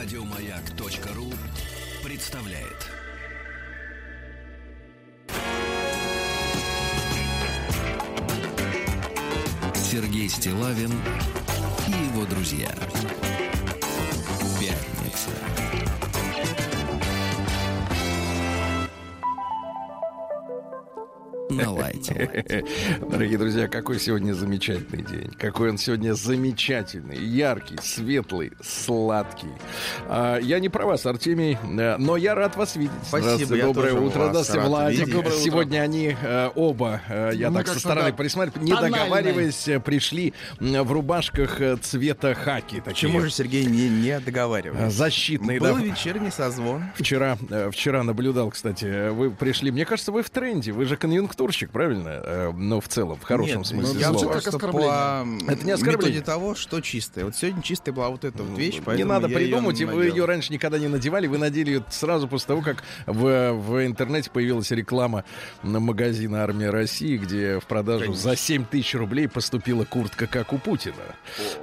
[0.00, 1.30] Радиомаяк.ру
[2.02, 2.88] представляет.
[9.74, 10.90] Сергей Стилавин
[11.86, 12.70] и его друзья.
[14.58, 15.69] Пятница.
[21.50, 22.64] На лайте.
[23.10, 25.30] Дорогие друзья, какой сегодня замечательный день.
[25.36, 29.48] Какой он сегодня замечательный, яркий, светлый, сладкий.
[30.08, 32.92] А, я не про вас, Артемий, э, но я рад вас видеть.
[33.02, 34.18] Спасибо, Здравствуйте, я доброе тоже утро.
[34.20, 35.32] вас Здравствуйте, рад Владик.
[35.32, 40.92] Сегодня они э, оба, э, я Ну, так со стороны присматриваю, не договариваясь, пришли в
[40.92, 42.76] рубашках цвета хаки.
[42.76, 42.84] Такие.
[42.84, 44.96] Почему же Сергей не, не договаривается?
[44.96, 45.82] Защитные, Был да.
[45.82, 46.84] вечерний созвон.
[46.94, 47.36] Вчера,
[47.72, 49.72] вчера наблюдал, кстати, вы пришли.
[49.72, 50.70] Мне кажется, вы в тренде.
[50.70, 50.96] Вы же
[51.40, 52.08] конъюнктурщик, правильно?
[52.22, 54.36] Э, Ну, в целом, в хорошем Нет, смысле я слова.
[54.36, 55.46] оскорбление.
[55.46, 56.20] по Это не оскорбление.
[56.20, 57.24] того, что чистое.
[57.24, 60.52] Вот сегодня чистая была вот эта вот вещь, Не надо придумать, и вы ее раньше
[60.52, 65.24] никогда не надевали, вы надели ее сразу после того, как в, в интернете появилась реклама
[65.62, 68.22] на магазина «Армия России», где в продажу Конечно.
[68.30, 70.94] за 7 тысяч рублей поступила куртка, как у Путина.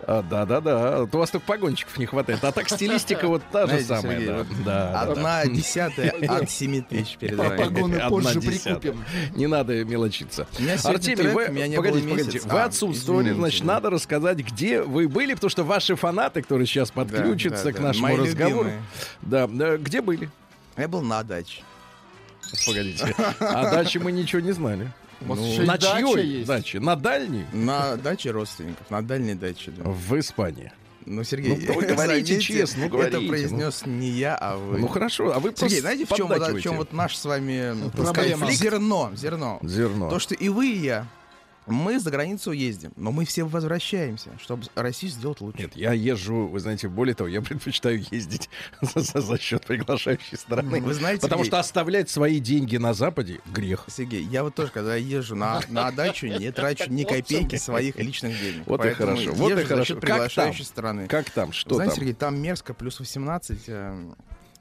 [0.03, 2.43] А, Да-да-да, у вас только погонщиков не хватает.
[2.43, 4.45] А так стилистика вот та же самая.
[4.93, 7.57] Одна десятая от семи тысяч перед вами.
[7.57, 8.75] Погоны Одна позже десятая.
[8.79, 9.03] прикупим.
[9.35, 10.47] Не надо мелочиться.
[10.59, 12.51] Меня сегодня Артемий, трек, вы, меня не погодите, было погодите, месяц.
[12.51, 13.39] вы А, отсутствовали, извините.
[13.41, 17.75] значит, надо рассказать, где вы были, потому что ваши фанаты, которые сейчас подключатся да, к
[17.75, 18.81] да, нашему мои разговору, любимые.
[19.21, 20.29] да, да, где были?
[20.77, 21.61] Я был на даче.
[22.65, 24.91] Погодите, а дальше мы ничего не знали.
[25.21, 26.79] Ну, На чьей даче?
[26.79, 27.45] На дальней?
[27.51, 29.71] На даче родственников, на дальней даче.
[29.71, 29.83] да.
[29.89, 30.71] В Испании.
[31.09, 33.29] Ну, Сергей, Ну, вы говорите честно, ну, говорите, Это ну.
[33.29, 34.77] произнес не я, а вы.
[34.77, 36.63] Ну хорошо, а вы Сергей, знаете, в чем, вот, в поддакиваете.
[36.63, 38.51] чем вот наш с вами так Проблема.
[38.51, 39.59] зерно, зерно.
[39.63, 40.09] Зерно.
[40.09, 41.07] То, что и вы, и я,
[41.67, 45.59] мы за границу ездим, но мы все возвращаемся, чтобы Россию сделать лучше.
[45.63, 48.49] Нет, я езжу, вы знаете, более того, я предпочитаю ездить
[48.81, 50.81] за, за- за счет приглашающей стороны.
[50.81, 53.85] Вы знаете, Потому Сергей, что оставлять свои деньги на Западе— грех.
[53.87, 58.39] Сергей, я вот тоже, когда езжу на, на дачу, не трачу ни копейки своих личных
[58.39, 58.63] денег.
[58.65, 59.83] Вот и хорошо, вот и хорошо.
[59.83, 60.17] счет Как там?
[60.17, 61.07] приглашающей стороны.
[61.07, 61.99] Как там, что Знаете, там?
[61.99, 64.05] Сергей, там мерзко, плюс 18, э,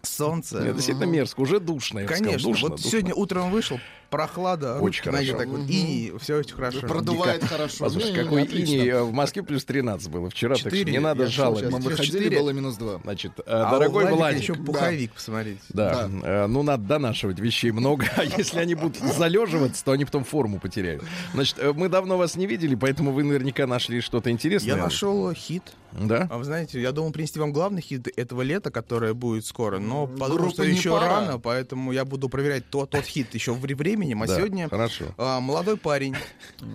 [0.03, 0.61] солнце.
[0.63, 2.27] Нет, действительно мерзко, уже душно, я бы сказал.
[2.33, 2.91] Конечно, Душно, вот душно.
[2.91, 3.81] сегодня утром вышел,
[4.11, 5.37] прохлада, Очень хорошо.
[5.37, 6.81] так вот, и все очень хорошо.
[6.81, 7.85] Продувает хорошо.
[7.85, 11.25] Послушай, Не-не-не, какой иней э, в Москве плюс 13 было вчера, так что не надо
[11.25, 11.71] Я шел жаловать.
[11.71, 12.39] Мы выходили, четыре.
[12.41, 13.01] было минус два.
[13.03, 15.61] Значит, э, А дорогой Владик, еще пуховик, посмотрите.
[15.71, 20.25] Да, э, ну надо донашивать вещей много, а если они будут залеживаться, то они потом
[20.25, 21.03] форму потеряют.
[21.35, 24.77] Значит, мы давно вас не видели, поэтому вы наверняка нашли что-то интересное.
[24.77, 25.63] Я нашел хит.
[25.93, 26.29] Да?
[26.31, 30.07] А вы знаете, я думал принести вам главный хит этого лета, которое будет скоро, но
[30.07, 31.07] подумал, что еще пара.
[31.07, 33.65] рано, поэтому я буду проверять тот, тот хит еще в
[33.97, 34.23] временем.
[34.23, 35.07] А Да, сегодня Хорошо.
[35.19, 36.15] а, молодой парень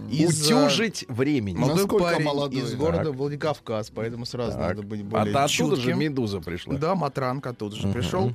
[0.10, 0.52] из...
[0.52, 1.58] а, Утюжить времени.
[1.58, 2.60] Молодой Насколько парень молодой?
[2.62, 3.16] из города Так.
[3.16, 4.60] Владикавказ, поэтому сразу Так.
[4.76, 6.00] надо быть А более то оттуда же чутким.
[6.00, 6.76] медуза пришла.
[6.76, 7.94] Да, Матранка оттуда же Мгм.
[7.94, 8.34] пришел.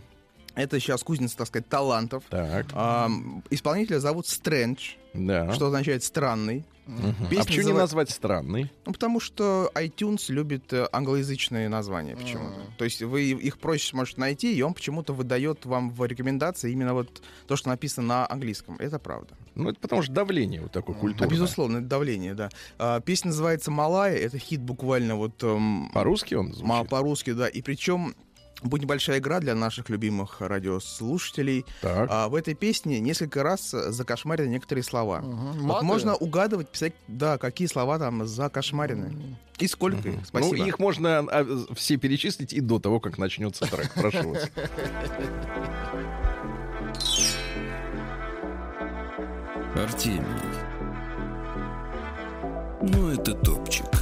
[0.56, 2.24] Это сейчас кузница, так сказать, талантов.
[2.30, 5.52] Так, Ам, исполнителя зовут Стрэндж, да.
[5.52, 6.64] что означает странный.
[6.86, 7.14] Мгм.
[7.28, 8.70] песня А почему не называ- назвать странный?
[8.86, 12.60] Ну, потому что iTunes любит э, англоязычные названия почему-то.
[12.78, 16.94] То есть вы их проще сможете найти, и он почему-то выдает вам в рекомендации именно
[16.94, 18.76] вот то, что написано на английском.
[18.78, 19.34] Это правда.
[19.56, 21.28] Ну, это потому что давление вот такое А, культурное.
[21.28, 22.50] безусловно, это давление, да.
[22.78, 24.14] А, песня называется «Малая».
[24.14, 25.42] Это хит буквально вот...
[25.42, 26.88] эм, По-русски он звучит?
[26.88, 27.48] по-русски, да.
[27.48, 28.14] И причем
[28.62, 31.64] будет небольшая игра для наших любимых радиослушателей.
[31.80, 32.08] Так.
[32.10, 35.20] А, в этой песне несколько раз закошмарены некоторые слова.
[35.20, 35.66] Мгм.
[35.66, 39.36] Вот можно угадывать, писать, да, какие слова там закошмарены.
[39.58, 40.26] И сколько их.
[40.26, 40.56] Спасибо.
[40.56, 43.92] Ну, их можно а, все перечислить и до того, как начнется трек.
[43.94, 44.50] Прошу вас.
[49.74, 50.24] Артемий.
[52.82, 53.95] Ну, это топчик.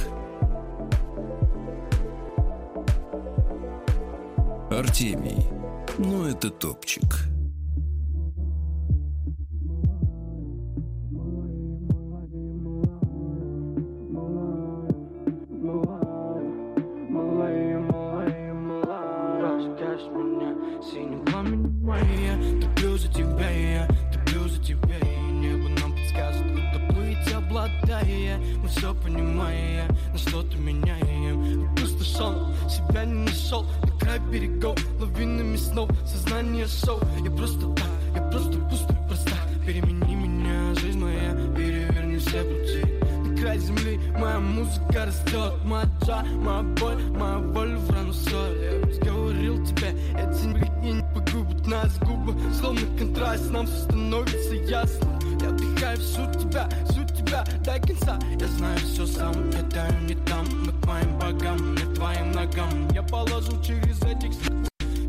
[26.89, 28.39] Плыть, обладая.
[28.61, 31.69] Мы все понимая, на что-то меняем.
[31.71, 38.21] Опустошен, себя не нашел На край берегов, лавинами снов Сознание шоу, я просто так, я
[38.21, 39.31] просто пусто, проста.
[39.65, 42.83] Перемени меня, жизнь моя, переверни все пути.
[43.27, 45.53] На край земли моя музыка растет.
[45.65, 48.57] Моя джа, моя боль, моя боль в рану соль
[49.03, 51.97] Я говорил тебе, эти блики не погубят нас.
[51.99, 55.19] Губы Словно контраст, нам все становится ясно.
[55.41, 58.19] Я вдыхаю всю тебя, всю тебя до конца.
[58.39, 60.45] Я знаю все сам, я таю не там.
[60.65, 62.89] Мы к моим богам, не твоим ногам.
[62.93, 64.31] Я положу через этих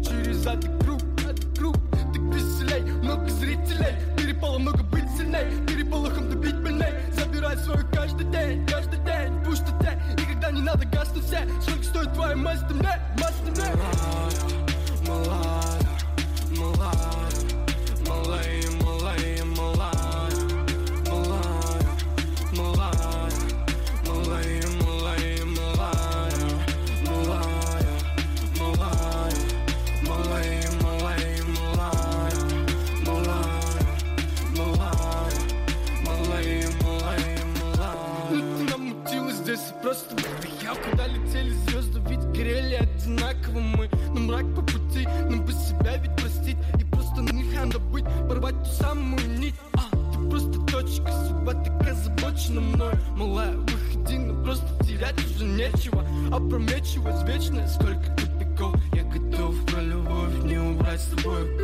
[0.02, 1.76] Через этот круг, этот круг.
[2.12, 3.94] Ты веселей, много зрителей.
[4.16, 5.66] Перепало много быть сильней.
[5.66, 6.92] Переполохом добить больней.
[7.12, 9.32] Забирай свою каждый день, каждый день.
[9.40, 11.24] В пустоте, никогда не надо гаснуть.
[11.24, 13.75] Все Сколько стоит твоя мазь, ты мне, мазь, ты мне
[55.56, 61.56] нечего Опрометчивость вечная, сколько тупиков Я готов про любовь не убрать с тобой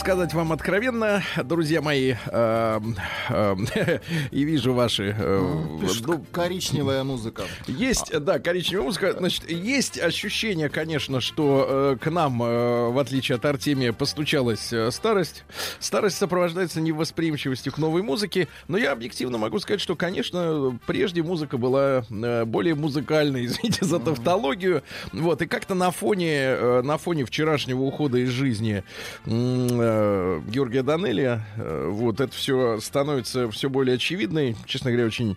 [0.00, 2.80] сказать вам откровенно, друзья мои, э,
[3.28, 4.00] э,
[4.30, 5.14] и вижу ваши...
[5.16, 7.42] э, Пишет, ну, коричневая музыка.
[7.66, 9.12] Есть, да, коричневая музыка.
[9.18, 14.90] Значит, есть ощущение, конечно, что э, к нам, э, в отличие от Артемия, постучалась э,
[14.90, 15.44] старость.
[15.80, 21.58] Старость сопровождается невосприимчивостью к новой музыке, но я объективно могу сказать, что, конечно, прежде музыка
[21.58, 24.82] была э, более музыкальной, извините за тавтологию.
[25.12, 28.82] Вот, и как-то на фоне, э, на фоне вчерашнего ухода из жизни
[29.90, 34.56] э, Георгия Данелия, э, вот, это все становится все более очевидной.
[34.66, 35.36] Честно говоря, очень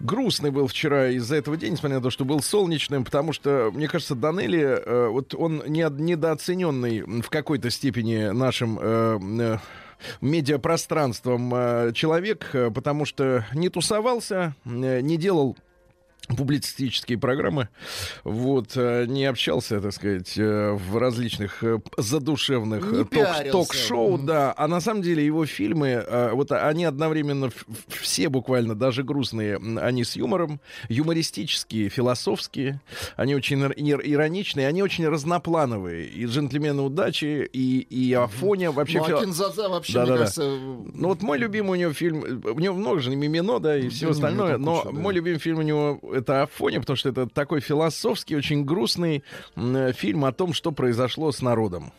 [0.00, 3.88] грустный был вчера из-за этого день, несмотря на то, что был солнечным, потому что, мне
[3.88, 9.60] кажется, Данелли, э, вот он не, недооцененный в какой-то степени нашим
[10.20, 15.56] медиапространством человек, потому что не тусовался, не делал
[16.28, 17.68] публицистические программы,
[18.24, 24.66] вот, э, не общался, так сказать, э, в различных э, задушевных ток- ток-шоу, да, а
[24.68, 27.50] на самом деле его фильмы, вот они одновременно
[27.88, 32.80] все буквально, даже грустные, они с юмором, юмористические, философские,
[33.16, 38.98] они очень ир- ир- ироничные, они очень разноплановые, и «Джентльмены удачи», и, и «Афоня», вообще...
[38.98, 40.12] Ну, а Кинзадза вообще, Да-да-да.
[40.12, 40.42] мне кажется...
[40.42, 44.06] ну вот мой любимый у него фильм, у него много же Мимино, да, и все
[44.06, 44.90] Да, остальное, но да.
[44.90, 49.22] мой любимый фильм у него это Афоня, потому что это такой философский, очень грустный
[49.56, 51.92] э, фильм о том, что произошло с народом.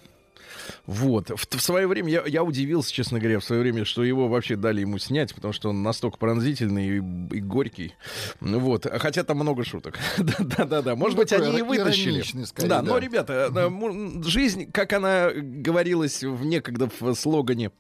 [0.86, 1.30] Вот.
[1.30, 4.58] В, в свое время я, я удивился, честно говоря, в свое время, что его вообще
[4.58, 7.94] дали ему снять, потому что он настолько пронзительный и, и горький.
[8.42, 8.86] Вот.
[9.00, 9.98] Хотя там много шуток.
[10.18, 10.96] Да-да-да.
[10.96, 12.22] Может Ну, быть, они и вытащили.
[12.46, 12.88] скорее, Да, да.
[12.88, 17.72] но, ребята, э, жизнь, как она говорилась в некогда в слогане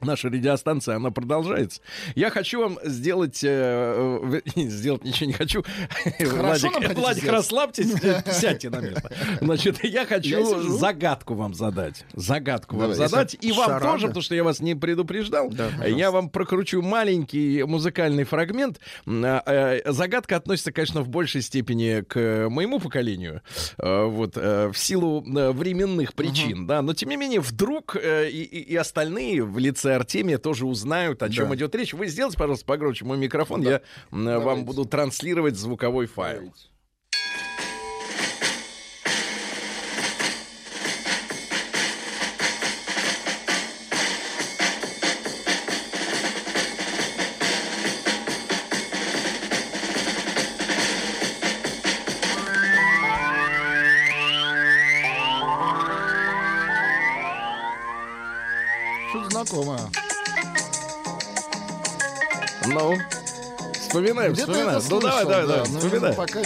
[0.00, 1.80] Наша радиостанция, она продолжается.
[2.14, 3.42] Я хочу вам сделать...
[3.42, 5.64] э, э, сделать ничего не хочу.
[6.20, 9.10] нам Владик, Владик расслабьтесь, э, сядьте на место.
[9.40, 10.78] Значит, я Я хочу сижу.
[10.78, 12.04] загадку вам задать.
[12.14, 13.36] Загадку вам Давай, задать.
[13.40, 13.86] И вам шарада.
[13.92, 15.50] тоже, потому что я вас не предупреждал.
[15.50, 18.78] Да, я вам прокручу маленький музыкальный фрагмент.
[19.06, 23.42] А, э, Загадка относится, конечно, в большей степени к моему поколению.
[23.78, 26.82] Вот, в силу временных причин, да.
[26.82, 31.48] Но, тем не менее, вдруг и- и остальные в лице Артемия тоже узнают, о чем
[31.48, 31.54] Да.
[31.56, 31.92] идет речь.
[31.94, 33.62] Вы сделайте, пожалуйста, погромче мой микрофон.
[33.62, 34.62] Я м, вам Давайте.
[34.64, 36.52] буду транслировать звуковой файл.
[36.54, 37.47] Что-то
[59.48, 59.78] знакомо.
[62.66, 62.94] Ну,
[63.72, 64.74] вспоминаем, Где вспоминаем.
[64.74, 66.14] Ну, слышал, давай, давай, да, давай, ну, вспоминаем.
[66.14, 66.40] Пока...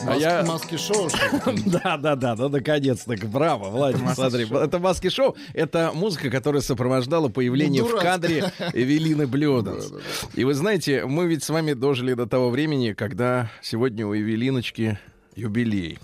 [0.00, 0.42] А Мас- я...
[0.42, 1.08] Маски шоу.
[1.66, 3.14] да, да, да, ну наконец-то.
[3.26, 4.46] Браво, Владимир, смотри.
[4.46, 4.58] Шоу.
[4.58, 5.36] Это маски шоу.
[5.52, 9.74] Это музыка, которая сопровождала появление в ну, кадре Эвелины Блюда.
[10.34, 14.98] И вы знаете, мы ведь с вами дожили до того времени, когда сегодня у Эвелиночки
[15.38, 15.98] юбилей.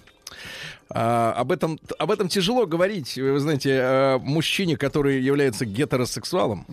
[0.90, 6.66] А, об, этом, об этом тяжело говорить, вы знаете, э, мужчине, который является гетеросексуалом,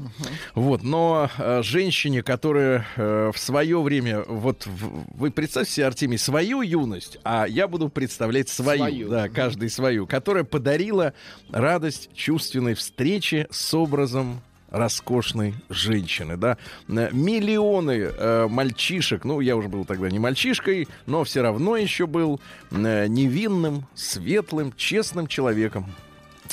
[0.53, 6.61] вот, но э, женщине, которая э, в свое время, вот вы представьте себе, Артемий, свою
[6.61, 9.09] юность, а я буду представлять свою, Свою.
[9.09, 11.13] да, каждый свою, которая подарила
[11.49, 14.41] радость чувственной встречи с образом
[14.71, 16.57] роскошной женщины, да.
[16.87, 22.07] Э, Миллионы э, мальчишек, ну, я уже был тогда не мальчишкой, но все равно еще
[22.07, 22.39] был
[22.71, 25.85] э, невинным, светлым, честным человеком.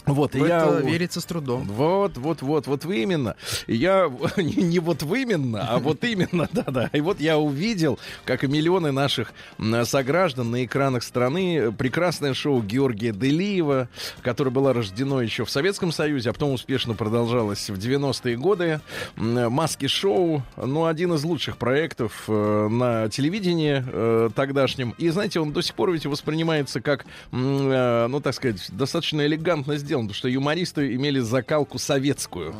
[0.06, 0.64] Вот, В я...
[0.64, 1.64] это верится с трудом.
[1.64, 3.36] Вот, вот, вот, вот вы именно.
[3.66, 6.90] Я не, не вот вы именно, а вот именно, да-да.
[6.92, 9.32] И вот я увидел, как и миллионы наших
[9.84, 13.88] сограждан на экранах страны, прекрасное шоу Георгия Делиева,
[14.22, 18.80] которое было рождено еще в Советском Союзе, а потом успешно продолжалось в 90-е годы.
[19.16, 24.94] Маски-шоу, ну, один из лучших проектов э, на телевидении э, тогдашнем.
[24.98, 29.76] И, знаете, он до сих пор ведь воспринимается как, э, ну, так сказать, достаточно элегантно
[29.88, 32.54] сделан, потому что юмористы имели закалку советскую.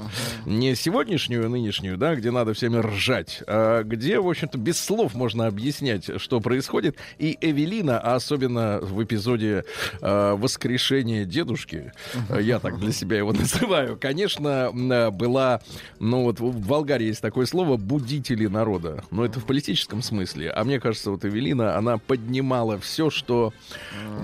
[0.47, 5.47] Не сегодняшнюю, нынешнюю, да, где надо всеми ржать, а где, в общем-то, без слов можно
[5.47, 6.97] объяснять, что происходит.
[7.18, 9.64] И Эвелина, а особенно в эпизоде
[10.00, 11.92] э, «Воскрешения дедушки»,
[12.30, 14.70] э, я так для себя его называю, конечно,
[15.12, 15.61] была,
[16.00, 19.04] ну вот в Болгарии есть такое слово «будители народа».
[19.11, 20.50] Но это в политическом смысле.
[20.50, 23.52] А мне кажется, вот Эвелина, она поднимала все, что,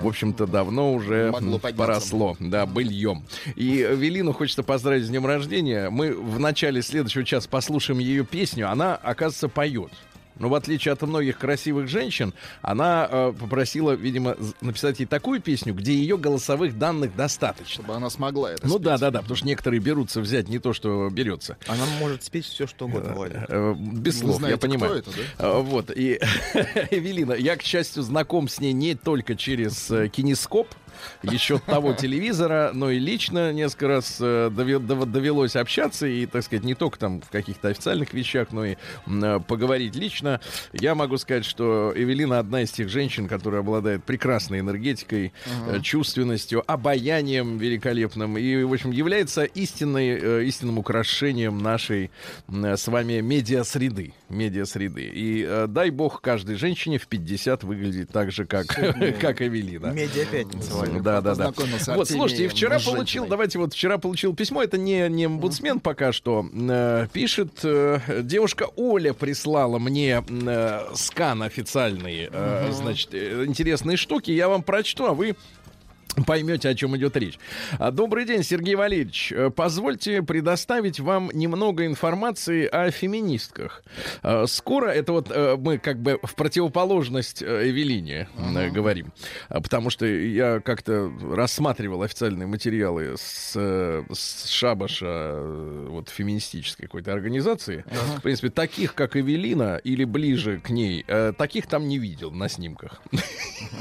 [0.01, 2.65] в общем-то, давно уже Могло поросло, да,
[2.95, 3.25] быльем.
[3.55, 5.89] И Велину хочется поздравить с днем рождения.
[5.89, 8.69] Мы в начале следующего часа послушаем ее песню.
[8.69, 9.91] Она, оказывается, поет.
[10.37, 15.73] Но в отличие от многих красивых женщин, она э, попросила, видимо, написать ей такую песню,
[15.73, 17.75] где ее голосовых данных достаточно.
[17.75, 18.81] Чтобы она смогла это Ну спеть.
[18.81, 21.55] да, да, да, потому что некоторые берутся взять не то, что берется.
[21.67, 23.45] Она может спеть все, что угодно, Владимир.
[23.47, 25.01] Э, Без слов, знаете, я понимаю.
[25.03, 25.23] кто это, да?
[25.37, 26.19] А, Вот, и
[26.91, 30.67] Эвелина, я, к счастью, знаком с ней не только через э, кинескоп,
[31.23, 36.43] еще того телевизора, но и лично несколько раз э, дове- дов- довелось общаться и, так
[36.43, 38.75] сказать, не только там в каких-то официальных вещах, но и
[39.07, 40.39] э, поговорить лично.
[40.73, 45.33] Я могу сказать, что Эвелина одна из тех женщин, которая обладает прекрасной энергетикой,
[45.67, 52.11] э, чувственностью, обаянием великолепным и, в общем, является истинной, истинным украшением нашей
[52.47, 54.13] с вами медиасреды.
[54.29, 55.09] Медиасреды.
[55.13, 58.67] И дай бог каждой женщине в 50 выглядит так же, как,
[59.19, 59.87] как Эвелина.
[59.87, 60.25] Медиа
[60.85, 61.03] Владимир.
[61.03, 61.53] Да, да, да.
[61.95, 63.29] Вот, слушайте, и вчера с получил, женщиной.
[63.29, 68.67] давайте вот вчера получил письмо, это не, не омбудсмен пока что, э, пишет, э, девушка
[68.75, 75.13] Оля прислала мне э, скан официальный, э, значит, э, интересные штуки, я вам прочту, а
[75.13, 75.35] вы
[76.25, 77.37] поймете, о чем идет речь.
[77.79, 79.31] А, Добрый день, Сергей Валерьевич.
[79.31, 83.83] Э, Позвольте предоставить вам немного информации о феминистках.
[84.23, 89.11] Э, Скоро, это вот э, мы как бы в противоположность э, Эвелине э, говорим,
[89.49, 93.55] А, потому что я как-то рассматривал официальные материалы с,
[94.11, 95.41] с шабаша
[95.89, 97.83] вот феминистической какой-то организации.
[98.17, 101.05] В принципе, таких, как Эвелина, или ближе к ней,
[101.37, 103.01] таких там не видел на снимках.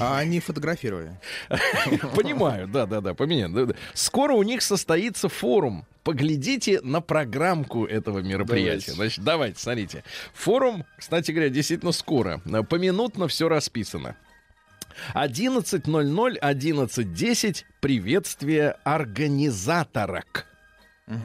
[0.01, 1.19] А они фотографировали.
[2.25, 3.75] Понимаю, да, да, да, поменяю.
[3.93, 5.87] Скоро у них состоится форум.
[6.03, 8.93] Поглядите на программку этого мероприятия.
[8.93, 8.93] Давайте.
[8.93, 10.05] Значит, давайте, смотрите.
[10.35, 12.41] Форум, кстати говоря, действительно скоро.
[12.69, 14.17] Поминутно все расписано.
[15.15, 17.65] 11.00, 11.10.
[17.81, 20.47] Приветствие организаторок.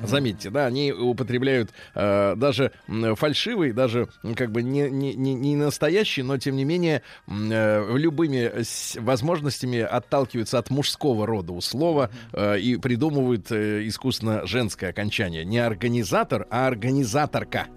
[0.03, 2.73] Заметьте, да, они употребляют э, даже
[3.15, 8.51] фальшивый, даже как бы не, не, не, настоящий, но тем не менее э, любыми
[8.99, 15.45] возможностями отталкиваются от мужского рода у слова э, и придумывают э, искусственно женское окончание.
[15.45, 17.67] Не организатор, а организаторка.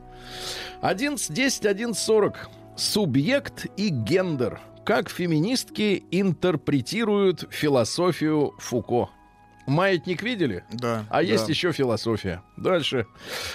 [0.82, 2.34] 11.10, 11.40.
[2.76, 4.60] Субъект и гендер.
[4.84, 9.10] Как феминистки интерпретируют философию Фуко.
[9.66, 10.64] Маятник видели?
[10.72, 11.06] Да.
[11.10, 11.50] А есть Да.
[11.52, 12.42] еще философия.
[12.56, 13.06] Дальше.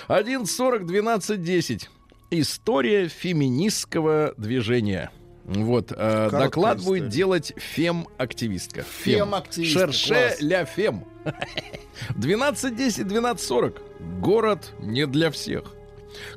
[0.08, 1.90] 11.40, 12.10.
[2.32, 5.12] История феминистского движения.
[5.46, 7.02] Вот, э, доклад история.
[7.02, 8.84] будет делать фем-активистка.
[8.84, 11.06] Фем-активистка, Шерше ля фем.
[12.16, 14.20] 12.10, 12.40.
[14.20, 15.74] Город не для всех.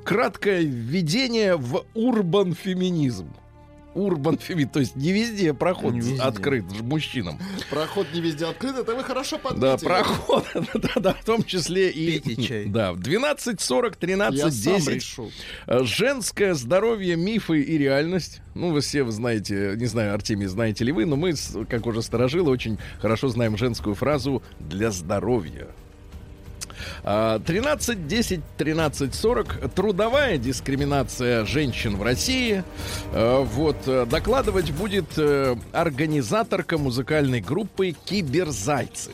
[0.04, 3.28] Краткое введение в урбан-феминизм.
[4.00, 4.72] Урбан Фемид.
[4.72, 6.22] То есть не везде проход Не везде.
[6.22, 7.38] открыт ж- мужчинам.
[7.70, 9.86] Проход не везде открыт, это вы хорошо Да, подметили.
[9.86, 12.18] проход, да, да, в том числе и...
[12.20, 12.64] Пейте чай.
[12.70, 14.94] Да, в 12.40, Я сам 13.10.
[14.94, 15.30] решу.
[15.66, 18.40] Э, Женское здоровье, мифы и реальность.
[18.54, 21.34] Ну, вы все знаете, не знаю, Артемий, знаете ли вы, но мы,
[21.68, 25.68] как уже сторожилы, очень хорошо знаем женскую фразу «для здоровья».
[27.02, 29.68] А, 13.10, 13.40.
[29.74, 32.64] Трудовая дискриминация женщин в России.
[33.12, 39.12] Э, Вот, э, докладывать будет э, организаторка музыкальной группы «Киберзайцы».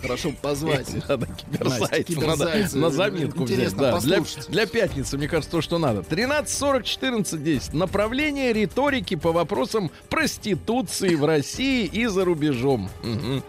[0.00, 0.88] Хорошо позвать.
[1.08, 3.74] Надо киберзайцев, надо на заметку взять.
[3.76, 6.00] Да, для, для пятницы, мне кажется, то, что надо.
[6.00, 7.76] 13.40, 14.10.
[7.76, 12.90] Направление риторики по вопросам проституции в России и за рубежом.
[13.02, 13.42] Мгм.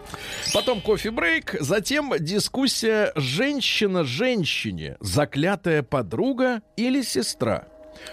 [0.52, 1.56] Потом кофе-брейк.
[1.60, 4.96] Затем дискуссия «Женщина-женщине.
[5.00, 7.66] Заклятая подруга или сестра?»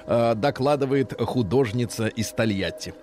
[0.05, 2.93] Э, Докладывает художница из Тольятти.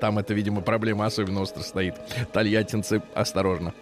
[0.00, 1.94] Там это, видимо, проблема особенно остро стоит.
[2.32, 3.74] Тольяттинцы, осторожно.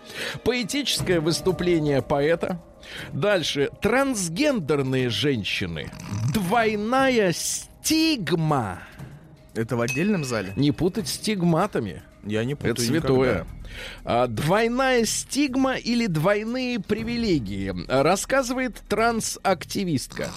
[0.44, 2.61] Поэтическое выступление поэта.
[3.12, 3.70] Дальше.
[3.82, 5.90] Трансгендерные женщины.
[6.32, 8.78] Двойная стигма.
[9.54, 10.52] Это в отдельном зале?
[10.56, 12.02] Не путать стигматами.
[12.25, 13.46] Я не путаю Это святое.
[14.04, 17.75] А, двойная стигма или двойные привилегии.
[17.88, 20.30] Рассказывает трансактивистка.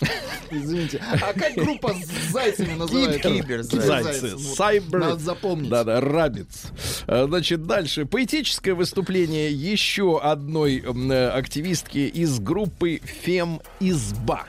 [0.50, 1.02] Извините.
[1.20, 3.28] А как группа с зайцами называется?
[3.30, 3.86] Киберзайцы.
[3.86, 4.38] Зайцы.
[4.38, 5.00] Сайбер.
[5.00, 5.70] Надо запомнить.
[5.70, 6.66] Да-да, Рабиц.
[7.06, 8.04] А, Значит, дальше.
[8.06, 14.46] Поэтическое выступление еще одной э, активистки из группы Фем-изба.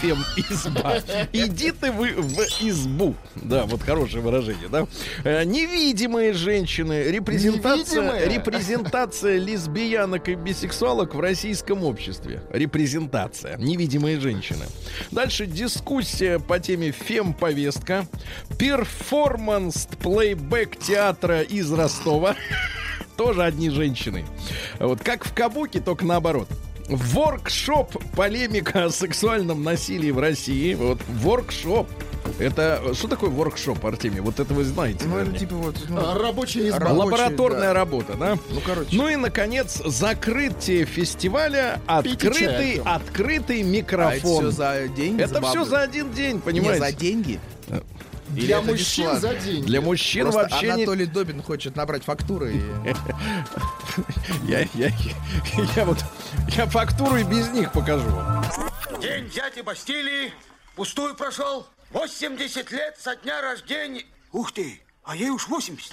[0.00, 0.98] Фем-изба.
[1.32, 3.16] Иди ты вы в избу.
[3.34, 4.86] Да, вот хорошее выражение, да?
[5.24, 7.02] Э, Невидимые женщины.
[7.08, 8.28] Репрезентация, Невидимые?
[8.36, 12.42] репрезентация лесбиянок и бисексуалок в российском обществе.
[12.52, 13.56] Репрезентация.
[13.56, 14.66] Невидимые женщины.
[15.10, 18.06] Дальше дискуссия по теме фем-повестка.
[18.56, 22.36] Перформанс плейбэк театра из Ростова.
[23.16, 24.24] Тоже одни женщины.
[24.78, 26.48] Вот как в Кабуке, только наоборот.
[26.88, 30.74] Воркшоп полемика о сексуальном насилии в России.
[30.74, 31.88] Вот воркшоп.
[32.38, 34.20] Это что такое воркшоп, Артемий?
[34.20, 35.06] Вот это вы знаете.
[35.06, 35.76] Ну, это типа вот...
[35.88, 36.88] ну, А, Рабочая изба.
[36.92, 37.72] Лабораторная да.
[37.74, 38.38] работа, да?
[38.50, 38.88] Ну, короче.
[38.92, 44.20] Ну и, наконец, закрытие фестиваля, чай, открытый, открытый а это микрофон.
[44.20, 45.22] все за деньги?
[45.22, 45.64] Это все бабло?
[45.64, 46.84] за один день, Не, понимаете?
[46.84, 47.40] за деньги?
[48.38, 49.20] Или Для мужчин бесплатно?
[49.20, 49.66] за деньги.
[49.66, 50.72] Для мужчин Просто вообще не...
[50.72, 52.62] Анатолий Добин хочет набрать фактуры.
[54.46, 54.92] Я, я,
[55.76, 55.98] я вот...
[56.56, 58.10] Я фактуру и без них покажу.
[59.02, 60.32] День дяди Бастилии
[60.76, 61.66] пустую прошел.
[61.90, 64.04] 80 лет со дня рождения.
[64.32, 65.92] Ух ты, а ей уж 80.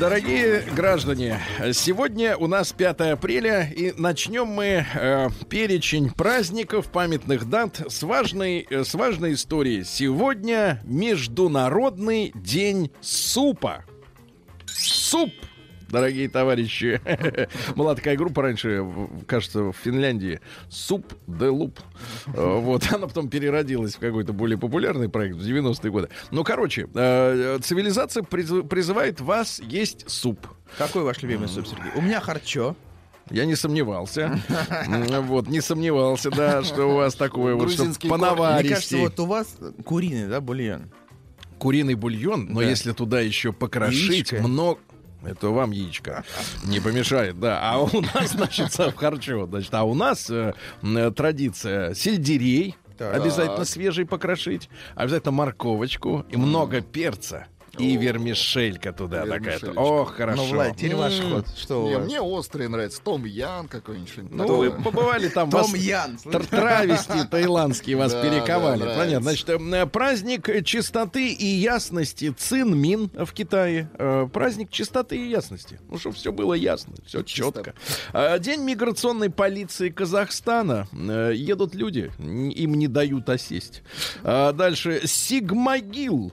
[0.00, 1.40] Дорогие граждане,
[1.72, 8.64] сегодня у нас 5 апреля, и начнем мы э, перечень праздников, памятных дат с важной,
[8.70, 9.82] э, с важной историей.
[9.82, 13.84] Сегодня Международный день супа.
[14.66, 15.30] Суп!
[15.88, 17.00] Дорогие товарищи,
[17.76, 18.86] была такая группа раньше,
[19.26, 21.80] кажется, в Финляндии, Суп де Луп.
[22.26, 26.08] Э, Вот, она потом переродилась в какой-то более популярный проект в 90-е годы.
[26.30, 30.46] Ну, короче, э, цивилизация приз- призывает вас есть суп.
[30.76, 31.90] Какой ваш любимый суп, Сергей?
[31.96, 32.76] У меня харчо.
[33.30, 34.38] Я не сомневался.
[35.22, 38.62] Вот, не сомневался, да, что у вас такое вот, что корни.
[38.62, 40.90] Мне кажется, вот у вас куриный, да, бульон?
[41.58, 42.68] Куриный бульон, но Да.
[42.68, 44.46] если туда еще покрошить Яичко.
[44.46, 44.78] много...
[45.24, 46.24] Это вам яичко
[46.64, 47.60] не помешает, да.
[47.62, 53.14] А у нас, значит, в харчо, значит, а у нас э, м, традиция сельдерей Так.
[53.14, 57.46] обязательно свежий покрошить, обязательно морковочку и много перца.
[57.78, 59.58] И вермишелька туда такая.
[59.76, 60.42] Ох, хорошо.
[60.44, 61.46] Ну, Влад, теперь ваш ход.
[61.56, 62.04] Что у вас?
[62.04, 63.00] мне острые нравятся.
[63.02, 64.30] Том Ян какой-нибудь.
[64.30, 65.50] Ну, вы побывали там.
[65.50, 66.18] Том Ян.
[66.24, 68.80] Тр- Травести таиландские вас перековали.
[68.80, 68.98] нравится.
[69.04, 69.22] Понятно.
[69.30, 73.90] Значит, э, праздник чистоты и ясности Цин Мин в Китае.
[73.98, 75.80] Э, Праздник чистоты и ясности.
[75.88, 77.74] Ну, чтобы все было ясно, все четко.
[78.12, 80.86] А, День миграционной полиции Казахстана.
[80.92, 83.82] Э, Едут люди, им не дают осесть.
[84.22, 85.02] Дальше.
[85.04, 86.32] Сигмагил.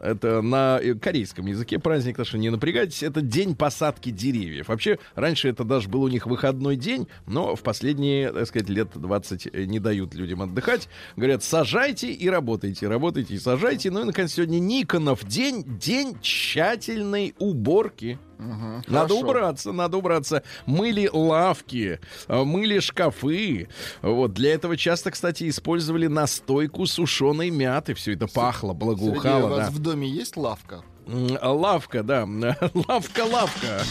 [0.00, 3.02] Это на э, корейском языке праздник, так что не напрягайтесь.
[3.02, 4.68] Это день посадки деревьев.
[4.68, 8.90] Вообще, раньше это даже был у них выходной день, но в последние, так сказать, лет
[8.94, 10.88] 20 не дают людям отдыхать.
[11.16, 13.90] Говорят, сажайте и работайте, работайте и сажайте.
[13.90, 18.18] Ну и, наконец, сегодня Никонов день, день тщательной уборки.
[18.40, 19.18] Мгм, Надо хорошо.
[19.20, 20.42] убраться, надо убраться.
[20.66, 23.68] Мыли лавки, э, мыли шкафы.
[24.00, 27.94] Вот для этого часто, кстати, использовали настойку сушеной мяты.
[27.94, 29.48] Все это пахло, Сергей, у благоухало.
[29.48, 29.70] вас да.
[29.70, 30.82] в доме есть лавка?
[31.06, 32.24] М, Лавка, да.
[32.88, 33.82] Лавка-лавка.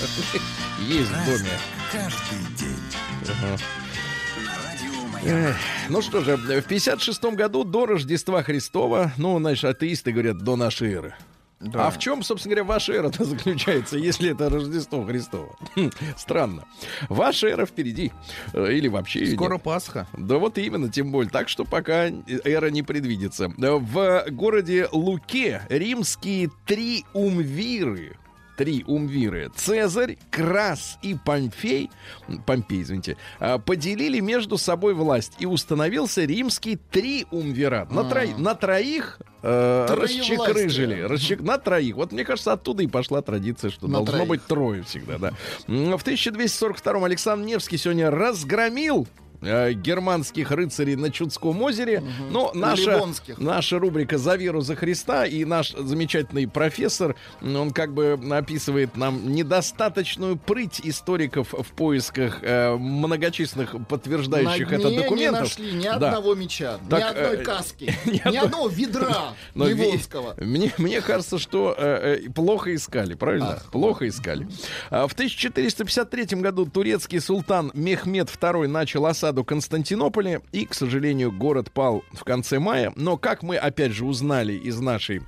[0.87, 1.49] Есть в доме.
[1.91, 2.79] Каждый день.
[5.89, 10.93] Ну что же, в 56 году до Рождества Христова, ну, значит, атеисты говорят, до нашей
[10.93, 11.15] эры.
[11.59, 11.87] Да.
[11.87, 15.55] А в чем, собственно говоря, ваша эра заключается, если это Рождество Христово?
[16.17, 16.63] Странно.
[17.09, 18.11] Ваша эра впереди.
[18.53, 19.63] Э, Или вообще Скоро нет.
[19.63, 20.07] Пасха.
[20.17, 21.29] Да вот именно, тем более.
[21.29, 23.51] Так что пока эра не предвидится.
[23.57, 28.15] В городе Луке римские триумвиры
[28.59, 29.49] триумвиры.
[29.55, 31.89] Цезарь, Крас и Помпей,
[32.45, 37.89] Помпей, извините, а, поделили между собой власть и установился римский триумвират.
[37.89, 41.05] На, трои- на троих э, расчекрыжили.
[41.07, 41.95] Расчек- На троих.
[41.95, 44.27] Вот мне кажется, оттуда и пошла традиция, что На должно троих.
[44.27, 45.31] быть трое всегда, да.
[45.67, 49.07] В 1242 Александр Невский сегодня разгромил
[49.41, 52.03] э, германских рыцарей на Чудском озере.
[52.31, 53.37] Но наша, Ливонских.
[53.37, 59.31] наша рубрика «За веру, за Христа» и наш замечательный профессор, он как бы описывает нам
[59.33, 65.41] недостаточную прыть историков в поисках э, многочисленных подтверждающих На это дне не документов.
[65.41, 65.95] нашли ни Да.
[65.95, 70.35] одного меча, Так, ни одной э, каски, ни одного ведра ливонского.
[70.37, 73.53] Мне, мне кажется, что э, э, плохо искали, правильно?
[73.57, 73.71] Ах.
[73.71, 74.47] плохо искали.
[74.89, 81.71] А в 1453 году турецкий султан Мехмед II начал осаду Константинополя, и, к сожалению, город
[81.71, 82.91] пал в конце мая.
[82.95, 85.21] Но, как мы опять же узнали из нашей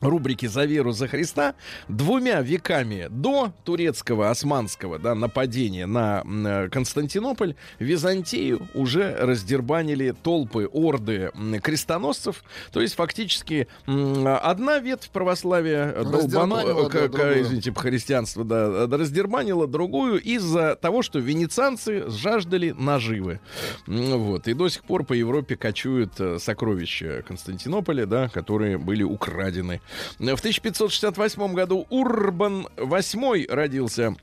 [0.00, 1.54] рубрики «За веру, за Христа»
[1.88, 11.32] двумя веками до турецкого, османского да, нападения на э, Константинополь Византию уже раздербанили толпы, орды
[11.62, 12.44] крестоносцев.
[12.72, 20.20] То есть фактически одна ветвь православия долбану- э, к- извините, христианство, да, э, раздербанила другую
[20.22, 23.40] из-за того, что венецианцы жаждали наживы.
[23.88, 24.46] Вот.
[24.46, 29.77] И до сих пор по Европе кочуют сокровища Константинополя, да, которые были украдены.
[30.18, 34.16] В 1568 году Урбан VIII родился.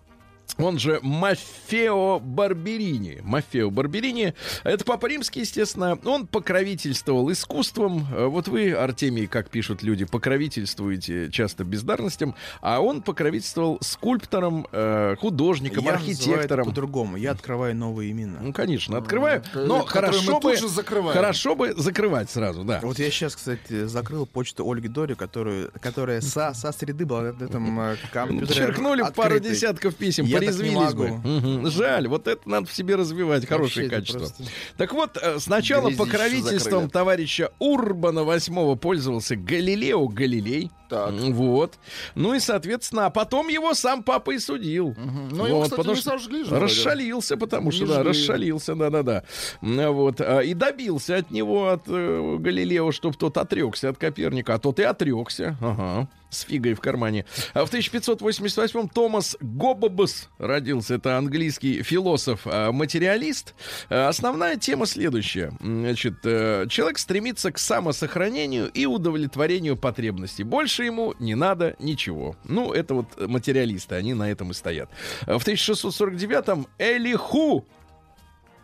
[0.57, 3.19] Он же Мафео Барберини.
[3.23, 4.33] Мафео Барберини.
[4.63, 5.99] Это папа римский, естественно.
[6.05, 8.07] Он покровительствовал искусством.
[8.13, 12.35] Э, Вот вы, Артемий, как пишут люди, покровительствуете часто бездарностям.
[12.61, 16.65] А он покровительствовал скульптором, э, художником, Я архитектором.
[16.67, 17.17] по-другому.
[17.17, 18.39] Я открываю новые имена.
[18.41, 19.43] Ну, конечно, открываю.
[19.53, 22.79] Но которые мы хорошо бы, хорошо бы закрывать сразу, да.
[22.81, 27.43] Вот я сейчас, кстати, закрыл почту Ольги Дори, которую, которая со, со среды была на
[27.43, 29.51] этом э, компьютере Черкнули пару открытой.
[29.51, 31.69] десятков писем, Я так не порезвились бы.
[31.71, 34.19] Жаль, вот это надо в себе развивать, хорошие Вообще качества.
[34.19, 34.43] просто-
[34.77, 36.89] Так вот, э, сначала Грязище покровительством закрыли.
[36.91, 40.71] товарища Урбана VIII пользовался Галилео Галилей.
[40.87, 41.13] Так.
[41.13, 41.73] Вот.
[42.13, 44.95] Ну и, соответственно, а потом его сам папа и судил.
[45.31, 46.59] Ну, его, Вот, кстати, потому что сожгли же.
[46.59, 48.09] Расшалился, потому что, Не да, жгли.
[48.09, 49.23] расшалился, да-да-да.
[49.61, 50.21] Вот.
[50.21, 54.79] а, И добился от него, от э, Галилео, чтобы тот отрекся от Коперника, а тот
[54.79, 55.57] и отрекся.
[55.59, 56.07] Ага.
[56.35, 57.25] С фигой в кармане.
[57.53, 60.95] А в 1588-м Томас Гоббс родился.
[60.95, 63.55] Это английский философ-материалист.
[63.89, 65.53] А, Основная тема следующая.
[65.59, 70.43] Значит, э, человек стремится к самосохранению и удовлетворению потребностей.
[70.43, 72.35] Больше ему не надо ничего.
[72.43, 74.89] Ну, это вот материалисты, они на этом и стоят.
[75.25, 77.65] А В 1649-м Элиху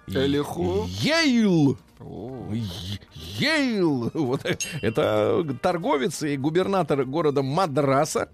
[0.08, 0.88] Элиху.
[0.88, 1.78] Ейл
[3.40, 4.12] Ейл.
[4.14, 4.42] Вот
[4.82, 8.30] это торговец и губернатор города Мадраса.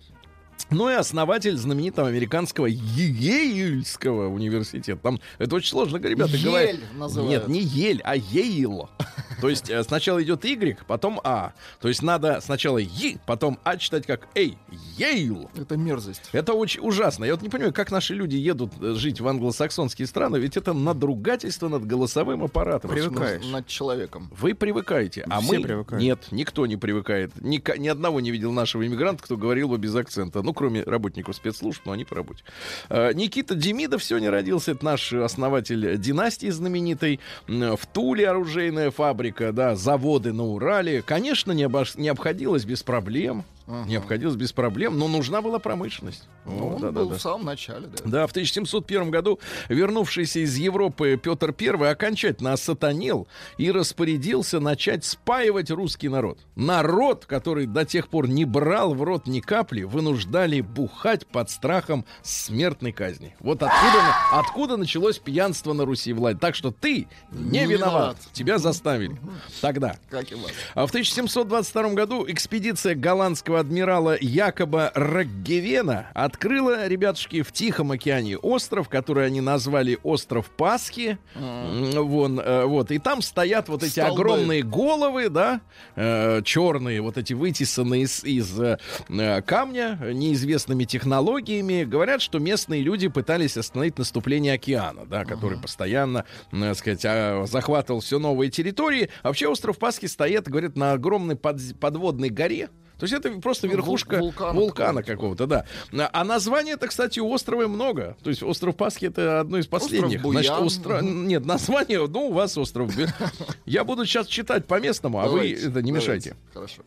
[0.69, 4.99] Ну и основатель знаменитого американского Ейльского университета.
[5.01, 6.79] Там это очень сложно, ребята Ель говорят.
[6.95, 7.31] называют.
[7.31, 8.89] Нет, не Ель, а Ейл.
[9.41, 11.53] То есть э, сначала идет Y, потом А.
[11.79, 14.57] То есть надо сначала Е, потом А читать как Эй.
[14.97, 15.49] Ейл.
[15.55, 16.23] Это мерзость.
[16.31, 17.25] Это очень ужасно.
[17.25, 20.73] Я вот не понимаю, как наши люди едут э, жить в англосаксонские страны, ведь это
[20.73, 22.89] надругательство над голосовым аппаратом.
[22.89, 23.45] Привыкаешь.
[23.45, 24.29] Над, человеком.
[24.35, 26.03] Вы привыкаете, а Все мы привыкают.
[26.03, 27.31] нет, никто не привыкает.
[27.41, 30.41] Ни, ни одного не видел нашего иммигранта, кто говорил бы без акцента.
[30.47, 32.41] Ну, кроме работников спецслужб, но они по работе.
[32.87, 34.71] Э, Никита Демидов сегодня родился.
[34.71, 37.19] Это наш основатель династии знаменитой.
[37.49, 41.01] В Туле оружейная фабрика, да, заводы на Урале.
[41.01, 43.43] Конечно, не, обош- не обходилось без проблем.
[43.67, 46.27] Не обходилось без проблем, но нужна была промышленность.
[46.45, 46.99] Ну, Вот, да-да-да.
[47.05, 48.03] был в самом начале, да.
[48.05, 53.27] Да, в 1701 году вернувшийся из Европы Петр I окончательно осатанел
[53.57, 56.39] и распорядился начать спаивать русский народ.
[56.55, 62.05] Народ, который до тех пор не брал в рот ни капли, вынуждали бухать под страхом
[62.23, 63.35] смертной казни.
[63.41, 64.01] Вот откуда,
[64.31, 66.39] откуда началось пьянство на Руси, Влад.
[66.39, 67.69] Так что ты не, Не виноват.
[67.69, 68.17] виноват.
[68.31, 69.17] Тебя заставили.
[69.59, 69.97] Тогда.
[70.09, 70.51] Как и вас.
[70.73, 78.37] А в 1722 году экспедиция голландского французского адмирала Якоба Роггевена открыла, ребятушки, в Тихом океане
[78.37, 81.17] остров, который они назвали остров Пасхи.
[81.35, 82.91] М, Вон, э, вот.
[82.91, 84.21] И там стоят вот эти Столбы.
[84.21, 85.61] огромные головы, да,
[85.95, 88.77] э, черные, вот эти вытесанные из, из, э,
[89.09, 91.83] э, камня неизвестными технологиями.
[91.83, 97.45] Говорят, что местные люди пытались остановить наступление океана, да, который постоянно, м, так сказать, а,
[97.45, 99.09] захватывал все новые территории.
[99.23, 102.69] А вообще остров Пасхи стоит, говорят, на огромной под- подводной горе.
[102.99, 105.45] То есть это просто Ну, вул- верхушка вулкана вулкана какого-то.
[105.45, 105.65] да.
[106.13, 108.17] А название-то, кстати, у острова много.
[108.23, 110.21] То есть остров Пасхи это одно из последних.
[110.21, 110.43] Буян.
[110.43, 112.91] Значит, остро- Нет, название, ну, у вас остров.
[113.65, 116.35] Я буду сейчас читать по местному, а вы это не мешайте.
[116.53, 116.81] Хорошо.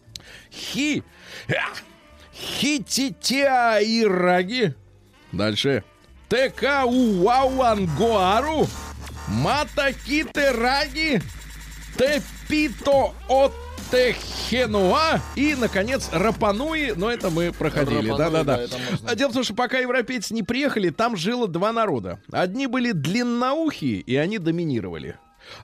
[0.50, 1.02] Хи...
[3.40, 4.74] Хититяираги.
[5.32, 5.82] Дальше.
[6.28, 8.66] Текауауангуару.
[9.28, 11.20] Матакитераги.
[11.96, 13.14] Тепито
[13.90, 15.20] Оттехенуа.
[15.34, 16.92] И, наконец, Рапануи.
[16.96, 18.08] Но это мы проходили.
[18.16, 18.60] Да-да-да.
[19.06, 22.20] А Дело в том, что пока европейцы не приехали, там жило два народа.
[22.30, 25.18] Одни были длинноухие, и они доминировали.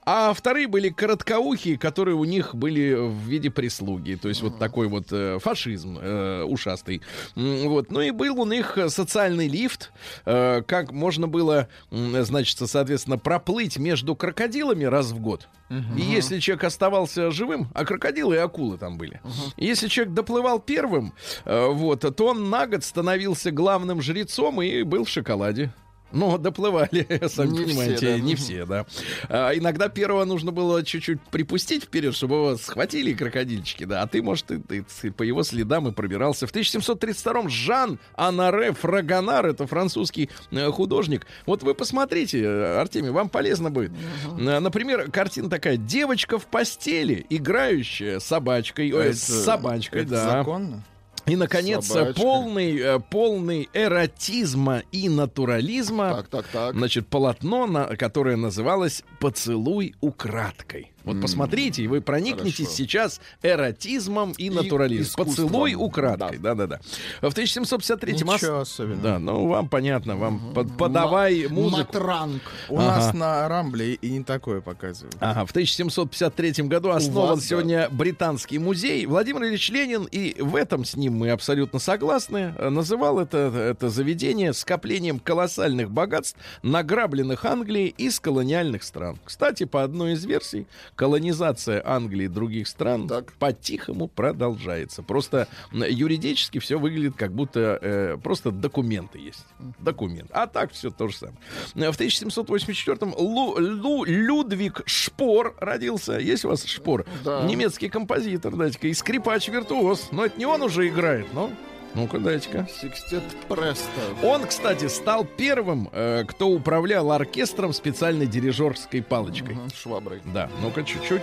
[0.04, 4.14] А вторые были короткоухие, которые у них были в виде прислуги.
[4.14, 7.02] То есть вот такой вот э, фашизм э, ушастый.
[7.34, 7.90] Вот.
[7.90, 9.92] Ну и был у них э, социальный лифт.
[10.24, 15.48] э, как можно было, значит, соответственно, проплыть между крокодилами раз в год.
[15.96, 19.20] И если человек оставался живым, а крокодилы и акулы там были.
[19.56, 21.12] И если человек доплывал первым,
[21.44, 25.72] э, вот, то он на год становился главным жрецом и был в шоколаде.
[26.12, 28.18] Но доплывали, сами Не все, понимаете, да.
[28.20, 28.86] не все, да.
[29.28, 34.02] А, иногда первого нужно было чуть-чуть припустить вперед, чтобы его схватили крокодильчики, да.
[34.02, 36.46] А ты, может, и, ты с- по его следам и пробирался.
[36.46, 41.26] В 1732-м Жан Анаре Фрагонар, это французский э, художник.
[41.44, 43.90] Вот вы посмотрите, э, Артемий, вам полезно будет.
[44.38, 50.30] Э, Например, картина такая: девочка в постели, играющая собачкой, ой, с Это- собачкой, это да.
[50.38, 50.84] законно?
[51.26, 52.20] И, наконец, Собачка.
[52.20, 56.14] полный, э, полный эротизма и натурализма.
[56.14, 56.74] Так, так, так.
[56.74, 60.92] Значит, полотно, на, которое называлось «Поцелуй украдкой».
[61.04, 62.74] Вот посмотрите, и вы проникнетесь хорошо.
[62.76, 65.04] сейчас эротизмом и натурализмом.
[65.06, 65.46] искусством.
[65.46, 66.80] Поцелуй украдкой, да-да-да.
[67.20, 68.28] В 1753-м...
[68.28, 69.02] ос- Ничего особенного.
[69.02, 71.78] Да, ну вам понятно, вам под- подавай музыку.
[71.94, 72.42] Матранг.
[72.68, 72.86] У Ага.
[72.86, 75.14] нас на Рамбле и не такое показывают.
[75.20, 77.46] Ага, в 1753 году основан вас, да.
[77.46, 79.06] сегодня британский музей.
[79.06, 83.90] Владимир Ильич Ленин, и в этом с ним мы абсолютно согласны, э, называл это, это
[83.90, 89.15] заведение скоплением колоссальных богатств, награбленных Англией из колониальных стран.
[89.24, 93.32] Кстати, по одной из версий, колонизация Англии и других стран Так.
[93.34, 95.02] по-тихому продолжается.
[95.02, 99.44] Просто юридически все выглядит как будто э, просто документы есть.
[99.78, 100.30] Документ.
[100.32, 101.38] А так все то же самое.
[101.74, 106.14] Э, В 1784-м Лу- Лу- Людвиг Шпор родился.
[106.18, 107.04] Есть у вас Шпор?
[107.24, 107.42] Да.
[107.44, 110.08] Немецкий композитор, дайте-ка, и скрипач-виртуоз.
[110.12, 111.50] Но это не он уже играет, но...
[111.96, 112.68] Ну-ка, дайте-ка.
[112.80, 113.88] Секстет Престо.
[114.22, 119.54] Он, кстати, стал первым, э, кто управлял оркестром специальной дирижерской палочкой.
[119.54, 120.20] Мгм, Шваброй.
[120.26, 121.22] Да, ну-ка чуть-чуть.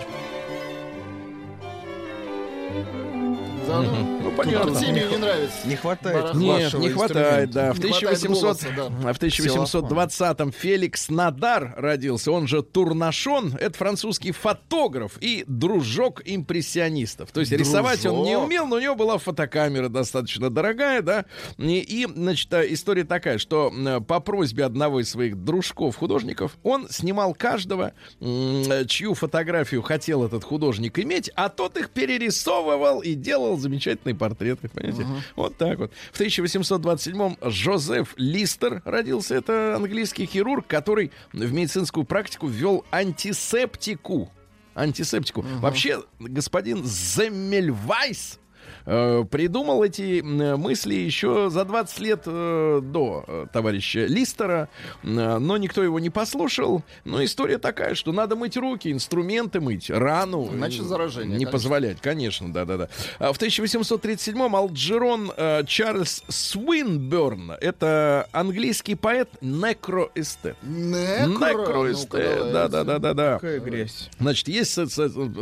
[3.66, 4.72] Ну, понятно.
[4.72, 5.56] Артемию не нравится.
[5.66, 6.34] Не хватает.
[6.34, 7.72] Нет, не хватает, да.
[7.72, 9.08] В, Не хватает 1800, голоса, да.
[9.10, 13.54] а в 1820-м Феликс Надар родился, он же Турнашон.
[13.58, 17.30] Это французский фотограф и дружок импрессионистов.
[17.32, 21.24] То есть рисовать он не умел, но у него была фотокамера достаточно дорогая, да.
[21.58, 27.34] И, значит, а, история такая, что м, по просьбе одного из своих дружков-художников он снимал
[27.34, 34.14] каждого, м, чью фотографию хотел этот художник иметь, а тот их перерисовывал и делал замечательные
[34.14, 35.06] портреты, понимаете?
[35.36, 35.92] Вот так вот.
[36.12, 39.34] В 1827-м Жозеф Листер родился.
[39.34, 44.30] Это английский хирург, который в медицинскую практику ввел антисептику.
[44.74, 45.42] Антисептику.
[45.60, 48.38] Вообще, господин Земельвайс
[48.84, 54.68] придумал эти мысли еще за 20 лет э, до э, товарища Листера,
[55.02, 56.82] э, но никто его не послушал.
[57.04, 60.50] Но история такая, что надо мыть руки, инструменты мыть, рану.
[60.52, 61.52] Иначе э, заражение, Не конечно.
[61.52, 62.88] позволять, конечно, да-да-да.
[63.18, 70.56] А в 1837-м Алджерон э, Чарльз Свинберн, это английский поэт, некроэстет.
[70.62, 71.26] Некро.
[71.28, 73.34] Некроэстет, да-да-да-да-да.
[73.34, 74.10] Какая грязь.
[74.18, 74.78] Значит, есть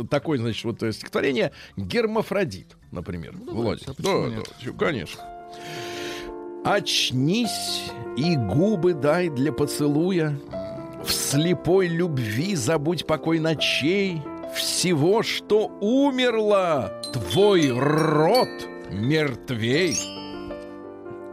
[0.09, 3.33] такое, значит, вот э, стихотворение «Гермафродит», например.
[3.45, 3.89] Владик.
[3.89, 4.49] а Да, нет?
[4.63, 5.21] да, конечно.
[6.63, 10.39] Очнись и губы дай для поцелуя.
[11.03, 14.21] В слепой любви забудь покой ночей.
[14.55, 18.47] Всего, что умерло, твой рот
[18.91, 19.97] мертвей.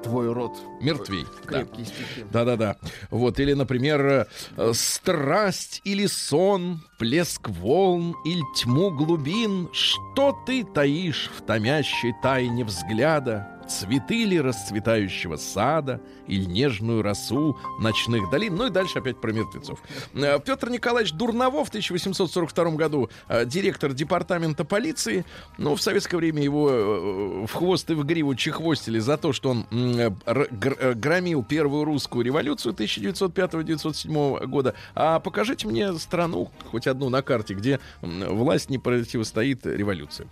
[0.02, 0.58] Твой род.
[0.80, 1.26] Мертвей.
[1.44, 1.48] Да.
[1.48, 2.24] Крепкие стихи.
[2.32, 2.76] Да-да-да.
[3.10, 11.30] Вот, или, например, э, «Страсть или сон, плеск волн или тьму глубин, что ты таишь
[11.36, 13.59] в томящей тайне взгляда?
[13.70, 19.80] Цветы ли расцветающего сада или нежную росу ночных долин?» Ну и дальше опять про мертвецов.
[20.14, 25.24] Э, Петр Николаевич Дурново в 1842 году э, директор департамента полиции.
[25.56, 29.50] Ну, в советское время его э, в хвост и в гриву чехвостили за то, что
[29.50, 34.74] он громил первую русскую революцию 1905-1907 года.
[34.96, 40.26] А покажите мне страну, хоть одну на карте, где власть не противостоит революции.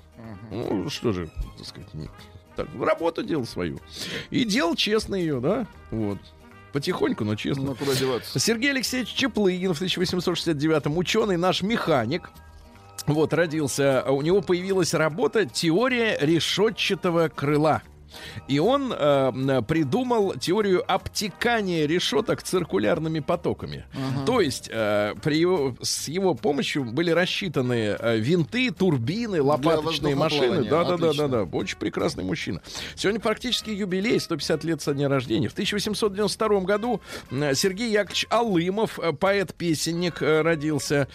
[0.50, 1.88] Ну, что же, так сказать,
[2.58, 3.78] так, работу делал свою.
[4.30, 5.66] И делал честно ее, да?
[5.90, 6.18] Вот.
[6.72, 7.64] Потихоньку, но честно.
[7.64, 8.38] Ну, куда деваться?
[8.38, 12.30] Сергей Алексеевич Чеплыгин в 1869-м, ученый, наш механик.
[13.06, 17.82] Вот, родился, а у него появилась работа «Теория решетчатого крыла».
[18.46, 23.84] И он э, придумал теорию обтекания решеток циркулярными потоками.
[24.26, 30.64] То есть э, при его, с его помощью были рассчитаны э, винты, турбины, лопаточные машины.
[30.64, 31.42] Да, да, да, да, да.
[31.44, 32.60] Очень прекрасный мужчина.
[32.94, 35.48] Сегодня практически юбилей, 150 лет со дня рождения.
[35.48, 41.08] В 1892 году Сергей Яковлевич Алымов, э, поэт-песенник, э, родился.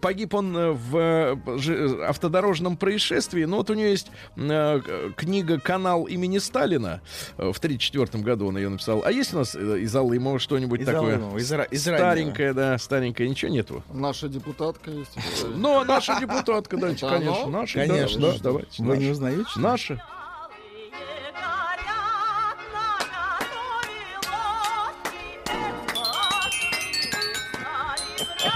[0.00, 3.44] Погиб он э, в автодорожном происшествии.
[3.44, 7.00] Ну, вот у него есть э, книга «Канал имени Сталина».
[7.38, 9.02] Э, В 1934 году он ее написал.
[9.04, 11.14] А есть у нас э, из Алымова что-нибудь Из такое?
[11.16, 13.28] Алымова, из ра- из старенькое, да, старенькое.
[13.28, 13.82] Ничего нету.
[13.92, 15.12] Наша депутатка есть.
[15.54, 17.46] Но наша депутатка, дайте, Это конечно.
[17.46, 18.20] Наша, Конечно.
[18.20, 18.82] да, да, давайте.
[18.82, 19.12] Вы не наша.
[19.12, 19.50] узнаете?
[19.56, 20.00] Наши.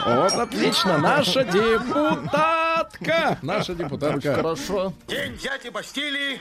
[0.06, 0.98] Вот, отлично.
[0.98, 3.38] Наша депутатка.
[3.42, 4.34] Наша депутатка.
[4.34, 4.92] Хорошо.
[5.08, 6.40] День взятия Бастилии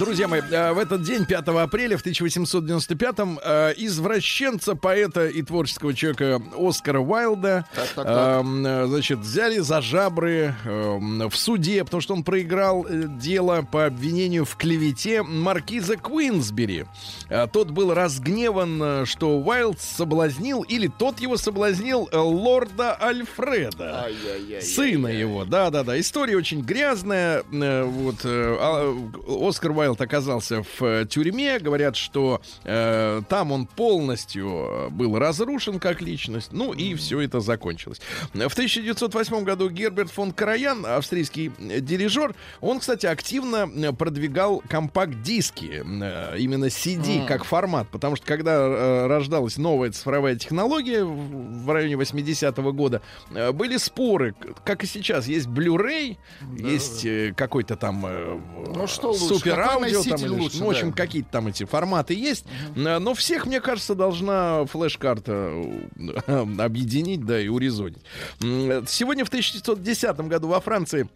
[0.00, 5.92] Друзья мои, э, в этот день, 5 апреля в 1895-м, э, извращенца, поэта и творческого
[5.92, 8.46] человека Оскара Уайлда, Так, так, так.
[8.88, 14.46] значит, взяли за жабры эм, в суде, потому что он проиграл э, дело по обвинению
[14.46, 16.86] в клевете маркиза Куинсбери.
[17.52, 24.08] Тот был разгневан, что Уайлд соблазнил, или тот его соблазнил, лорда Альфреда.
[24.62, 26.00] Сына его, да-да-да.
[26.00, 27.42] История очень грязная.
[27.50, 28.96] Вот а,
[29.28, 31.58] Оскар Уайлд оказался в э, тюрьме.
[31.58, 36.50] Говорят, что э, там он полностью э, был разрушен как личность.
[36.52, 38.00] Ну и все это закончилось.
[38.34, 46.66] В 1908 году Герберт фон Караян, австрийский э, дирижер, он, кстати, активно продвигал компакт-диски, именно
[46.66, 53.00] CD как формат, потому что когда рождалась новая цифровая технология в районе 80-го года,
[53.52, 56.16] были споры, как и сейчас, есть Blu-ray,
[56.58, 58.06] есть э, какой-то там
[58.74, 59.24] Ну, что лучше?
[59.24, 60.96] супер носитель лучше, ну, в общем, да.
[60.96, 62.44] какие-то там эти форматы есть,
[62.76, 65.52] Э, но всех, мне кажется, должна флеш-карта
[66.26, 67.98] э, объединить, да, и урезонить.
[68.42, 71.08] М, Сегодня в 1910 году во Франции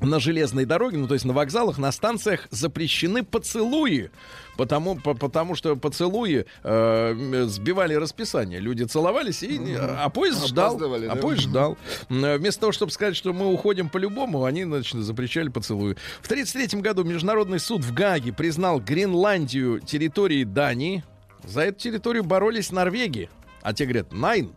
[0.00, 4.10] на железной дороге, ну то есть на вокзалах, на станциях запрещены поцелуи,
[4.56, 8.60] потому, по- потому что поцелуи э, сбивали расписание.
[8.60, 10.76] Люди целовались, и, э, а поезд ждал.
[11.12, 11.20] А да?
[11.20, 11.76] поезд ждал.
[12.10, 15.96] Э, Вместо того, чтобы сказать, что мы уходим по-любому, они, значит, запрещали поцелуи.
[16.22, 21.04] В 1933 году Международный суд в Гаге признал Гренландию территорией Дании.
[21.44, 23.28] За эту территорию боролись Норвегии.
[23.62, 24.52] А те говорят, найн.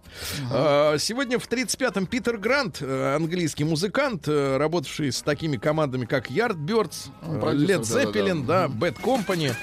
[0.52, 6.32] А, Сегодня в 35-м Питер Грант, э, английский музыкант, э, работавший с такими командами, как
[6.32, 9.54] Yardbirds, э, Led Zeppelin, да, Bad Company.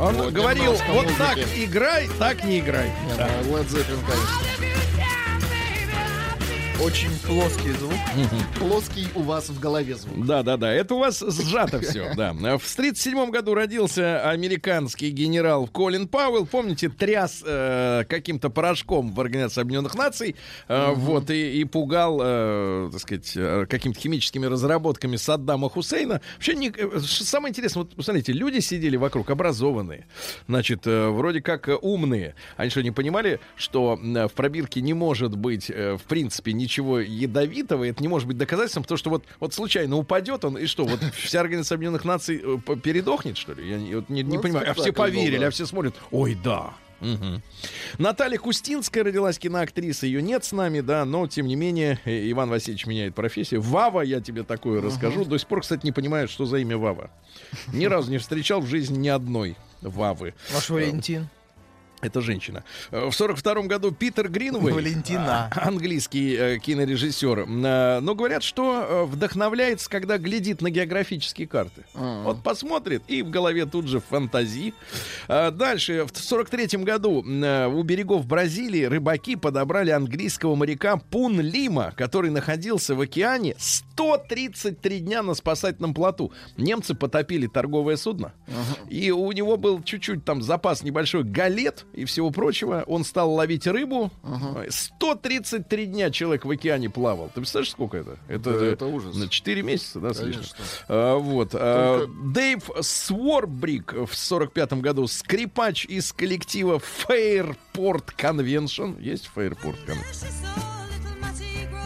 [0.00, 1.18] Он Вот говорил, вот музыки.
[1.18, 2.88] так играй, так не играй.
[3.06, 3.14] Не,
[3.48, 4.71] ну, Led Zeppelin, конечно.
[6.80, 7.94] Очень плоский звук.
[8.58, 10.26] Плоский у вас в голове звук.
[10.26, 10.72] Да, да, да.
[10.72, 12.12] Это у вас сжато все.
[12.16, 12.32] Да.
[12.58, 16.46] В 37 году родился американский генерал Колин Пауэлл.
[16.46, 20.34] Помните, тряс э, каким-то порошком в Организации Объединенных Наций.
[20.68, 26.20] э, Вот, и, и пугал, э, так сказать, э, какими-то химическими разработками Саддама Хусейна.
[26.34, 30.06] Вообще, не, э, самое интересное, вот, посмотрите, люди сидели вокруг, образованные,
[30.48, 32.34] значит, э, вроде как умные.
[32.56, 37.84] Они что, не понимали, что в пробирке не может быть, э, в принципе, ничего ядовитого,
[37.84, 41.00] это не может быть доказательством, потому что вот, вот случайно упадет он, и что, вот
[41.14, 43.68] вся Организация Объединенных Наций э, передохнет, что ли?
[43.68, 44.70] Я не, вот не- не Ну, понимаю.
[44.70, 46.74] А все поверили, а все смотрят, ой, да.
[47.00, 47.42] Мгм.
[47.98, 52.48] Наталья Кустинская родилась киноактриса, ее нет с нами, да, но тем не менее э, Иван
[52.48, 53.60] Васильевич меняет профессию.
[53.60, 55.24] Вава, я тебе такое расскажу.
[55.24, 57.10] До сих пор, кстати, не понимаю, что за имя Вава.
[57.72, 60.34] Ни разу не встречал в жизни ни одной Вавы.
[60.52, 61.28] Ваш Валентин.
[62.02, 62.64] Это женщина.
[62.90, 65.48] Э, В сорок втором году Питер Гринвей, Валентина.
[65.54, 71.84] а, английский э, кинорежиссер, э, но говорят, что э, вдохновляется, когда глядит на географические карты.
[71.94, 74.74] Вот посмотрит, и в голове тут же фантазии.
[75.28, 81.92] Дальше, в сорок третьем году э, у берегов Бразилии рыбаки подобрали английского моряка Пун Лима,
[81.96, 86.32] который находился в океане 133 дня на спасательном плоту.
[86.56, 88.32] Немцы потопили торговое судно,
[88.90, 92.84] и у него был чуть-чуть там запас небольшой галет и всего прочего.
[92.86, 94.10] Он стал ловить рыбу.
[94.68, 97.28] 133 дня человек в океане плавал.
[97.28, 98.18] Ты представляешь, сколько это?
[98.28, 99.14] Это, Да, это ужас.
[99.14, 100.42] На 4 месяца, да, с лишним.
[100.42, 100.64] Конечно.
[100.88, 101.50] А, вот.
[101.54, 109.00] а, Дэйв Сворбрик в 45 году скрипач из коллектива Fairport Convention.
[109.00, 110.71] Есть Fairport Convention?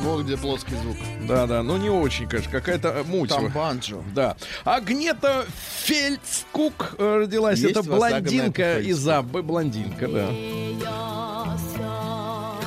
[0.02, 0.96] Вот где плоский звук.
[1.26, 3.30] Да, да, ну не очень, конечно, какая-то э, муть.
[3.30, 4.02] Там банджо.
[4.14, 4.36] Да.
[4.64, 5.46] Агнета
[5.84, 7.58] Фельдскук э, родилась.
[7.58, 9.42] Есть Это блондинка из Аббы.
[9.42, 10.28] Блондинка, да.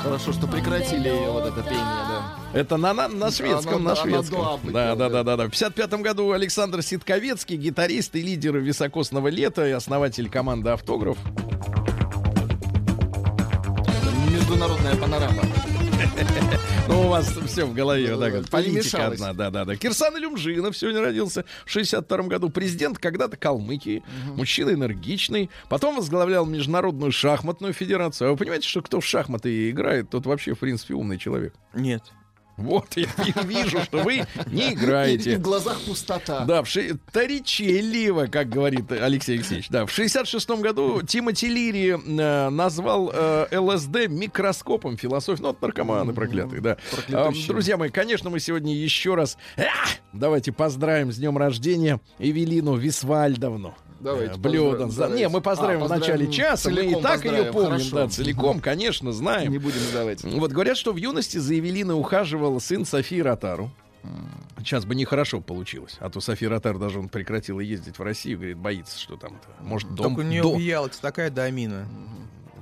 [0.01, 2.35] Хорошо, что прекратили ее вот это пение, да.
[2.53, 4.59] Это на, на, на шведском, Она- на она шведском.
[4.63, 5.23] да, пела, да, да, да.
[5.23, 5.47] да, да.
[5.47, 11.17] В 55 году Александр Ситковецкий, гитарист и лидер високосного лета и основатель команды «Автограф».
[14.31, 15.43] Международная панорама.
[16.89, 18.49] Ну, у вас все в голове, вот так вот.
[18.49, 19.21] Политика Перемешалось.
[19.21, 19.75] одна, да, да, да.
[19.75, 22.49] Кирсан Илюмжинов сегодня родился в 62 году.
[22.49, 24.01] Президент когда-то Калмыкии.
[24.35, 25.51] Мужчина энергичный.
[25.69, 28.29] Потом возглавлял Международную шахматную федерацию.
[28.29, 31.53] А вы понимаете, что кто в шахматы играет, тот вообще, в принципе, умный человек.
[31.75, 32.01] Нет.
[32.59, 33.07] Вот, я
[33.43, 35.37] вижу, что вы не И, и играете.
[35.37, 36.45] в глазах пустота.
[36.45, 36.97] Да, в ши...
[37.11, 39.69] Торричелливо, как говорит Алексей Алексеевич.
[39.69, 45.41] Да, в 66 году Тимоти Лири э, назвал э, ЛСД микроскопом философии.
[45.41, 46.77] Ну, наркоманы проклятые, да.
[47.11, 49.63] А, друзья мои, конечно, мы сегодня еще раз а,
[50.13, 53.75] давайте поздравим с днем рождения Эвелину Висвальдовну.
[53.99, 54.85] Давайте Э, Блюдо.
[54.85, 55.19] поздравим, За-.
[55.19, 56.69] Не, мы поздравим А, в начале часа.
[56.69, 57.95] Мы и так ее помним, хорошо.
[57.95, 59.51] да, целиком, конечно, знаем.
[59.51, 60.23] Не будем сдавать.
[60.23, 63.71] Вот говорят, что в юности за Евелиной ухаживал сын Софии Ротару.
[64.59, 65.97] Сейчас бы нехорошо получилось.
[65.99, 69.89] А то София Ротар даже он прекратила ездить в Россию, говорит, боится, что там может
[69.93, 71.85] дом, Только у нее дом- в Ялте такая домина.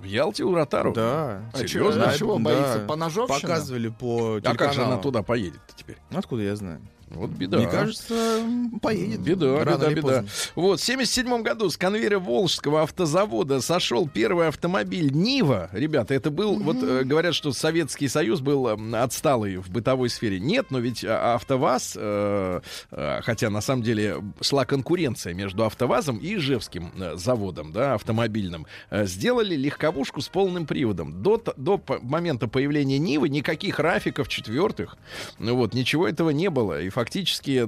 [0.01, 0.93] в Ялте у Ротару.
[0.93, 1.41] Да.
[1.53, 2.05] А Серьезно?
[2.05, 2.79] она чего боится?
[2.88, 3.39] По ножовщине?
[3.41, 5.01] Показывали по А как же она телеканалу.
[5.03, 5.97] туда поедет теперь?
[6.09, 6.81] Ну, Откуда я знаю?
[7.10, 7.58] Вот беда.
[7.58, 8.43] Мне кажется,
[8.82, 9.22] поедет.
[9.22, 10.01] Беда, Рано беда, беда.
[10.01, 10.28] поздно.
[10.55, 15.70] Вот, в 77 году с конвейера Волжского автозавода сошел первый автомобиль Нива.
[15.72, 20.39] Ребята, это был, вот э, говорят, что Советский Союз был м, отсталый в бытовой сфере.
[20.39, 26.18] Нет, но ведь а, АвтоВАЗ, э, э, хотя на самом деле шла конкуренция между АвтоВАЗом
[26.18, 31.24] и Ижевским э, заводом, да, автомобильным, э, сделали легковушку с полным приводом.
[31.24, 34.97] До, до момента появления Нивы никаких рафиков четвертых,
[35.39, 36.82] ну вот, ничего этого не было.
[36.82, 37.07] И фактически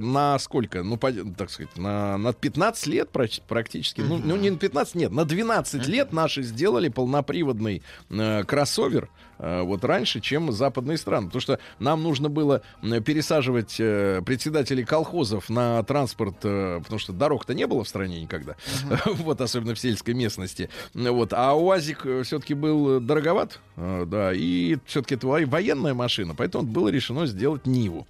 [0.00, 4.56] на сколько, ну, по- так сказать, на, на 15 лет практически, ну, ну, не на
[4.58, 10.98] 15, нет, на 12 лет наши сделали полноприводный э, кроссовер, э, вот раньше, чем западные
[10.98, 11.26] страны.
[11.26, 12.62] Потому что нам нужно было
[13.04, 18.56] пересаживать э, председателей колхозов на транспорт, э, потому что дорог-то не было в стране никогда,
[19.06, 20.68] вот, особенно в сельской местности.
[20.94, 26.34] Вот, а УАЗик все-таки был э, дороговат, э, да, и все-таки это во- военная машина,
[26.34, 28.06] поэтому было решено сделать Ниву.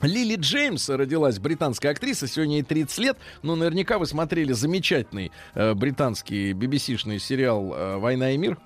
[0.00, 5.74] Лили Джеймс родилась, британская актриса, сегодня ей 30 лет, но наверняка вы смотрели замечательный э,
[5.74, 8.58] британский BBC-шный сериал э, «Война и мир».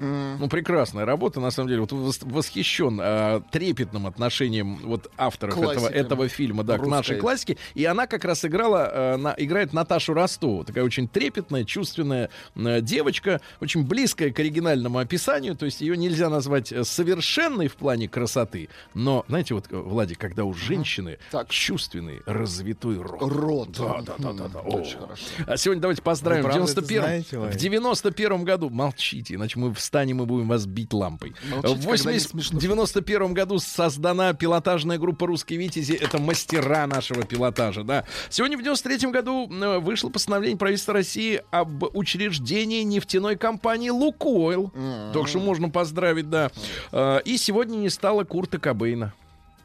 [0.00, 1.80] Ну, прекрасная работа, на самом деле.
[1.82, 7.56] Вот вос- восхищен э, трепетным отношением вот авторов этого, этого фильма, да, к нашей классике.
[7.74, 10.64] И она как раз играла, э, на- играет Наташу Ростову.
[10.64, 15.54] Такая очень трепетная, чувственная э, девочка, очень близкая к оригинальному описанию.
[15.56, 18.68] То есть ее нельзя назвать э, совершенной в плане красоты.
[18.94, 21.48] Но, знаете, вот, э, Владик, когда у женщины Так.
[21.50, 23.20] чувственный, развитой рот.
[23.20, 23.70] Рот.
[23.72, 24.60] Да, да, да, да, да.
[24.60, 25.00] Очень О.
[25.02, 25.22] хорошо.
[25.46, 26.42] А сегодня давайте поздравим.
[26.44, 27.58] Вы В правда это 91 знаете, в Владик?
[27.60, 31.34] 91 году, молчите, иначе мы встанем и будем вас бить лампой.
[31.50, 32.60] Молчите, в когда не 80 смешно.
[32.60, 35.94] 91 году создана пилотажная группа «Русские Витязи».
[35.94, 38.04] Это мастера нашего пилотажа, да.
[38.28, 44.72] Сегодня в 93 году э, вышло постановление правительства России об учреждении нефтяной компании «Лукойл».
[45.12, 46.52] Так что можно поздравить, да.
[46.92, 49.12] Э, И сегодня не стало Курта Кобейна.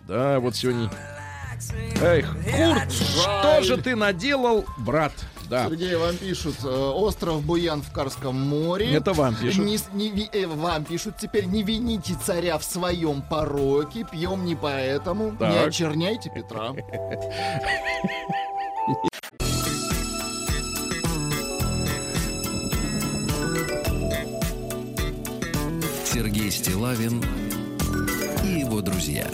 [0.07, 0.89] Да, вот сегодня...
[2.01, 5.13] Эх, Курт, что же ты наделал, брат?
[5.49, 5.65] Да.
[5.67, 8.91] Сергей, вам пишут, э, остров Буян в Карском море.
[8.91, 9.65] Это вам пишут.
[9.65, 15.31] Не не э, вам пишут теперь, не вините царя в своем пороке, пьем не поэтому,
[15.31, 15.67] не Так.
[15.67, 16.73] очерняйте Петра.
[26.05, 27.21] Сергей Стилавин
[28.43, 29.27] и его друзья.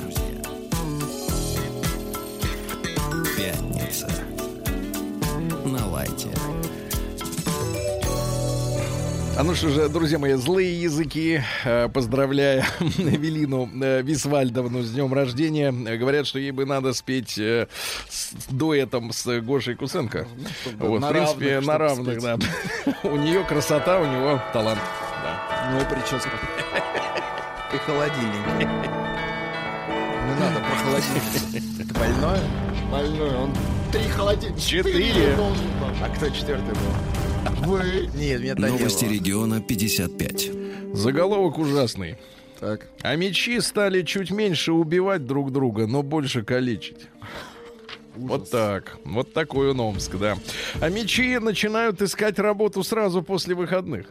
[3.38, 4.31] Пятница.
[5.72, 6.28] На лайте.
[9.38, 15.14] А ну что же, друзья мои, злые языки, э, поздравляя Эвелину э, Висвальдовну с днем
[15.14, 17.68] рождения, говорят, что ей бы надо спеть э,
[18.10, 20.28] с дуэтом с Гошей Кусенко.
[20.62, 22.50] чтобы Вот, на в принципе, равных, на равных, спеть.
[22.86, 22.94] да.
[23.10, 24.82] У нее красота, у него талант.
[25.24, 25.72] Да.
[25.72, 26.30] Ну и прическа.
[27.74, 28.46] И холодильник.
[30.28, 31.88] Не надо про холодильник.
[31.88, 32.40] Ты больной?
[32.92, 33.54] Больной, он
[33.94, 34.60] три холодильника.
[34.60, 35.38] Четыре.
[36.04, 37.66] А кто четвертый был?
[37.66, 38.10] Вы.
[38.16, 38.80] Нет, меня Данила.
[38.80, 40.52] Новости региона 55.
[40.94, 42.18] Заголовок ужасный.
[42.60, 42.88] Так.
[43.02, 47.08] А мечи стали чуть меньше убивать друг друга, но больше калечить.
[48.16, 48.98] Вот так.
[49.06, 50.38] Вот такой он Омск, да.
[50.82, 54.08] А мечи начинают искать работу сразу после выходных.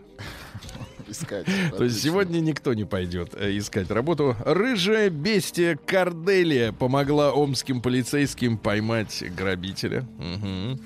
[1.10, 1.46] Искать.
[1.76, 4.36] То есть сегодня никто не пойдет э, искать работу.
[4.44, 10.06] Рыжая бестия Корделия помогла омским полицейским поймать грабителя.
[10.18, 10.80] Мгм.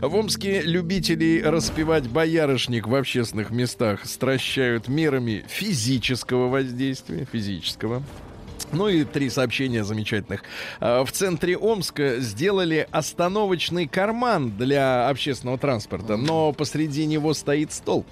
[0.00, 7.26] В Омске любителей распивать боярышник в общественных местах стращают мерами физического воздействия.
[7.32, 8.02] Физического.
[8.74, 10.42] Ну и три сообщения замечательных.
[10.80, 18.06] А, В центре Омска сделали остановочный карман для общественного транспорта, но посреди него стоит столб.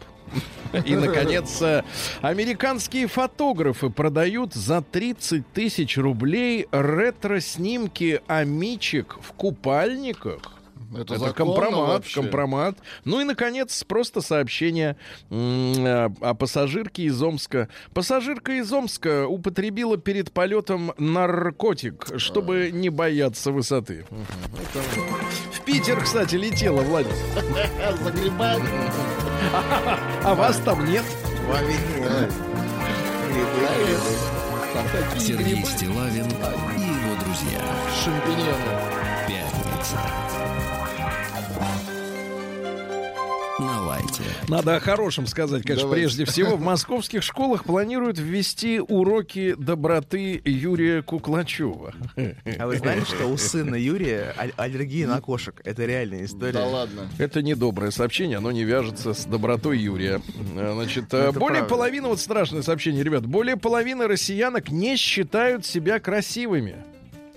[0.86, 1.82] И, наконец, э,
[2.22, 10.51] американские фотографы продают за 30 тысяч рублей ретро-снимки амичек в купальниках.
[10.94, 12.20] Это, Это компромат, вообще?
[12.20, 12.76] компромат.
[13.04, 14.96] Ну и, наконец, просто сообщение
[15.30, 15.86] м,
[16.20, 17.68] о, пассажирке из Омска.
[17.94, 24.04] Пассажирка из Омска употребила перед полетом наркотик, чтобы не бояться высоты.
[25.52, 27.16] В Питер, кстати, летела, Владимир.
[28.02, 28.62] Загребать.
[30.24, 31.04] А вас там нет?
[35.18, 35.64] Сергей.
[35.64, 37.60] Стилавин и его друзья.
[38.02, 38.78] Шампиньоны.
[39.28, 39.98] Пятница.
[44.02, 44.22] На лайте.
[44.48, 46.06] Надо о хорошем сказать, конечно, Давайте.
[46.06, 46.56] прежде всего.
[46.56, 51.94] В московских школах планируют ввести уроки доброты Юрия Куклачева.
[52.58, 55.60] А вы знали, что у сына Юрия аль- аллергия на кошек?
[55.64, 56.52] Это реальная история.
[56.52, 57.08] Да ладно.
[57.18, 60.20] Это недоброе сообщение, оно не вяжется с добротой Юрия.
[60.56, 61.74] Э, Значит, э, Это более правда.
[61.74, 66.76] половины, вот страшное сообщение, ребят, более половины россиянок не считают себя красивыми.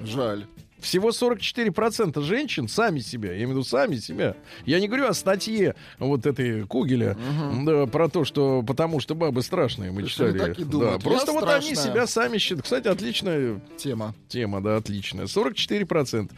[0.02, 0.46] Жаль.
[0.86, 4.36] Всего 44% женщин сами себя, я имею в виду сами себя.
[4.66, 7.18] Я не говорю о статье вот этой Кугеля
[7.66, 10.30] да, про то, что потому что бабы страшные, мы То читали.
[10.30, 11.92] они так и да, думают, просто «Я вот они страшная».
[11.94, 12.64] себя сами считают.
[12.64, 14.14] Кстати, отличная Тема.
[14.28, 15.26] Тема, да, отличная.
[15.26, 16.30] 44%.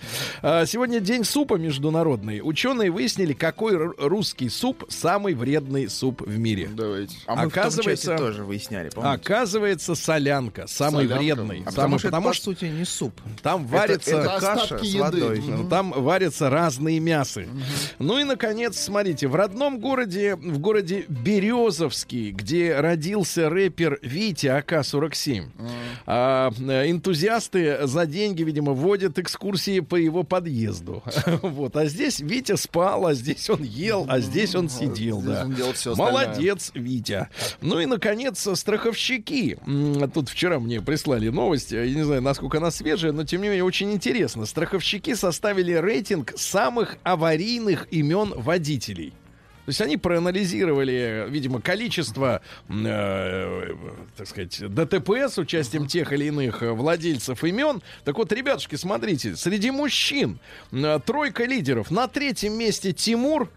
[0.41, 2.39] А, сегодня день супа международный.
[2.41, 6.69] Ученые выяснили, какой русский суп самый вредный суп в мире.
[6.73, 7.17] Давайте.
[7.25, 9.13] А мы Оказывается- в том тоже выясняли, помните?
[9.15, 10.67] Оказывается, солянка.
[10.67, 11.17] Самый Солянка.
[11.21, 11.63] вредный.
[11.65, 13.13] А самый, потому что это, потому по сути, не суп.
[13.41, 14.11] там Это- варится...
[14.17, 15.43] это, каша с водой.
[15.45, 17.47] Ну, Там варятся разные мясы.
[17.99, 25.45] Ну и, наконец, смотрите, в родном городе, в городе Березовский, где родился рэпер Витя АК-47,
[26.05, 31.03] а, э, энтузиасты за деньги, видимо, водят экскурсии по его подъезду.
[31.41, 31.75] Вот.
[31.75, 35.21] А здесь Витя спал, а здесь он ел, а здесь он сидел.
[35.21, 35.91] Здесь да.
[35.91, 35.97] он.
[35.97, 37.29] Молодец, Витя.
[37.61, 39.57] Ну и, наконец, страховщики.
[40.13, 41.71] Тут вчера мне прислали новость.
[41.71, 44.16] Я не знаю, насколько она свежая, но, тем не менее, очень интересно.
[44.25, 49.13] Страховщики составили рейтинг самых аварийных имен водителей.
[49.67, 53.75] То есть они проанализировали, видимо, количество, э,
[54.15, 57.81] так сказать, ДТП с участием тех или иных э, владельцев имен.
[58.05, 60.39] Так вот, ребятушки, смотрите, среди мужчин
[60.71, 61.91] э, тройка лидеров.
[61.91, 63.51] На третьем месте Тимур,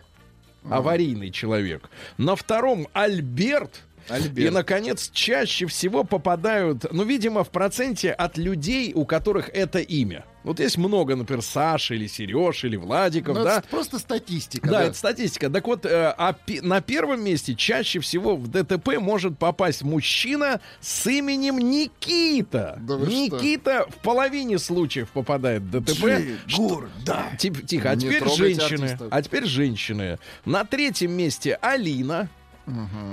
[0.69, 1.89] аварийный человек.
[2.19, 3.83] На втором Альберт.
[4.11, 4.39] Альберт.
[4.39, 10.25] И, наконец, чаще всего попадают, ну, видимо, в проценте от людей, у которых это имя.
[10.43, 13.59] Вот есть много, например, Саши или Сереж или Владиков, Ну, да?
[13.59, 14.67] это просто статистика.
[14.67, 14.85] Да, да.
[14.85, 15.51] это статистика.
[15.51, 20.63] Так вот, э, а пи- на первом месте чаще всего в ДТП может попасть мужчина
[20.81, 22.79] с именем Никита.
[22.81, 23.15] Да вы что?
[23.15, 26.05] Никита в половине случаев попадает в ДТП.
[26.47, 27.27] Егор, да.
[27.39, 28.85] Тип- Тихо, а Не теперь женщины.
[28.85, 29.09] артистов.
[29.11, 30.19] А теперь женщины.
[30.47, 32.31] На третьем месте Алина.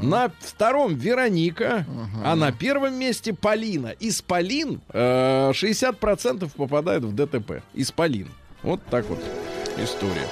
[0.02, 1.86] На втором Вероника,
[2.24, 3.88] а на первом месте Полина.
[3.88, 7.64] Из Полин э, 60% попадают в ДТП.
[7.74, 8.30] Из Полин.
[8.64, 9.24] Вот так вот
[9.78, 10.28] история.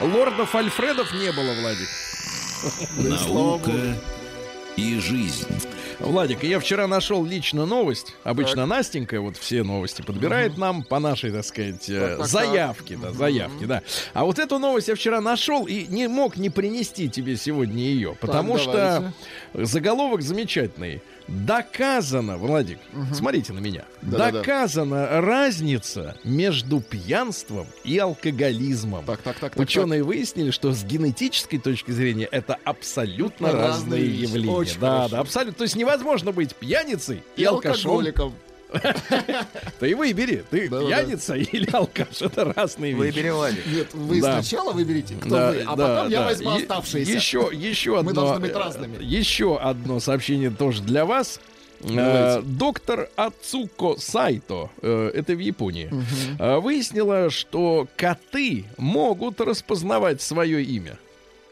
[0.00, 1.88] Лордов Альфредов не было, Владик.
[3.28, 3.72] Наука
[4.76, 5.46] и жизнь.
[6.00, 8.14] Владик, я вчера нашел лично новость.
[8.24, 12.96] Обычно Настенька вот все новости подбирает нам по нашей, так сказать, э, Так, так, заявке,
[12.96, 13.82] да, заявке, да.
[14.14, 18.16] А вот эту новость я вчера нашел и не мог не принести тебе сегодня ее,
[18.18, 19.12] потому что
[19.52, 19.72] давайте.
[19.72, 21.02] заголовок замечательный.
[21.30, 22.78] Доказано, Владик,
[23.12, 23.84] смотрите на меня.
[24.02, 24.40] Да-да-да.
[24.40, 29.04] Доказана разница между пьянством и алкоголизмом.
[29.04, 34.22] Так, так, так, так, Ученые выяснили, что с генетической точки зрения это абсолютно Разные разные
[34.22, 34.52] явления.
[34.52, 35.10] Очень да, хорошо.
[35.10, 35.54] да, абсолютно.
[35.54, 38.34] То есть невозможно быть пьяницей и, И алкоголиком.
[39.80, 42.22] Ты выбери, ты пьяница или алкаш.
[42.22, 43.14] Это разные вещи.
[43.14, 43.66] Выбери, Владик.
[43.66, 47.12] Нет, вы сначала выберите, кто вы, а потом я возьму оставшиеся.
[47.12, 48.10] Еще, еще одно.
[48.10, 48.96] Мы должны быть э, разными.
[49.00, 51.40] Еще одно сообщение тоже для вас.
[51.80, 52.46] Э, Давайте.
[52.46, 55.90] Доктор Ацуко Сайто, э, это в Японии,
[56.38, 60.96] выяснила, что коты могут распознавать свое имя.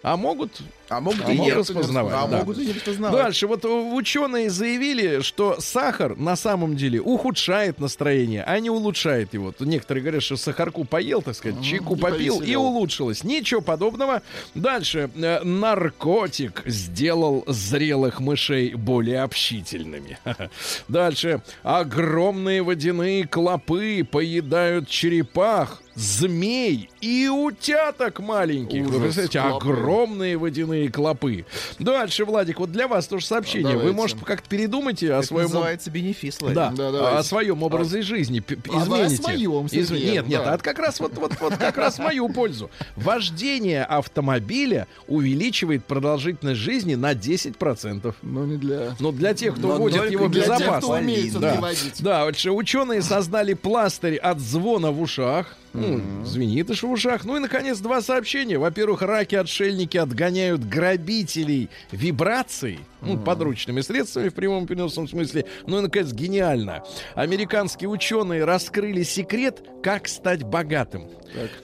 [0.03, 2.15] А могут А могут и и не распознавать.
[2.17, 2.39] А да.
[2.39, 3.21] могут и не распознавать.
[3.21, 9.35] Дальше, вот э, ученые заявили, что сахар на самом деле ухудшает настроение, а не улучшает
[9.35, 9.53] его.
[9.53, 12.63] То Некоторые говорят, что сахарку поел, так сказать, чайку и попил и повеселел.
[12.63, 13.25] улучшилось.
[13.25, 14.23] Ничего подобного.
[14.55, 15.11] Дальше.
[15.17, 20.19] Э, Наркотик сделал зрелых мышей более общительными.
[20.89, 21.43] Дальше.
[21.63, 28.83] Огромные водяные клопы поедают черепах, змей и утяток маленьких.
[28.87, 29.69] Вы Ужас, представляете, клопы.
[29.71, 31.45] огромные водяные клопы.
[31.79, 33.69] Дальше, Владик, вот для вас тоже сообщение.
[33.75, 33.97] Вы, Давайте.
[33.97, 35.45] может, как-то передумайте о Это своем...
[35.47, 36.57] называется бенефис, Владик.
[36.57, 38.43] Да, Да, о своем образе жизни.
[38.71, 39.23] А вы о Измените.
[39.23, 40.55] своем, Из- Сергей, Нет, нет, да.
[40.55, 42.71] а как раз вот, вот, вот как раз мою пользу.
[42.97, 48.15] Вождение автомобиля увеличивает продолжительность жизни на 10%.
[48.23, 48.95] Ну, не для...
[49.01, 50.79] Ну, для тех, кто Но водит его для тех, безопасно.
[50.81, 51.61] кто умеет да.
[52.01, 55.57] Да, ученые создали пластырь от звона в ушах.
[55.75, 57.25] Ну, звенит аж в ушах.
[57.25, 58.59] Ну и, наконец, два сообщения.
[58.59, 65.45] Во-первых, раки-отшельники отгоняют грабителей вибрацией, ну, подручными средствами в прямом переносном смысле.
[65.67, 66.83] Ну и, наконец, гениально.
[67.15, 71.09] Американские ученые раскрыли секрет, как стать богатым.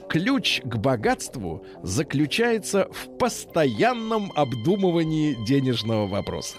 [0.07, 6.55] Ключ к богатству заключается в постоянном обдумывании денежного вопроса.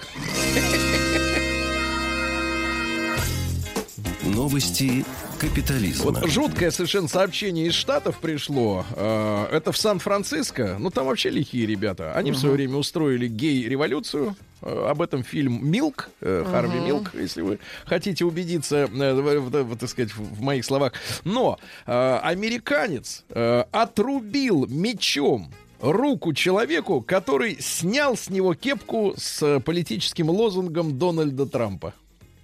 [4.23, 5.05] Новости
[5.39, 6.13] капитализма.
[6.13, 8.85] Вот жуткое совершенно сообщение из Штатов пришло.
[8.95, 10.77] Э, Это в Сан-Франциско.
[10.79, 12.13] Ну, там вообще лихие ребята.
[12.15, 14.35] Они в свое время устроили гей-революцию.
[14.63, 19.63] Э, Об этом фильм «Милк», э, Харви Милк, если вы хотите убедиться, э, в, в-
[19.65, 20.93] в, так сказать, в моих словах.
[21.25, 30.31] Но э, американец э, отрубил мечом руку человеку, который снял с него кепку с политическим
[30.31, 31.93] лозунгом Дональда Трампа.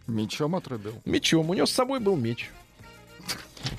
[0.07, 0.93] Мечом отрубил.
[1.07, 1.49] Мечом.
[1.49, 2.51] У него с собой был меч.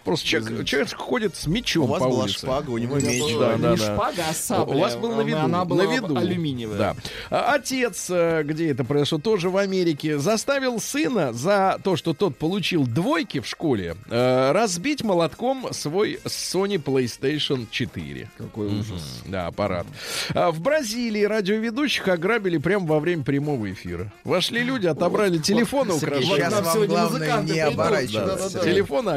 [0.04, 2.40] Просто человек, человек ходит с мечом У вас по была улице.
[2.40, 3.22] шпага, у него меч.
[3.22, 3.94] была Да, да, не да.
[3.94, 4.76] шпага, а сабля.
[4.76, 5.38] У вас был на виду.
[5.40, 6.16] Она была на виду.
[6.18, 6.78] алюминиевая.
[6.78, 6.96] Да.
[7.30, 12.38] А Отец, э, где это произошло, тоже в Америке, заставил сына за то, что тот
[12.38, 18.30] получил двойки в школе, э, разбить молотком свой Sony PlayStation 4.
[18.38, 19.22] Какой ужас.
[19.26, 19.86] Да, аппарат.
[20.34, 24.12] А в Бразилии радиоведущих ограбили прямо во время прямого эфира.
[24.24, 26.36] Вошли люди, отобрали телефоны украшения.
[26.50, 28.60] сейчас вам главное не оборачиваться.
[28.64, 29.08] Телефон,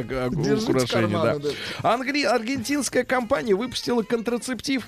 [0.86, 1.50] карманы, да.
[1.82, 1.94] да.
[1.94, 4.86] Ангри- аргентинская компания выпустила контрацептив,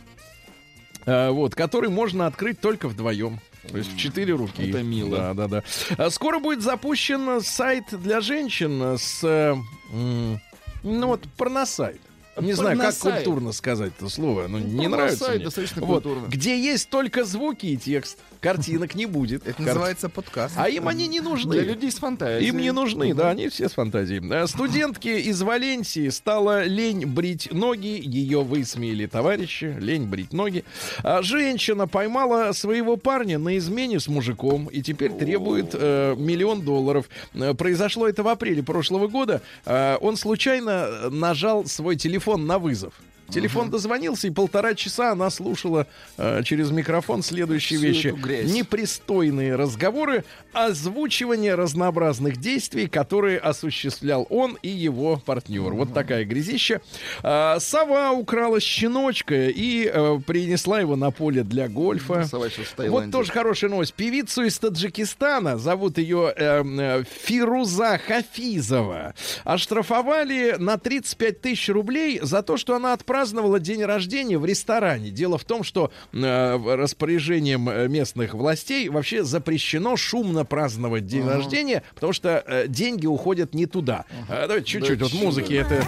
[1.07, 3.41] э, вот, который можно открыть только вдвоем.
[3.69, 4.69] То есть в четыре руки.
[4.71, 5.17] Это мило.
[5.17, 5.63] Да, да, да.
[5.99, 9.55] А Скоро будет запущен сайт для женщин с, э,
[9.93, 12.01] ну вот, порносайт.
[12.41, 15.41] Не знаю, как культурно сказать это слово, но не нравится мне.
[15.45, 16.29] достаточно Вот, культурно.
[16.29, 18.19] где есть только звуки и текст.
[18.41, 19.47] Картинок не будет.
[19.47, 20.55] Это Кар- называется подкаст.
[20.57, 21.53] А им они не нужны.
[21.53, 22.49] Для людей с фантазией.
[22.49, 24.23] Им не нужны, да, они все с фантазией.
[24.33, 30.65] А Студентке из Валенсии стала лень брить ноги, ее высмеяли товарищи, лень брить ноги.
[31.03, 37.09] А женщина поймала своего парня на измене с мужиком и теперь требует э, миллион долларов.
[37.35, 39.43] Э, Произошло это в апреле прошлого года.
[39.65, 42.95] Э, он случайно нажал свой телефон на вызов.
[43.29, 48.15] Телефон дозвонился, и полтора часа она слушала э, через микрофон следующие Всю вещи.
[48.53, 55.73] Непристойные разговоры, озвучивание разнообразных действий, которые осуществлял он и его партнер.
[55.73, 56.81] Вот такая грязища.
[57.23, 62.25] А, сова украла щеночка и э, принесла его на поле для гольфа.
[62.25, 63.95] Сова сейчас в Вот тоже хорошая новость.
[63.95, 69.15] Певицу из Таджикистана, зовут ее э, э, Фируза Хафизова,
[69.45, 75.11] оштрафовали на 35 тысяч рублей за то, что она отпраздновала день рождения в ресторане.
[75.11, 81.83] Дело в том, что э, распоряжением э, местных властей вообще запрещено шумно праздновать день рождения,
[81.95, 84.05] потому что э, деньги уходят не туда.
[84.29, 85.55] Э, давайте чуть-чуть вот музыки.
[85.55, 85.85] Это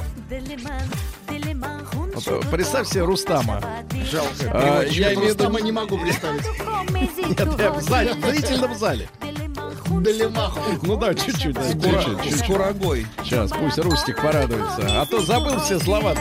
[2.15, 3.63] Вот, э, представь себе Рустама.
[4.11, 4.33] Жалко.
[4.53, 6.43] А, я имею Рустама не могу представить.
[6.91, 9.09] Нет, я в зале, в зрительном зале.
[9.99, 10.61] Далемаху.
[10.83, 11.55] Ну да, чуть-чуть.
[11.55, 12.39] да, чуть-чуть, чуть-чуть.
[12.39, 13.07] С курагой.
[13.25, 14.83] Сейчас, пусть Рустик порадуется.
[15.01, 16.13] А то забыл все слова.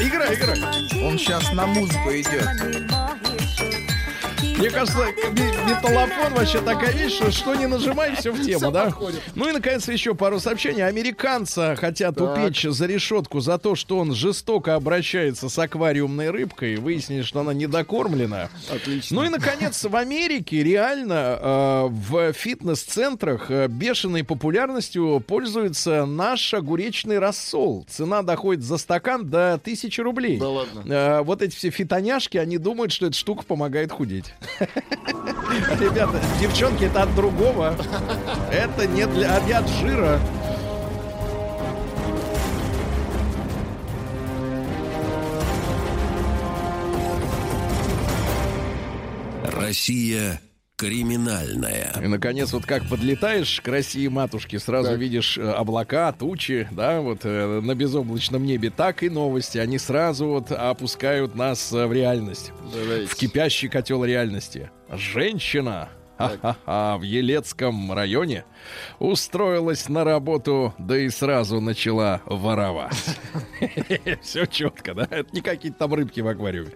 [0.00, 0.60] Играй, играй.
[1.04, 2.48] Он сейчас на музыку идет.
[4.62, 4.96] Мне кажется,
[5.32, 8.92] ме- металлофон вообще такая вещь, что, что не нажимай, все в тему, да?
[9.34, 10.86] Ну и, наконец, еще пару сообщений.
[10.86, 16.76] Американца хотят упечь за решетку за то, что он жестоко обращается с аквариумной рыбкой.
[16.76, 18.50] Выяснили, что она недокормлена.
[18.72, 19.16] Отлично.
[19.16, 27.18] Ну и, наконец, в Америке реально э, в фитнес-центрах э, бешеной популярностью пользуется наш огуречный
[27.18, 27.84] рассол.
[27.90, 30.38] Цена доходит за стакан до 1000 рублей.
[30.38, 30.82] Да ладно.
[30.86, 34.32] Э, вот эти все фитоняшки, они думают, что эта штука помогает худеть.
[35.80, 37.74] Ребята, девчонки, это от другого.
[38.50, 40.20] Это не для а от жира.
[49.44, 50.40] Россия
[50.82, 51.92] криминальная.
[52.02, 54.98] И, наконец, вот как подлетаешь к России матушки, сразу Так.
[54.98, 59.58] видишь э, облака, тучи, да, вот э, на безоблачном небе, так и новости.
[59.58, 63.06] Они сразу вот опускают нас э, в реальность, Давайте.
[63.06, 64.70] в кипящий котел реальности.
[64.90, 65.88] Женщина
[66.66, 68.44] в Елецком районе
[68.98, 73.18] устроилась на работу, да и сразу начала воровать.
[74.22, 75.08] Все четко, да?
[75.10, 76.70] Это не какие-то там рыбки в аквариуме.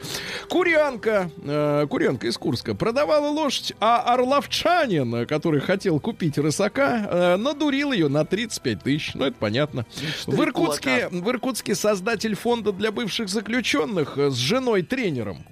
[0.49, 7.93] Курянка, э, курянка из Курска, продавала лошадь, а орловчанин, который хотел купить рысака, э, надурил
[7.93, 9.15] ее на 35 тысяч.
[9.15, 9.87] Ну, это понятно.
[10.27, 15.45] В Иркутске, в Иркутске создатель фонда для бывших заключенных э, с женой-тренером.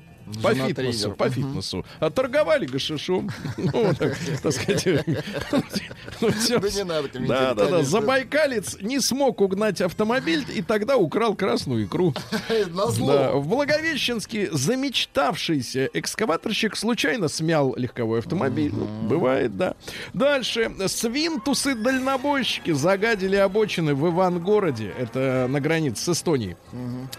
[0.42, 1.16] По Жена фитнесу, тренер.
[1.16, 1.84] по фитнесу.
[2.00, 3.30] А торговали гашишом.
[3.56, 4.16] Ну, так,
[4.52, 4.86] сказать.
[6.20, 6.30] ну.
[6.60, 7.82] Да не надо Да, да, да.
[7.82, 12.14] Забайкалец не смог угнать автомобиль и тогда украл красную икру.
[12.70, 18.72] В Благовещенске замечтавшийся экскаваторщик случайно смял легковой автомобиль.
[18.74, 19.74] Ну, бывает, да.
[20.12, 20.70] Дальше.
[20.86, 24.92] Свинтусы-дальнобойщики загадили обочины в Ивангороде.
[24.98, 26.56] Это на границе с Эстонией.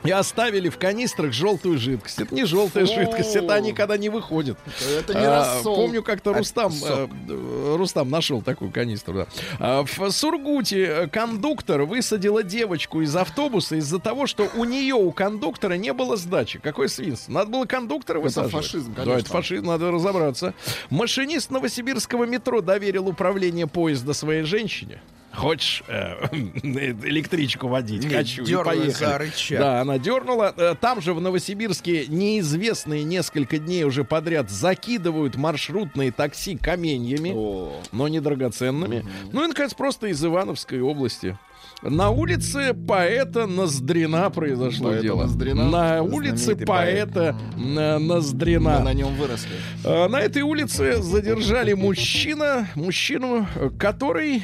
[0.03, 2.19] И оставили в канистрах желтую жидкость.
[2.19, 2.85] Это не желтая.
[2.95, 4.57] Жидкость, это они когда не выходят.
[4.97, 5.75] Это не А, рассол.
[5.75, 7.09] Помню, как-то Рустам, сок.
[7.29, 9.13] э, Рустам нашел такую канистру.
[9.13, 9.27] Да.
[9.59, 15.11] А, В Сургуте э, кондуктор высадила девочку из автобуса из-за того, что у нее, у
[15.11, 16.59] кондуктора, не было сдачи.
[16.59, 17.31] Какое свинство?
[17.31, 18.53] Надо было кондуктора высаживать.
[18.65, 19.19] фашизм, Да, конечно.
[19.21, 20.53] это фашизм, надо разобраться.
[20.89, 25.01] Машинист новосибирского метро доверил управление поезда своей женщине.
[25.35, 26.27] Хочешь э,
[26.63, 28.03] электричку водить?
[28.03, 28.43] Нет, Хочу.
[28.43, 29.59] дернула за рычаг.
[29.59, 30.53] Да, она дернула.
[30.55, 37.81] Э, Там же в Новосибирске неизвестные несколько дней уже подряд закидывают маршрутные такси каменьями, О,
[37.91, 39.05] но не драгоценными.
[39.31, 41.37] Ну и, наконец, просто из Ивановской области.
[41.81, 45.23] На улице поэта Ноздрина произошло Поэта дело.
[45.23, 45.69] Ноздрина?
[45.69, 47.13] На улице Знаменитый поэт.
[47.13, 48.79] поэта э, мы Ноздрина.
[48.79, 49.51] на нем выросли.
[49.83, 54.43] А, На этой улице задержали мужчина, мужчину, э, который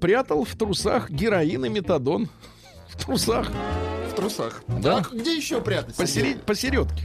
[0.00, 2.28] прятал в трусах героин и метадон.
[2.88, 3.50] В трусах.
[4.10, 4.62] В трусах.
[4.66, 4.96] Да.
[5.10, 5.94] А где еще прятать?
[5.96, 7.04] Посередь- посередке.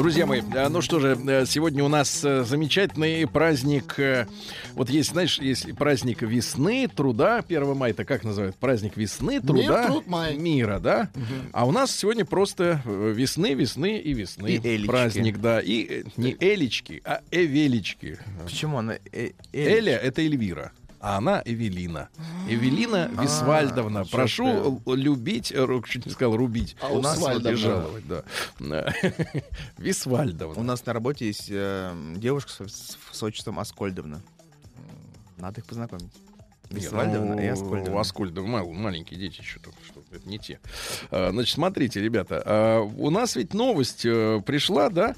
[0.00, 3.98] Друзья мои, э, ну что же, э, сегодня у нас э, замечательный праздник.
[3.98, 4.26] э,
[4.72, 7.44] Вот есть, знаешь, есть праздник весны, труда.
[7.46, 8.56] 1 мая это как называют?
[8.56, 10.38] Праздник весны, труда, труд, май.
[10.38, 11.10] мира, да?
[11.52, 14.52] А у нас сегодня просто весны, весны и весны.
[14.52, 14.86] И элечки.
[14.86, 15.60] Праздник, да.
[15.60, 18.18] И не элечки, а эвелечки.
[18.44, 18.94] Почему она...
[19.12, 20.72] э- Эля— это Эльвира.
[21.00, 22.10] А она Эвелина.
[22.46, 24.04] Эвелина Висвальдовна.
[24.04, 26.76] чё Прошу любить, э, чуть не сказал рубить.
[26.82, 28.22] А у нас жаловать, да.
[29.78, 30.62] У Висвальдовна.
[30.62, 34.20] нас на работе есть э, девушка с, отчеством Аскольдовна.
[35.38, 36.12] Надо их познакомить.
[36.70, 38.00] Висвальдовна и Ну, Аскольдовна.
[38.00, 40.60] Аскольдов, мал- маленькие дети еще там, что это не те.
[41.10, 45.16] А, Значит, смотрите, ребята, а, у нас ведь новость э, пришла, да,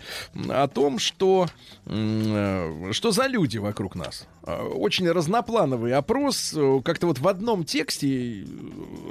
[0.48, 1.48] о том, что
[1.84, 4.26] что за люди вокруг нас.
[4.44, 6.52] А, Очень разноплановый опрос.
[6.56, 8.44] э, Как-то вот в одном тексте э,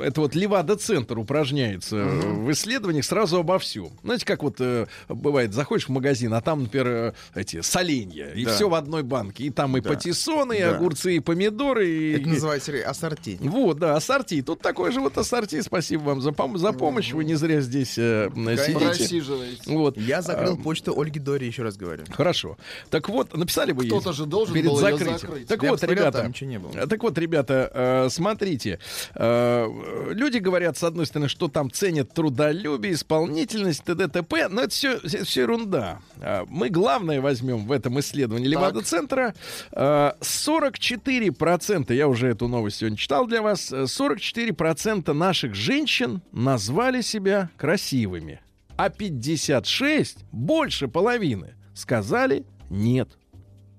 [0.04, 3.90] это вот Левада-центр упражняется э, в исследованиях сразу обо всем.
[4.04, 8.44] Знаете, как вот э, бывает, заходишь в магазин, а там, например, э, эти соленья, и
[8.44, 8.54] Да.
[8.54, 9.46] все в одной банке.
[9.46, 9.90] И там и Да.
[9.92, 10.76] патиссоны, и Да.
[10.76, 13.38] огурцы, и помидоры, и, Это называется ассорти.
[13.42, 14.42] вот, да, ассорти.
[14.42, 15.62] Тут такой же вот ассорти.
[15.62, 17.14] Спасибо вам за, пом- за помощь.
[17.14, 19.22] Вы не зря здесь э, сидите.
[19.68, 19.98] Вот.
[19.98, 22.04] Я закрыл А, почту Ольги Дори, еще раз говорю.
[22.12, 22.58] Хорошо.
[22.90, 25.21] Так вот, написали ей Кто-то же должен перед был закрытием.
[25.22, 25.48] Закрыть.
[25.48, 26.72] Так Я вот, посмотрел, ребята, ничего не было.
[26.74, 28.80] э, так вот, ребята, э, смотрите,
[29.16, 29.68] э,
[30.12, 34.08] люди говорят, с одной стороны, что там ценят трудолюбие, исполнительность, т.д.
[34.08, 36.00] т.п., но это все, все ерунда.
[36.20, 39.34] А Мы главное возьмем в этом исследовании Левада-центра.
[39.72, 47.02] Э, 44%, я уже эту новость сегодня читал для вас, э, 44% наших женщин назвали
[47.02, 48.42] себя красивыми,
[48.78, 53.10] а 56, больше половины, сказали нет,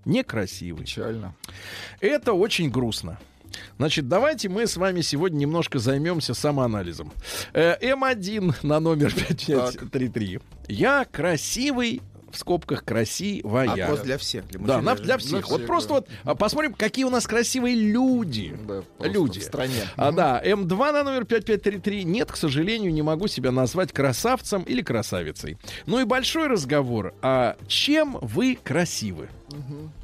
[0.05, 0.85] некрасивый.
[0.85, 1.35] Печально.
[2.01, 3.19] Это очень грустно.
[3.79, 7.13] Значит, давайте мы с вами сегодня немножко займемся самоанализом.
[7.53, 10.41] Э, М1 на номер 5533.
[10.69, 12.01] Я красивый,
[12.33, 13.71] в скобках красивая.
[13.85, 14.47] Опрос для всех.
[14.49, 15.05] Для Да, женщин.
[15.05, 15.49] для всех.
[15.49, 15.95] вот всех, просто да.
[15.95, 18.57] вот а, посмотрим, какие у нас красивые люди.
[18.67, 19.41] Да, Люди.
[19.41, 19.83] в стране.
[19.97, 22.05] А, да, М2 на номер 5533.
[22.05, 25.59] Нет, к сожалению, не могу себя назвать красавцем или красавицей.
[25.87, 27.15] Ну и большой разговор.
[27.23, 29.29] А чем вы красивы?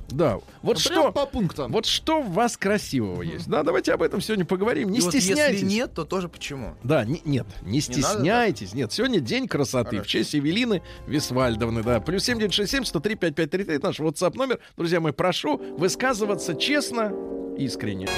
[0.08, 1.12] Да, вот Ну, что...
[1.12, 1.70] по пунктам.
[1.70, 3.46] Вот что в вас красивого есть?
[3.48, 4.88] Да, давайте об этом сегодня поговорим.
[4.90, 5.60] Не И вот стесняйтесь.
[5.62, 6.74] если нет, то тоже почему?
[6.82, 8.02] Да, не- нет, не надо, да?
[8.14, 8.72] стесняйтесь.
[8.74, 10.08] Нет, сегодня день красоты в Хорошо.
[10.10, 11.82] честь Евелины Висвальдовны.
[11.82, 14.58] Да, плюс 7967 103 5533 это наш WhatsApp номер.
[14.76, 17.12] Друзья мои, прошу высказываться честно,
[17.58, 18.08] искренне.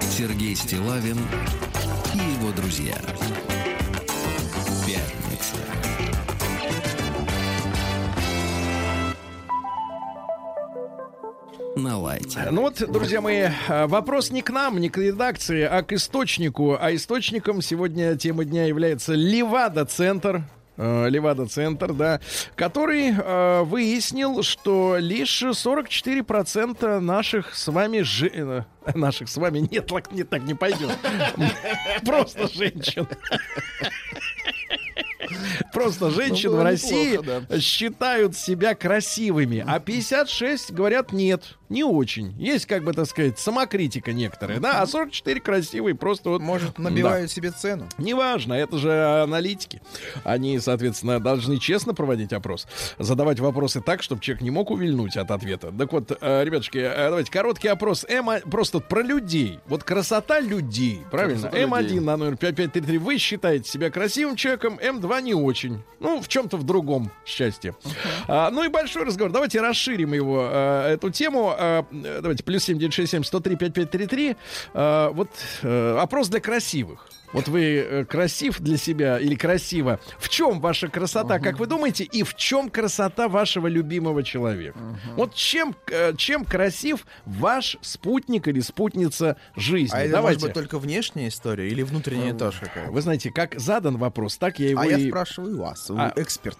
[0.00, 1.18] Сергей Стилавин
[2.14, 2.96] и его друзья.
[11.78, 12.48] На лайте.
[12.50, 16.76] Ну вот, друзья мои, э, вопрос не к нам, не к редакции, а к источнику.
[16.80, 20.42] А источником сегодня темы дня является Левада-центр.
[20.76, 22.20] э, Левада-центр, да,
[22.56, 28.62] который э, выяснил, что лишь 44% наших с вами жи- э,
[28.94, 30.90] наших с вами нет, лак- не так не пойдет.
[32.04, 33.06] Просто женщин.
[35.72, 41.84] Просто женщин Ну, в было России неплохо, считают себя красивыми, а 56 говорят нет, не
[41.84, 42.34] очень.
[42.38, 46.40] Есть, как бы так сказать, самокритика некоторая, да, а 44 красивые просто вот...
[46.42, 46.82] Может, Да.
[46.84, 47.88] набивают себе цену?
[47.98, 49.80] Неважно, это же аналитики.
[50.24, 52.66] Они, соответственно, должны честно проводить опрос,
[52.98, 55.72] задавать вопросы так, чтобы человек не мог увильнуть от ответа.
[55.76, 58.04] Так вот, э, ребятушки, э, давайте короткий опрос.
[58.08, 59.60] М просто про людей.
[59.66, 61.48] Вот красота людей, правильно?
[61.48, 62.00] Красота М1 людей.
[62.00, 62.98] на номер 5533.
[62.98, 65.82] Вы считаете себя красивым человеком, М2 не очень.
[66.00, 67.74] Ну, в чем-то в другом счастье.
[68.26, 69.32] А, ну и большой разговор.
[69.32, 71.54] Давайте расширим его, э, эту тему.
[71.58, 74.36] Э, давайте, плюс 7967 103 5533.
[74.74, 75.30] А, вот
[75.62, 77.08] э, опрос для красивых.
[77.32, 80.00] Вот вы э, красив для себя или красиво.
[80.18, 84.78] В чем ваша красота, как вы думаете, и в чем красота вашего любимого человека?
[85.16, 89.94] Вот чем, э, чем красив ваш спутник или спутница жизни?
[89.94, 90.38] А это Давайте.
[90.40, 92.92] может быть только внешняя история или внутренняя тоже какая-то?
[92.92, 95.08] Вы знаете, как задан вопрос, так я его А я и...
[95.08, 96.58] спрашиваю вас, вы А- эксперт.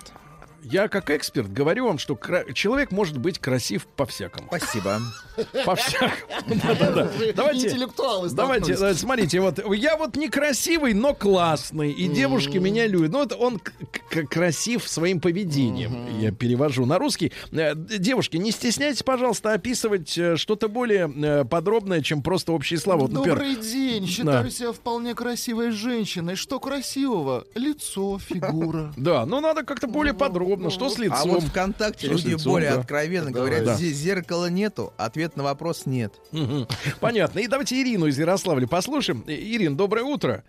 [0.62, 4.48] Я как эксперт говорю вам, что кра- человек может быть красив по-всякому.
[4.48, 5.00] Спасибо.
[5.64, 6.16] По-всякому.
[7.36, 13.12] Давайте, Интеллектуалы Давайте, э, смотрите, вот я вот некрасивый, но классный, и девушки меня любят.
[13.12, 13.60] Ну, вот он
[14.28, 16.18] красив своим поведением.
[16.18, 17.32] Я перевожу на русский.
[17.52, 23.02] Э, Девушки, не стесняйтесь, пожалуйста, описывать э, что-то более подробное, чем просто общие слова.
[23.02, 26.34] Вот, например, Добрый день, считаю себя вполне красивой женщиной.
[26.34, 27.44] Что красивого?
[27.54, 28.92] Лицо, фигура.
[28.98, 30.57] Да, ну надо как-то более подробно.
[30.70, 31.18] Что с лицом?
[31.18, 32.80] А вот ВКонтакте Что люди лицом, более да.
[32.80, 33.48] откровенно Давай.
[33.50, 33.74] говорят, Да.
[33.74, 36.14] здесь зеркала нету, ответ на вопрос нет.
[37.00, 37.38] Понятно.
[37.40, 39.24] И давайте Ирину из Ярославля послушаем.
[39.26, 40.44] Ирин, доброе утро.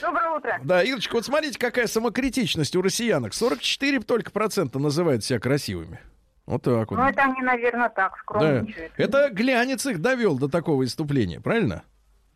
[0.00, 0.60] Доброе утро.
[0.64, 3.34] Да, Ирочка, вот смотрите, какая самокритичность у россиянок.
[3.34, 6.00] 44 только процента называют себя красивыми.
[6.46, 6.96] Вот так вот.
[6.96, 8.18] Ну, это они, наверное, так Да.
[8.20, 8.92] скромничают.
[8.96, 11.84] Это глянец их довел до такого иступления, правильно?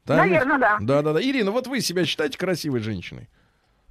[0.06, 0.16] Ведь?
[0.16, 0.78] Наверное, да.
[0.80, 1.20] Да, да, да.
[1.20, 3.28] Ирина, вот вы себя считаете красивой женщиной?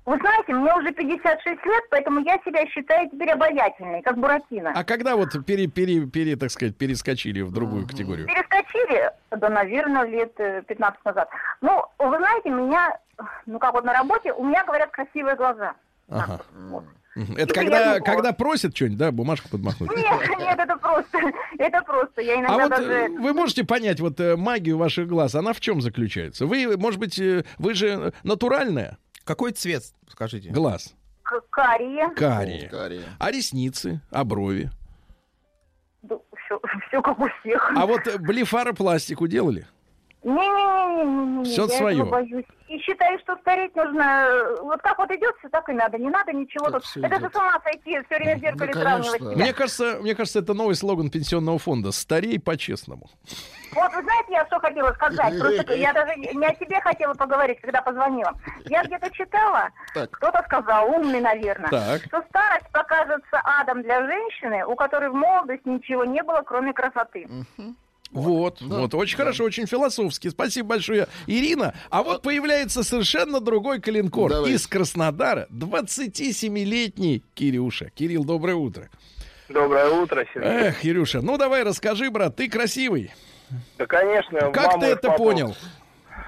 [0.06, 4.72] Вы знаете, мне уже 56 лет, поэтому я себя считаю теперь обаятельной, как Буратино.
[4.76, 8.28] А когда вот пере, пере, пере, так сказать, перескочили в другую категорию?
[8.28, 11.28] Перескочили, да, наверное, лет э, 15 назад.
[11.62, 12.99] Ну, вы знаете, меня,
[13.47, 15.74] ну, как вот на работе, у меня, говорят, красивые глаза.
[16.08, 16.41] Ага.
[16.70, 16.84] Вот.
[17.16, 19.89] Это И когда, когда просят что-нибудь, да, бумажку подмахнуть?
[19.95, 21.20] Нет, нет, это просто,
[21.58, 22.22] это просто.
[22.22, 22.91] Я А иногда вот даже...
[22.91, 26.45] э, вы можете понять вот э, магию ваших глаз, она в чем заключается?
[26.45, 30.49] Вы, может быть, э, вы же натуральная Какой цвет, скажите?
[30.51, 33.03] глаз, к- карие, карие, Карие.
[33.19, 34.69] а ресницы, а брови.
[36.05, 37.71] все, как у всех.
[37.76, 39.67] А вот э, блефаропластику делали?
[40.23, 42.45] Не-не-не-не-не, Всё я этого боюсь.
[42.67, 46.09] И считаю, что стареть нужно, э, вот как вот идет, все так и надо, не
[46.09, 47.03] надо ничего Так тут.
[47.03, 49.32] Это же с ума сойти, все время в зеркале Да, сравнивать себя.
[49.36, 51.91] Мне кажется, мне кажется, это новый слоган пенсионного фонда.
[51.91, 53.09] Старей по-честному.
[53.76, 55.38] Вот вы знаете, я что хотела сказать?
[55.39, 58.34] Просто я даже не о тебе хотела поговорить, когда позвонила.
[58.65, 59.69] Я где-то читала,
[60.11, 62.01] кто-то сказал, умный, наверное, Так.
[62.05, 67.28] что старость покажется адом для женщины, у которой в молодости ничего не было, кроме красоты.
[68.11, 70.30] Вот, Да, вот, очень хорошо, очень философски.
[70.30, 71.73] Спасибо большое, Ирина.
[71.89, 74.51] А вот появляется совершенно другой калинкор Давай.
[74.51, 75.47] из Краснодара.
[75.51, 77.89] 27-летний Кирюша.
[77.89, 78.89] Кирилл, доброе утро.
[79.49, 80.49] Доброе утро, Сергей.
[80.49, 83.11] Эх, Кирюша, ну давай расскажи, брат, ты красивый.
[83.78, 84.52] Да, конечно.
[84.52, 85.24] Как ты это папу.
[85.24, 85.56] понял?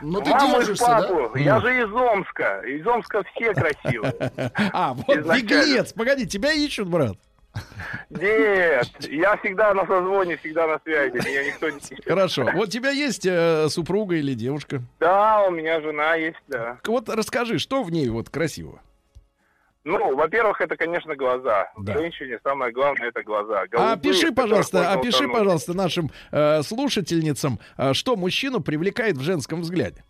[0.02, 1.02] Ну ты Маму держишься, да?
[1.02, 1.38] папу.
[1.38, 2.62] Я же из Омска.
[2.62, 4.14] Из Омска все красивые.
[4.74, 5.94] А, вот беглец.
[5.94, 7.18] Погоди, тебя ищут, брат.
[8.10, 11.16] Нет, я всегда на созвоне, всегда на связи.
[11.16, 11.80] Меня никто не...
[12.06, 12.50] Хорошо.
[12.54, 14.82] Вот тебя есть э, супруга или девушка?
[15.00, 16.78] Да, у меня жена есть, да.
[16.86, 18.82] Вот расскажи, что в ней вот красивого?
[19.88, 21.72] Ну, во-первых, это, конечно, глаза.
[21.78, 21.94] Да.
[21.94, 23.62] Женщине самое главное это глаза.
[23.62, 25.38] А Голубые, опиши, пожалуйста, опиши, утонуть.
[25.38, 30.04] пожалуйста, нашим э, слушательницам, э, что мужчину привлекает в женском взгляде.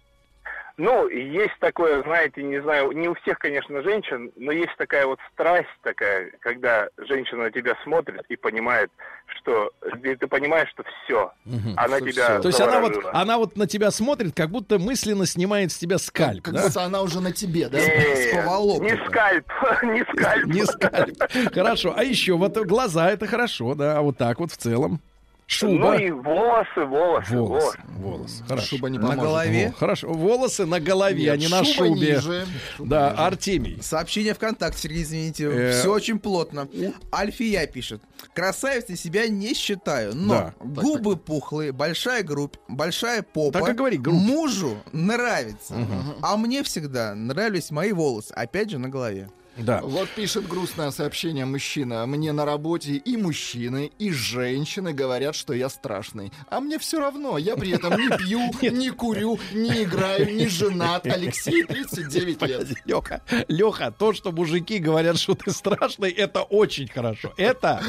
[0.78, 5.18] Ну, есть такое, знаете, не знаю, не у всех, конечно, женщин, но есть такая вот
[5.34, 8.92] страсть такая, когда женщина на тебя смотрит и понимает,
[9.40, 9.72] что
[10.04, 11.32] и ты понимаешь, что все,
[11.76, 12.42] она Что тебя всё.
[12.42, 15.98] То есть она вот, она вот на тебя смотрит, как будто мысленно снимает с тебя
[15.98, 16.68] скальп, Как да?
[16.68, 17.80] будто она уже на тебе, да?
[17.80, 18.92] Нет, поволокой.
[18.92, 19.52] не скальп,
[19.84, 20.46] не скальп.
[20.46, 21.54] Не скальп.
[21.56, 21.94] Хорошо.
[21.98, 23.98] А еще вот глаза это хорошо, да.
[23.98, 25.02] А вот так вот в целом.
[25.50, 25.96] Ну Шуба.
[25.96, 27.64] и волосы, волосы, Волос.
[27.64, 27.78] вот.
[28.00, 28.44] Волос.
[28.50, 28.68] Хорошо.
[28.68, 29.24] Шуба не На поможет.
[29.24, 29.68] голове.
[29.70, 30.08] Во, Хорошо.
[30.10, 32.16] Волосы на голове, Нет, а не на шубе.
[32.16, 32.46] ниже,
[32.76, 33.22] шуба Да, ниже.
[33.24, 33.78] Артемий.
[33.82, 35.46] Сообщение ВКонтакте, Сергей, извините.
[35.46, 36.68] Э, Все очень плотно.
[37.16, 38.02] Альфия пишет.
[38.34, 40.54] Красавицей себя не считаю, но Да.
[40.82, 43.60] губы пухлые, большая грудь, большая попа.
[43.62, 44.16] Так и говори, грудь.
[44.18, 45.76] Мужу нравится.
[46.22, 48.34] А мне всегда нравились мои волосы.
[48.34, 49.30] Опять же на голове.
[49.58, 49.82] Да.
[49.82, 52.06] Вот пишет грустное сообщение мужчина.
[52.06, 56.32] Мне на работе и мужчины, и женщины говорят, что я страшный.
[56.50, 57.38] А мне все равно.
[57.38, 61.06] Я при этом не пью, не курю, не играю, не женат.
[61.06, 62.68] Алексей, 39 лет.
[62.86, 67.34] Леха, Леха, то, что мужики говорят, что ты страшный, это очень хорошо.
[67.38, 67.82] Это,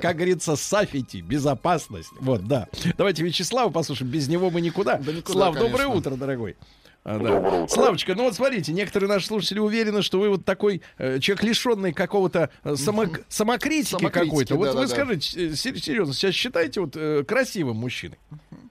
[0.00, 2.10] как говорится, сафити, безопасность.
[2.20, 2.68] Вот, да.
[2.96, 4.10] Давайте Вячеслава послушаем.
[4.10, 4.96] Без него мы никуда.
[4.98, 6.56] Да никуда, Слав, доброе утро, дорогой.
[7.04, 7.68] А, да.
[7.68, 11.92] Славочка, ну вот смотрите, некоторые наши слушатели уверены, что вы вот такой э, человек, лишенный
[11.92, 14.54] какого-то э, само- самокритики, Самокритики, какой-то.
[14.56, 14.88] Вот вы да-да-да.
[14.88, 18.18] скажите, э, сер- серьезно, сейчас считаете вот э, красивым мужчиной?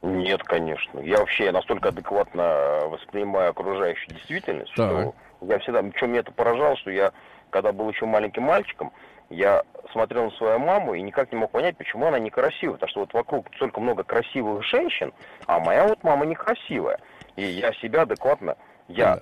[0.01, 0.99] Нет, конечно.
[0.99, 4.89] Я вообще настолько адекватно воспринимаю окружающую действительность, Так.
[4.89, 5.15] что
[5.47, 5.83] я всегда...
[5.83, 7.11] Причем меня это поражало, что я,
[7.51, 8.91] когда был еще маленьким мальчиком,
[9.29, 12.73] я смотрел на свою маму и никак не мог понять, почему она некрасивая.
[12.73, 15.13] Потому что вот вокруг столько много красивых женщин,
[15.45, 16.99] а моя вот мама некрасивая.
[17.35, 18.57] И я себя адекватно...
[18.89, 19.21] Я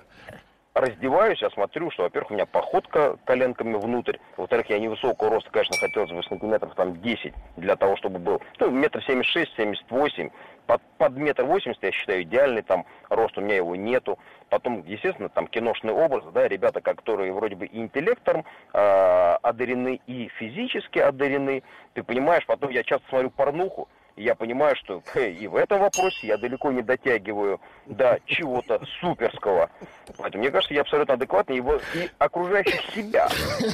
[0.74, 5.76] раздеваюсь, я смотрю, что, во-первых, у меня походка коленками внутрь, во-вторых, я невысокого роста, конечно,
[5.76, 10.30] хотелось бы сантиметров там 10 для того, чтобы был, ну, метр семьдесят шесть, семьдесят восемь,
[10.66, 14.18] под, под метр восемьдесят, я считаю, идеальный там рост, у меня его нету.
[14.48, 20.28] Потом, естественно, там киношный образ, да, ребята, которые вроде бы и интеллектом э, одарены, и
[20.38, 21.62] физически одарены.
[21.94, 26.36] Ты понимаешь, потом я часто смотрю порнуху, я понимаю, что и в этом вопросе я
[26.36, 29.70] далеко не дотягиваю до чего-то суперского.
[30.18, 33.28] Поэтому мне кажется, я абсолютно адекватный его и окружающих себя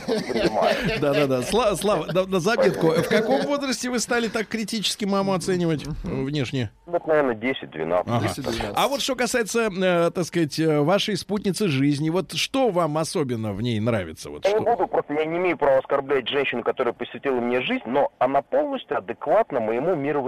[0.06, 0.76] понимаю.
[1.00, 1.42] Да-да-да.
[1.42, 2.88] Слава, Слава, на, на заметку.
[2.88, 6.70] В каком возрасте вы стали так критически маму оценивать внешне?
[6.86, 8.02] Вот, наверное, 10-12.
[8.06, 8.26] Ага.
[8.26, 8.72] 10-12.
[8.74, 13.52] А вот что касается, э, так сказать, э, вашей спутницы жизни, вот что вам особенно
[13.52, 14.30] в ней нравится?
[14.30, 14.76] Вот Я не что?
[14.76, 18.96] буду, просто я не имею права оскорблять женщину, которая посвятила мне жизнь, но она полностью
[18.96, 20.27] адекватна моему мировосприятию.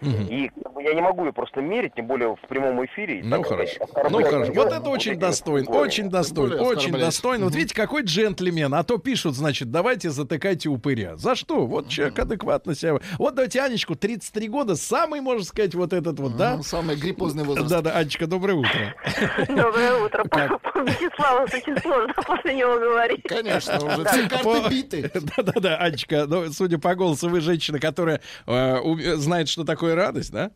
[0.00, 3.20] И как бы, я не могу ее просто мерить, тем более в прямом эфире.
[3.20, 3.80] и Ну так хорошо.
[4.10, 4.52] Ну хорошо.
[4.52, 5.70] Вот это очень достойно.
[5.70, 6.62] Очень достойно.
[6.62, 7.44] Очень достойно.
[7.44, 8.72] Вот видите, какой джентльмен.
[8.74, 11.16] А то пишут, значит, давайте затыкайте упыря.
[11.16, 11.66] За что?
[11.66, 12.98] Вот человек адекватно себя...
[13.18, 16.62] Вот давайте Анечку, 33 года, самый, можно сказать, вот этот вот, да?
[16.62, 17.68] Самый гриппозный возраст.
[17.70, 18.94] Да-да, Анечка, доброе утро.
[19.48, 20.24] Доброе утро.
[20.82, 23.22] Вячеславу очень сложно после него говорить.
[23.24, 25.10] Конечно, уже все карты биты.
[25.36, 28.78] Да-да-да, Анечка, ну, судя по голосу, вы женщина, которая э,
[29.16, 30.50] знает, что такое радость, да?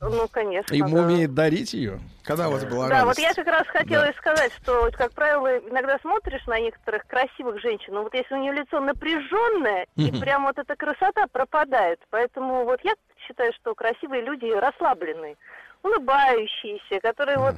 [0.00, 0.74] Ну, конечно.
[0.74, 0.86] И да.
[0.86, 1.98] умеет дарить ее.
[2.24, 3.20] Когда у вас была Да, вот радость?
[3.20, 7.60] я как раз хотела и сказать, что, вот, как правило, иногда смотришь на некоторых красивых
[7.62, 12.00] женщин, но вот если у нее лицо напряженное, и прям вот эта красота пропадает.
[12.10, 12.94] Поэтому вот я
[13.26, 15.36] считаю, что красивые люди расслабленные,
[15.82, 17.54] улыбающиеся, которые вот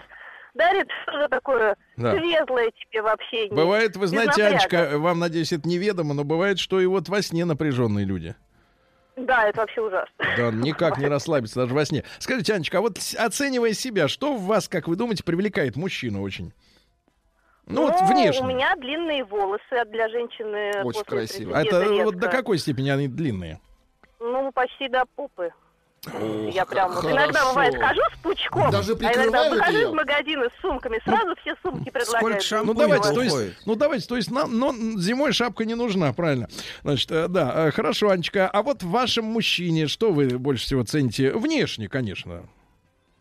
[0.54, 2.16] дарят что-то такое Да.
[2.16, 3.54] светлое тебе в общении.
[3.54, 4.44] Бывает, вы знаете.
[4.44, 8.34] Анечка, вам, надеюсь, это неведомо, но бывает, что и вот во сне напряженные люди.
[9.16, 10.12] Да, это вообще ужасно.
[10.36, 12.04] Да, никак не расслабиться даже во сне.
[12.18, 16.52] Скажите, Анечка, а вот оценивая себя, что в вас, как вы думаете, привлекает мужчину очень?
[17.64, 18.42] Ну, вот внешне.
[18.42, 21.58] у меня длинные волосы, для женщины Очень после красиво.
[21.58, 22.18] А 30 это вот редко.
[22.20, 23.58] до какой степени они длинные?
[24.20, 25.52] Ну, почти до попы.
[26.52, 30.61] Я прям вот иногда бывает хожу с пучком, Даже а иногда выхожу из магазина с
[30.61, 32.18] сумками, сразу все сумки предлагают.
[32.18, 35.74] Сколько Ну Шампунь давайте, то есть, ну давайте, то есть нам, но зимой шапка не
[35.74, 36.48] нужна, правильно?
[36.82, 38.48] Значит, э, да, э, хорошо, Анечка.
[38.48, 41.32] А вот в вашем мужчине что вы больше всего цените?
[41.32, 42.42] Внешне, конечно.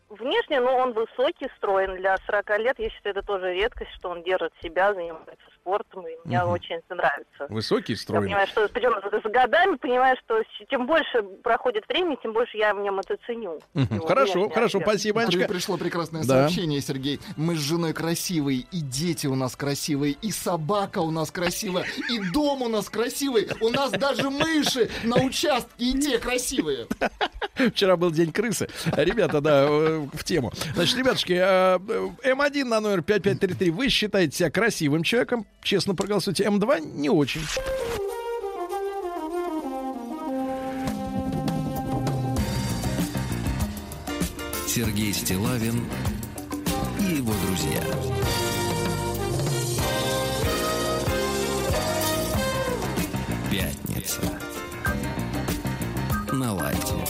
[0.08, 2.78] Внешне, ну, он высокий, строен для 40 лет.
[2.78, 6.50] Я считаю, это тоже редкость, что он держит себя, занимается спортом, и мне Мгм.
[6.50, 7.46] очень это нравится.
[7.48, 8.26] Высокий, Я стройный.
[8.28, 12.78] понимаю, что причем с годами понимаю, что чем больше проходит времени, тем больше я в
[12.78, 13.60] нем это ценю.
[13.74, 14.90] Его Хорошо, внешний хорошо, аспект.
[14.90, 15.48] спасибо, Анечка.
[15.48, 16.42] пришло прекрасное Да.
[16.42, 17.20] сообщение, Сергей.
[17.36, 22.20] Мы с женой красивые, и дети у нас красивые, и собака у нас красивая, и
[22.32, 23.48] дом у нас красивый.
[23.60, 26.86] У нас даже мыши на участке и те красивые.
[27.72, 28.68] Вчера был день крысы.
[28.96, 30.52] Ребята, да, э, в тему.
[30.74, 31.78] Значит, ребятушки, э,
[32.22, 33.70] М1 на номер 5533.
[33.70, 35.46] Вы считаете себя красивым человеком?
[35.66, 36.44] Честно проголосуйте.
[36.44, 37.40] М2 не очень.
[44.68, 45.84] Сергей Стилавин
[47.00, 47.82] и его друзья.
[53.50, 54.45] Пятница.
[56.32, 56.56] На.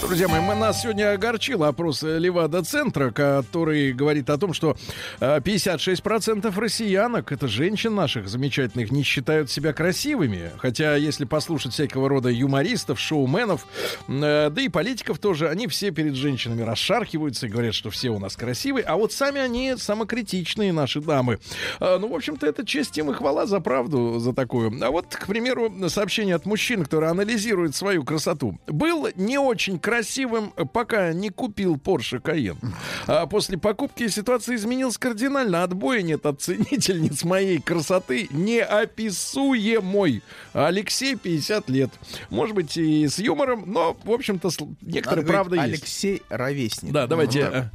[0.03, 4.77] Друзья мои, мы, нас сегодня огорчил опрос э, Левада-центра, который говорит о том, что
[5.21, 10.53] э, 56% россиянок, это женщин наших замечательных, не считают себя красивыми.
[10.59, 13.67] Хотя, если послушать всякого рода юмористов, шоуменов,
[14.09, 18.19] э, да и политиков тоже, они все перед женщинами расшаркиваются и говорят, что все у
[18.19, 21.39] нас красивые, а вот сами они самокритичные наши дамы.
[21.81, 24.73] Э, ну, в общем-то, это честь им и хвала за правду, за такую.
[24.85, 28.59] А вот, к примеру, сообщение от мужчин, который анализирует свою красоту.
[28.67, 32.59] Был не очень красивым, пока не купил Porsche Cayenne.
[33.07, 35.63] А после покупки ситуация изменилась кардинально.
[35.63, 40.23] Отбоя нет от ценительниц моей красоты неописуемой.
[40.53, 41.91] Алексей, 50 лет.
[42.31, 44.51] Может быть, и с юмором, но, в общем-то,
[44.81, 45.69] Надо правда есть.
[45.69, 46.93] Алексей Ровесник.
[46.93, 47.45] Да, давайте.
[47.45, 47.65] Вот так.
[47.65, 47.71] э,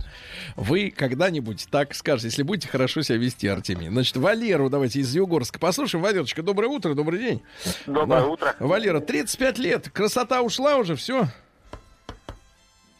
[0.55, 3.89] Вы когда-нибудь так скажете, если будете хорошо себя вести, Артемий.
[3.89, 6.03] Значит, Валеру давайте из Югорска послушаем.
[6.03, 7.43] Валерочка, доброе утро, добрый день.
[7.85, 8.27] Доброе Да.
[8.27, 8.55] утро.
[8.59, 11.25] Валера, 35 лет, красота ушла уже, все.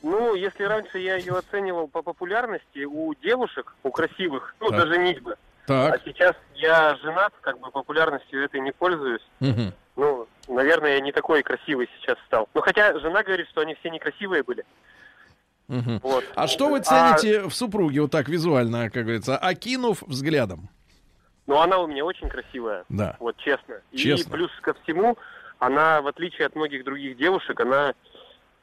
[0.04, 4.80] Ну, если раньше я ее оценивал по популярности у девушек, у красивых, ну, Так.
[4.80, 5.36] до женитьбы.
[5.68, 6.02] А Так.
[6.04, 9.22] сейчас я женат, как бы популярностью этой не пользуюсь.
[9.40, 9.74] Мгм.
[9.96, 12.50] Ну, наверное, я не такой красивый сейчас стал.
[12.56, 14.66] Ну, хотя жена говорит, что они все некрасивые были.
[15.72, 16.00] Мгм.
[16.04, 16.26] Вот.
[16.36, 20.70] А что вы А, цените в супруге вот так визуально, как говорится, окинув взглядом?
[21.48, 22.84] ну, она у меня очень красивая.
[22.90, 23.16] Да.
[23.20, 23.76] Вот честно.
[23.96, 24.30] Честно.
[24.30, 25.18] И плюс ко всему,
[25.60, 27.94] она, в отличие от многих других девушек, она...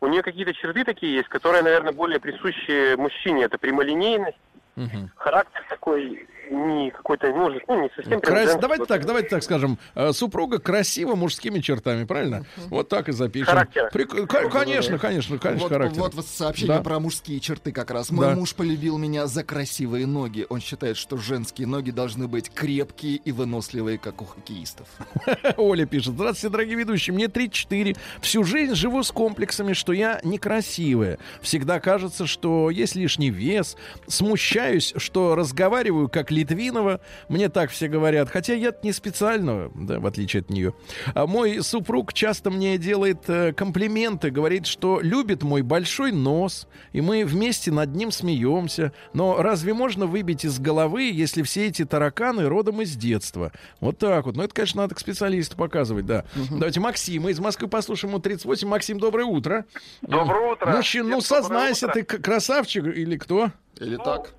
[0.01, 3.45] У нее какие-то черты такие есть, которые, наверное, более присущи мужчине.
[3.45, 4.39] Это прямолинейность,
[4.77, 5.11] Мгм.
[5.17, 8.89] характер такой не какой-то, может, ну, не совсем Крас- Давайте вот.
[8.89, 9.79] так, давайте так скажем.
[9.95, 12.45] э, Супруга красива мужскими чертами, правильно?
[12.69, 13.47] Вот так и запишем.
[13.47, 13.89] Характер.
[14.27, 16.01] Ка- Конечно, конечно, конечно, Вот, характер.
[16.01, 16.83] вот вот сообщение Да.
[16.83, 18.11] про мужские черты как раз.
[18.11, 18.35] Мой Да.
[18.35, 20.47] муж полюбил меня за красивые ноги.
[20.49, 24.87] Он считает, что женские ноги должны быть крепкие и выносливые, как у хоккеистов.
[25.57, 26.15] Оля пишет.
[26.15, 27.15] Здравствуйте, дорогие ведущие.
[27.15, 27.97] Мне 34.
[28.21, 31.19] Всю жизнь живу с комплексами, что я некрасивая.
[31.43, 33.77] Всегда кажется, что есть лишний вес.
[34.07, 37.01] Смущаюсь, что разговариваю как Литвинова.
[37.29, 38.31] Мне так все говорят.
[38.31, 40.75] Хотя я не специально, да, в отличие от нее.
[41.15, 44.31] А мой супруг часто мне делает э, комплименты.
[44.31, 46.69] Говорит, что любит мой большой нос.
[46.93, 48.93] И мы вместе над ним смеемся.
[49.13, 53.53] Но разве можно выбить из головы, если все эти тараканы родом из детства?
[53.81, 54.37] Вот так вот.
[54.37, 56.25] Ну, это, конечно, надо к специалисту показывать, да.
[56.51, 58.13] Давайте Максима из Москвы послушаем.
[58.13, 58.69] Ему 38.
[58.69, 59.65] Максим, доброе утро.
[60.03, 60.71] Доброе утро.
[60.77, 62.03] Мужчина, ну, сознайся, утро.
[62.03, 63.51] ты красавчик или кто?
[63.81, 64.35] Или Ну, так?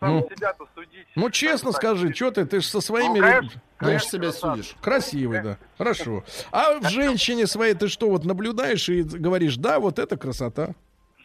[0.00, 0.28] Сам Ну.
[0.34, 1.06] себя-то судить.
[1.14, 2.44] Ну, честно Так, скажи, что ты?
[2.46, 3.18] Ты же со своими...
[3.18, 3.60] Ну, конечно.
[3.78, 4.74] Конечно, себя судишь.
[4.80, 5.56] Красивый, да.
[5.76, 6.24] Хорошо.
[6.52, 10.70] А в женщине своей ты что, вот наблюдаешь и говоришь, да, вот это красота.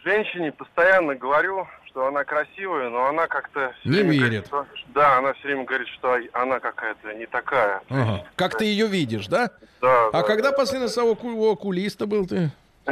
[0.03, 3.73] Женщине постоянно говорю, что она красивая, но она как-то...
[3.85, 4.19] Не верит.
[4.19, 7.81] говорит, что- Да, она все время говорит, что она какая-то не такая.
[7.89, 8.25] Ага.
[8.35, 9.49] Как ты ее видишь, да?
[9.81, 10.57] Да, А да, когда да.
[10.57, 12.51] последний раз у оку- у окулиста был ты?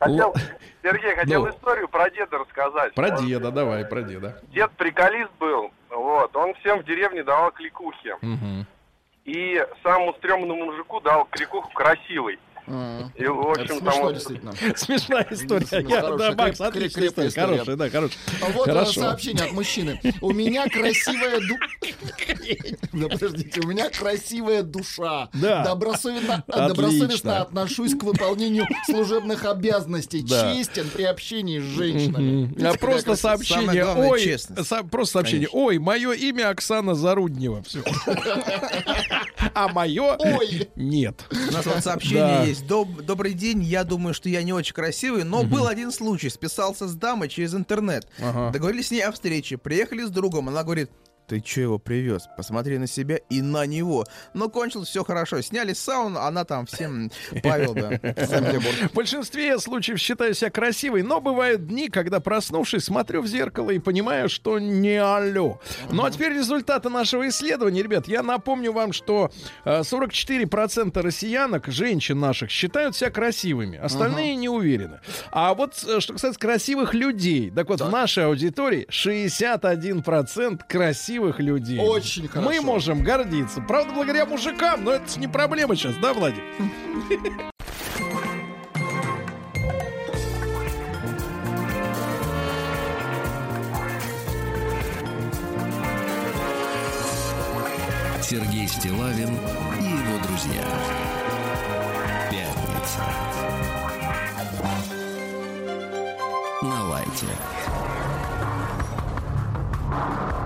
[0.00, 0.34] Хотел,
[0.82, 1.50] Сергей, хотел Ну.
[1.50, 2.94] историю про деда рассказать.
[2.94, 4.40] Про Он- деда, давай, про деда.
[4.52, 8.14] Дед приколист был, вот, он всем в деревне давал кликухи.
[8.20, 8.66] Мгм.
[9.24, 12.38] И самому стрёмному мужику дал кликуху красивый.
[12.66, 14.52] И, в общем, там смешно, вот- действительно.
[14.76, 15.66] Смешная история.
[15.88, 17.28] Я- хорошая, да, Макс, креп- отличная история.
[17.28, 17.46] история.
[17.48, 18.18] Хорошая, да, хорошая.
[18.42, 19.00] А Вот э, Хорошо.
[19.02, 20.00] сообщение от мужчины.
[20.20, 21.56] У меня красивая ду...
[22.92, 25.28] Да подождите, у меня красивая душа.
[25.34, 25.64] Да.
[25.64, 26.68] Добросовестно, Отлично.
[26.68, 30.22] добросовестно отношусь к выполнению служебных обязанностей.
[30.22, 30.54] Да.
[30.54, 32.54] Честен при общении с женщинами.
[32.64, 33.84] А просто сообщение.
[33.86, 35.48] Ой, со- просто сообщение.
[35.52, 37.62] Ой, мое имя Оксана Заруднева.
[37.62, 37.82] Все.
[39.54, 40.68] А мое Ой.
[40.74, 41.24] нет.
[41.30, 42.53] У нас вот сообщение Да.
[42.54, 42.66] Есть.
[42.66, 46.28] Доб- Добрый день, я думаю, что я не очень красивый, но был один случай.
[46.30, 48.08] Списался с дамой через интернет.
[48.20, 48.50] Ага.
[48.52, 49.58] Договорились с ней о встрече.
[49.58, 50.48] Приехали с другом.
[50.48, 50.90] Она говорит,
[51.26, 52.28] ты че его привез?
[52.36, 54.04] Посмотри на себя и на него.
[54.34, 55.40] Но кончилось все хорошо.
[55.40, 57.10] Сняли сауну, она там всем
[57.42, 57.90] Павел, да.
[58.88, 63.78] В большинстве случаев считаю себя красивой, но бывают дни, когда проснувшись, смотрю в зеркало и
[63.78, 65.60] понимаю, что не алло.
[65.90, 67.82] Ну а теперь результаты нашего исследования.
[67.82, 69.30] Ребят, я напомню вам, что
[69.64, 73.78] э, 44% россиянок, женщин наших, считают себя красивыми.
[73.78, 75.00] Остальные не уверены.
[75.30, 81.78] А вот э, что касается красивых людей, так вот в нашей аудитории 61% красивых людей.
[81.78, 82.62] Очень Мы хорошо.
[82.62, 83.60] можем гордиться.
[83.60, 86.42] Правда, благодаря мужикам, но это не проблема сейчас, да, Владик?
[98.22, 99.34] Сергей Стилавин
[99.78, 100.64] и его друзья.
[102.30, 103.04] Пятница.
[106.62, 107.26] На лайте.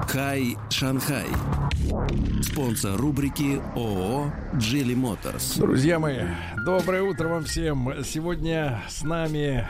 [0.09, 1.26] Хай Шанхай.
[2.43, 5.56] Спонсор рубрики ООО «Джили Моторс».
[5.56, 6.20] Друзья мои,
[6.64, 7.93] доброе утро вам всем.
[8.05, 9.68] Сегодня с нами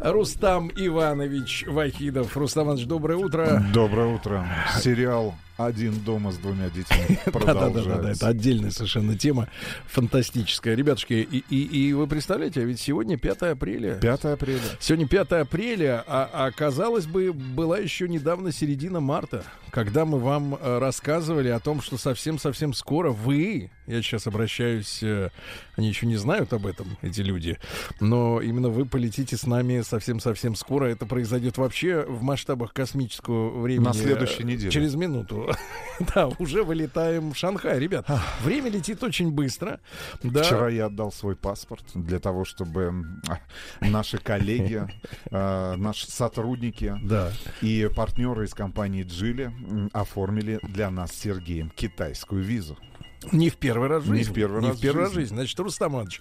[0.00, 2.36] Рустам Иванович Вахидов.
[2.36, 3.62] Рустам Иванович, доброе утро.
[3.72, 4.44] Доброе утро.
[4.80, 8.10] Сериал «Один дома с двумя детьми» Да-да-да, продолжается.
[8.10, 9.48] это отдельная совершенно тема,
[9.86, 10.74] фантастическая.
[10.74, 13.94] Ребятушки, и, и, и вы представляете, а ведь сегодня 5 апреля.
[13.96, 14.60] 5 апреля.
[14.80, 20.54] Сегодня 5 апреля, а, а казалось бы, была еще недавно середина марта, когда мы вам
[20.54, 25.30] э, рассказывали о том, что совсем-совсем скоро вы, я сейчас обращаюсь, э,
[25.76, 27.58] они еще не знают об этом, эти люди,
[28.00, 30.86] но именно вы полетите с нами совсем-совсем скоро.
[30.86, 33.86] Это произойдет вообще в масштабах космического времени.
[33.86, 34.70] На следующей э, неделе.
[34.70, 35.47] Через минуту.
[36.14, 37.78] Да, уже вылетаем в Шанхай.
[37.80, 38.06] Ребят,
[38.44, 39.80] время летит очень быстро.
[40.22, 40.44] Да.
[40.44, 43.38] Вчера я отдал свой паспорт для того, чтобы а,
[43.80, 44.86] наши коллеги,
[45.32, 47.32] э, наши сотрудники Да.
[47.62, 49.52] и партнеры из компании Джили
[49.92, 52.78] оформили для нас с Сергеем китайскую визу.
[53.32, 54.30] Не в первый раз в Не жизни.
[54.30, 55.34] в первый Не раз в первый в раз в жизни.
[55.34, 56.20] Значит, Рустам Иванович,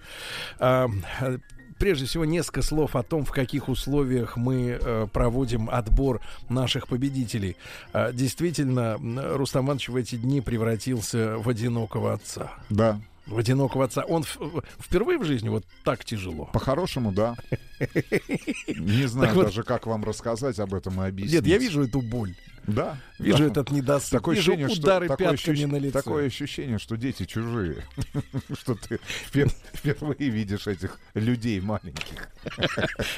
[0.58, 0.88] а,
[1.22, 1.38] а,
[1.80, 7.56] прежде всего несколько слов о том, в каких условиях мы э, проводим отбор наших победителей.
[7.94, 8.98] А, действительно,
[9.36, 12.52] Рустам Иванович в эти дни превратился в одинокого отца.
[12.70, 14.04] Да, В одинокого отца.
[14.06, 16.46] Он в- впервые в жизни вот так тяжело.
[16.54, 17.36] по-хорошему, да.
[18.68, 21.34] Не знаю даже, как вам рассказать об этом и объяснить.
[21.42, 22.36] Нет, я вижу эту боль.
[22.68, 22.98] Да.
[23.18, 23.46] Вижу да.
[23.46, 24.12] этот недосып.
[24.12, 25.94] Такое вижу ощущение, что, удары такое, пятками ощущ- на лицо.
[25.94, 27.84] такое ощущение, что дети чужие.
[28.60, 29.00] Что ты
[29.32, 32.30] впер- впервые видишь этих людей маленьких.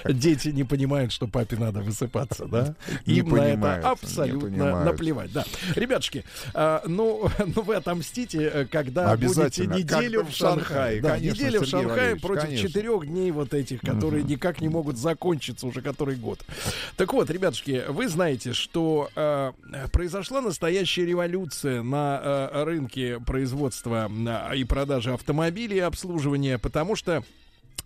[0.05, 2.75] Дети не понимают, что папе надо высыпаться, да?
[3.05, 5.45] Не Им на понимают, это не абсолютно наплевать, да.
[5.75, 6.23] Ребятушки,
[6.53, 11.01] а, ну, ну вы отомстите, э, когда будете неделю в Шанхае.
[11.01, 15.65] Да, конечно, неделя в Шанхае против четырех дней вот этих, которые никак не могут закончиться
[15.65, 16.39] уже который год.
[16.95, 19.38] Так вот, ребятушки, вы знаете, что э,
[19.91, 22.19] произошла настоящая революция на
[22.51, 27.23] э, рынке производства э, и продажи автомобилей и обслуживания, потому что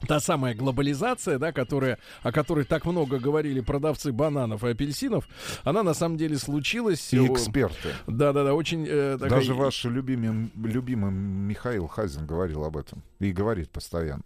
[0.08, 5.28] та самая глобализация, да, которая, о которой так много говорили продавцы бананов и апельсинов,
[5.64, 7.14] она на самом деле случилась.
[7.14, 7.90] И эксперты.
[8.08, 13.02] Да-да-да, очень э, такая- Даже ваш любимый, любимый Михаил Хазин говорил об этом.
[13.20, 14.24] И говорит постоянно.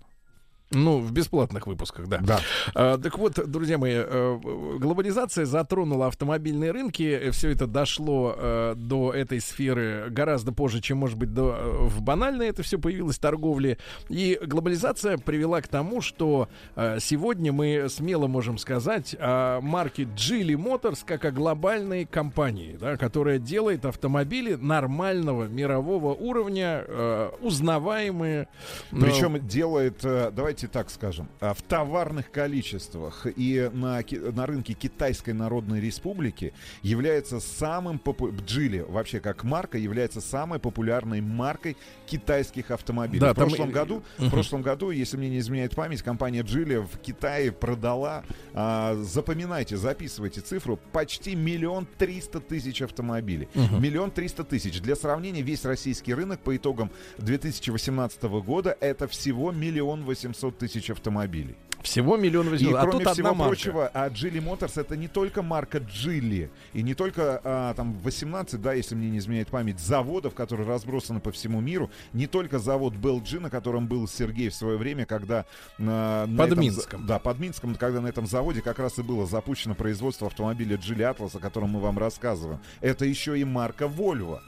[0.72, 2.20] Ну, в бесплатных выпусках, да.
[2.22, 2.40] Да.
[2.74, 4.40] А, так вот, друзья мои, э,
[4.80, 7.30] глобализация затронула автомобильные рынки.
[7.32, 12.02] Все это дошло э, до этой сферы гораздо позже, чем, может быть, до, э, в
[12.02, 13.78] банальной это все появилось торговле.
[14.10, 20.56] И глобализация привела к тому, что э, сегодня мы смело можем сказать о марке Geely
[20.56, 26.84] Motors как о глобальной компании, да, которая делает автомобили нормального мирового уровня,
[27.42, 28.48] узнаваемые.
[28.92, 34.02] Причем делает, э, давайте давайте так скажем, а, в товарных количествах и на,
[34.34, 36.52] на рынке Китайской Народной Республики
[36.82, 41.78] является самым попу- Джили вообще как марка является самой популярной маркой
[42.08, 43.20] китайских автомобилей.
[43.20, 44.28] Да, в там прошлом году, Мгм.
[44.30, 48.24] в прошлом году, если мне не изменяет память, компания Джили в Китае продала,
[48.56, 53.48] а, запоминайте, записывайте цифру, почти миллион триста тысяч автомобилей.
[53.54, 54.82] Миллион триста тысяч.
[54.82, 56.90] Для сравнения, весь российский рынок по итогам
[57.20, 61.56] 2018 года это всего миллион восемьсот тысяч автомобилей.
[61.82, 62.76] Всего миллион И восемьсот.
[62.76, 63.50] А кроме тут всего одна марка.
[63.50, 68.62] прочего, а Geely Motors это не только марка Geely, и не только а, там 18,
[68.62, 72.94] да, если мне не изменяет память, заводов, которые разбросаны по всему миру, не только завод
[72.96, 75.46] Belg, на котором был Сергей в свое время, когда
[75.80, 77.06] а, Под этом Минском.
[77.06, 81.16] да, под Минском, когда на этом заводе как раз и было запущено производство автомобиля Geely
[81.16, 82.60] Atlas, о котором мы вам рассказываем.
[82.82, 84.40] Это еще и марка Volvo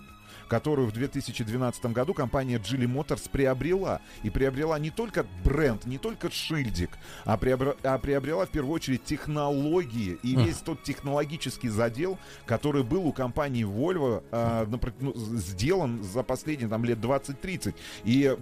[0.49, 4.01] которую в 2012 году компания Geely Motors приобрела.
[4.23, 6.89] И приобрела не только бренд, не только шильдик,
[7.25, 10.43] а, приобр- а приобрела в первую очередь технологии и Хм.
[10.43, 16.67] весь тот технологический задел, который был у компании Volvo а, напр- ну, сделан за последние
[16.69, 17.75] там, лет 20-30.
[18.03, 18.35] И,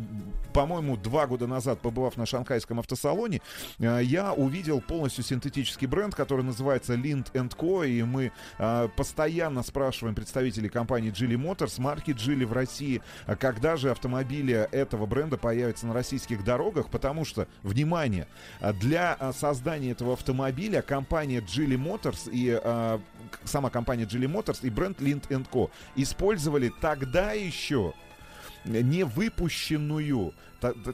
[0.54, 3.42] по-моему, два года назад, побывав на шанхайском автосалоне,
[3.80, 7.88] а, я увидел полностью синтетический бренд, который называется Lind Co.
[7.88, 13.76] И мы а, постоянно спрашиваем представителей компании Geely Motors, марки Geely в России, а когда
[13.76, 18.28] же автомобили этого бренда появятся на российских дорогах, потому что, внимание,
[18.60, 23.00] а, для а, создания этого автомобиля компания Geely Motors и к-
[23.48, 25.72] сама компания Geely Motors и бренд Lind Co.
[25.96, 27.94] использовали тогда еще
[28.66, 30.34] не выпущенную,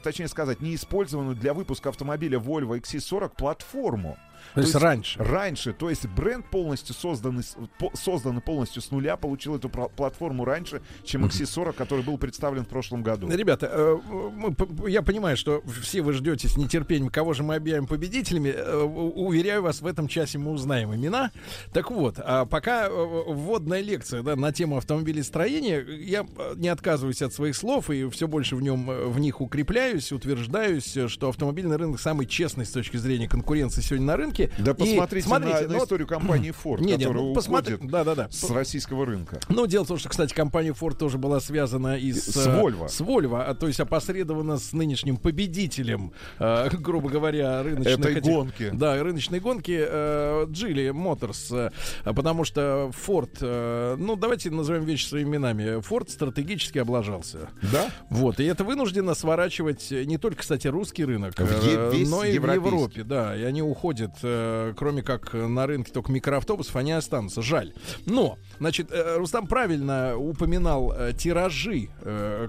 [0.02, 4.16] точнее сказать, не использованную для выпуска автомобиля Volvo XC40 платформу.
[4.54, 5.18] То есть раньше.
[5.22, 5.72] Раньше.
[5.72, 10.44] То есть бренд полностью созданный, с- по- созданный полностью с нуля, получил эту пла- платформу
[10.44, 13.28] раньше, чем XC40, который был представлен в прошлом году.
[13.30, 13.98] Ребята, э,
[14.88, 18.52] я понимаю, что все вы ждете с нетерпением, кого же мы объявим победителями.
[18.54, 21.30] Э, Уверяю вас, в этом часе мы узнаем имена.
[21.72, 22.90] Так вот, а пока э,
[23.26, 26.26] вводная лекция да, на тему автомобилестроения, я
[26.56, 31.28] не отказываюсь от своих слов и все больше в, нем, в них укрепляюсь, утверждаюсь, что
[31.28, 34.33] автомобильный рынок самый честный с точки зрения конкуренции сегодня на рынке.
[34.58, 37.90] Да И посмотрите на- на ну, историю компании Ford, не, не, которая ну, посмотри- уходит
[37.90, 38.28] да-да-да.
[38.30, 39.40] с российского рынка.
[39.48, 42.60] Ну, дело в том, что, кстати, компания Ford тоже была связана и с, С э,
[42.60, 42.88] Volvo.
[42.88, 47.98] С Volvo, а, то есть опосредованно с нынешним победителем, э, грубо говоря, рыночных...
[47.98, 48.70] Этой этих- гонки.
[48.72, 51.70] Да, рыночной гонки э, Geely Motors,
[52.04, 57.48] э, потому что Ford, э, ну, давайте назовем вещи своими именами, Ford стратегически облажался.
[57.72, 57.90] Да?
[58.10, 62.44] Вот, и это вынуждено сворачивать э, не только, кстати, русский рынок, э, но и в.
[62.54, 67.72] Европе, да, и они уходят, э, кроме как на рынке только микроавтобусов, они останутся, жаль.
[68.06, 71.88] Но, значит, э, Рустам правильно упоминал э, тиражи,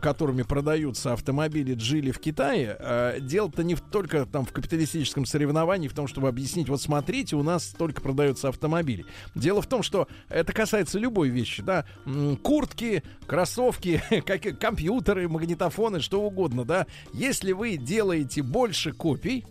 [0.01, 2.77] которыми продаются автомобили Джили в Китае.
[3.21, 7.65] Дело-то не только там в капиталистическом соревновании, в том, чтобы объяснить, вот смотрите, у нас
[7.65, 9.05] столько продаются автомобили.
[9.33, 11.85] Дело в том, что это касается любой вещи, да,
[12.43, 16.87] куртки, кроссовки, как, компьютеры, магнитофоны, что угодно, да.
[17.13, 19.45] Если вы делаете больше копий,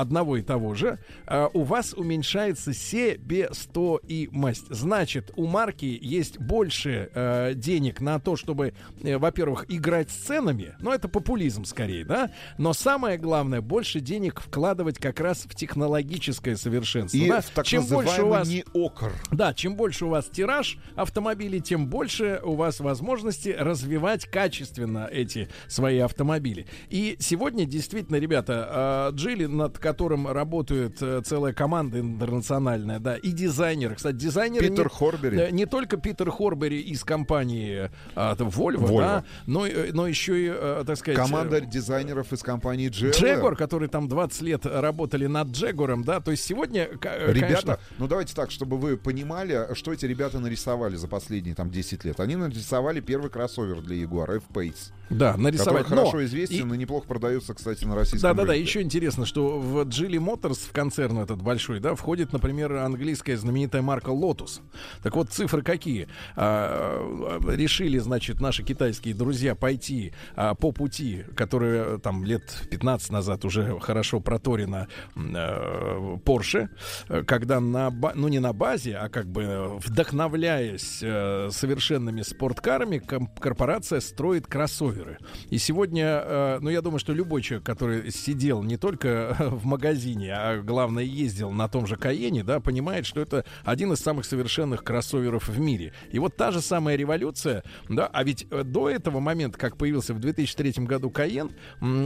[0.00, 4.66] одного и того же, а, у вас уменьшается себестоимость.
[4.70, 10.74] Значит, у марки есть больше э, денег на то, чтобы, э, во-первых, играть с ценами,
[10.80, 16.56] но это популизм скорее, да, но самое главное, больше денег вкладывать как раз в технологическое
[16.56, 17.16] совершенство.
[17.16, 17.40] И да.
[17.40, 19.12] в так чем больше у вас неокр.
[19.30, 25.48] да, чем больше у вас тираж автомобилей, тем больше у вас возможности развивать качественно эти
[25.66, 26.66] свои автомобили.
[26.88, 33.94] И сегодня действительно, ребята, Джили, над которым работает э, целая команда интернациональная, да, и дизайнеры.
[33.94, 35.38] Кстати, дизайнеры Питер не, Хорбери.
[35.38, 38.98] э, не только Питер Хорбери из компании а, Volvo, Volvo.
[38.98, 41.18] да, но, и- но еще и, э, так сказать...
[41.18, 43.18] Команда э, дизайнеров из компании GLR.
[43.18, 47.78] Джегор, которые там 20 лет работали над Джегором, да, то есть сегодня, э, Ребята, конечно,
[47.98, 52.20] ну давайте так, чтобы вы понимали, что эти ребята нарисовали за последние там 10 лет.
[52.20, 54.92] Они нарисовали первый кроссовер для Jaguar F-Pace.
[55.10, 55.88] да, Который нарисовать.
[55.88, 58.52] Но хорошо и- известен и, неплохо продается, кстати, на российском Да, да, да.
[58.52, 58.62] рынке.
[58.62, 63.82] Еще интересно, что в Geely Motors, в концерн этот большой, да, входит, например, английская знаменитая
[63.82, 64.60] марка Lotus.
[65.02, 66.08] Так вот, цифры какие?
[66.36, 72.42] А, а, решили, значит, наши китайские друзья пойти а, по пути, который э, там лет
[72.70, 76.68] 15 назад уже хорошо проторено м, э, Porsche,
[77.08, 82.98] э, когда на, ну не на базе, а как бы э, вдохновляясь э, совершенными спорткарами,
[82.98, 85.18] корпорация строит кроссоверы.
[85.50, 90.32] И сегодня, э, ну я думаю, что любой человек, который сидел не только в магазине,
[90.34, 94.84] а главное ездил на том же Каене, да, понимает, что это один из самых совершенных
[94.84, 95.92] кроссоверов в мире.
[96.10, 100.14] И вот та же самая революция, да, а ведь э, до этого момента, как появился
[100.14, 101.50] в 2003 году Каен,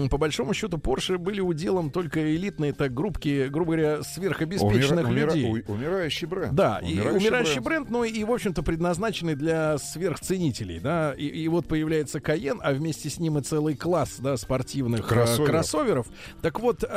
[0.08, 5.34] по большому счету Porsche были уделом только элитной так группки, грубо говоря, сверхобеспеченных Умира- умира-
[5.34, 5.64] людей.
[5.68, 6.54] у- умирающий бренд.
[6.54, 7.88] Да, и Умирающий умирающий бренд.
[7.88, 11.12] бренд, ну и, в общем-то, предназначенный для сверхценителей, да.
[11.16, 15.08] И, и вот появляется Каен, а вместе с ним и целый класс, да, спортивных э,
[15.08, 15.46] Кроссоверов.
[15.50, 16.06] кроссоверов.
[16.40, 16.88] Так вот, э,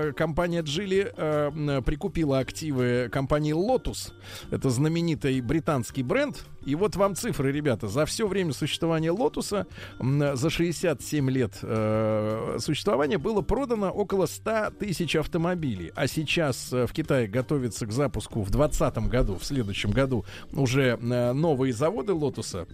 [0.00, 4.12] э, компания Джили э, прикупила активы компании Lotus.
[4.50, 6.44] Это знаменитый британский бренд.
[6.64, 7.88] И вот вам цифры, ребята.
[7.88, 9.66] За все время существования Лотуса,
[9.98, 15.90] за 67 лет э, существования, было продано около 100 тысяч автомобилей.
[15.96, 21.72] А сейчас в Китае готовится к запуску в 2020 году, в следующем году, уже новые
[21.72, 22.66] заводы Лотуса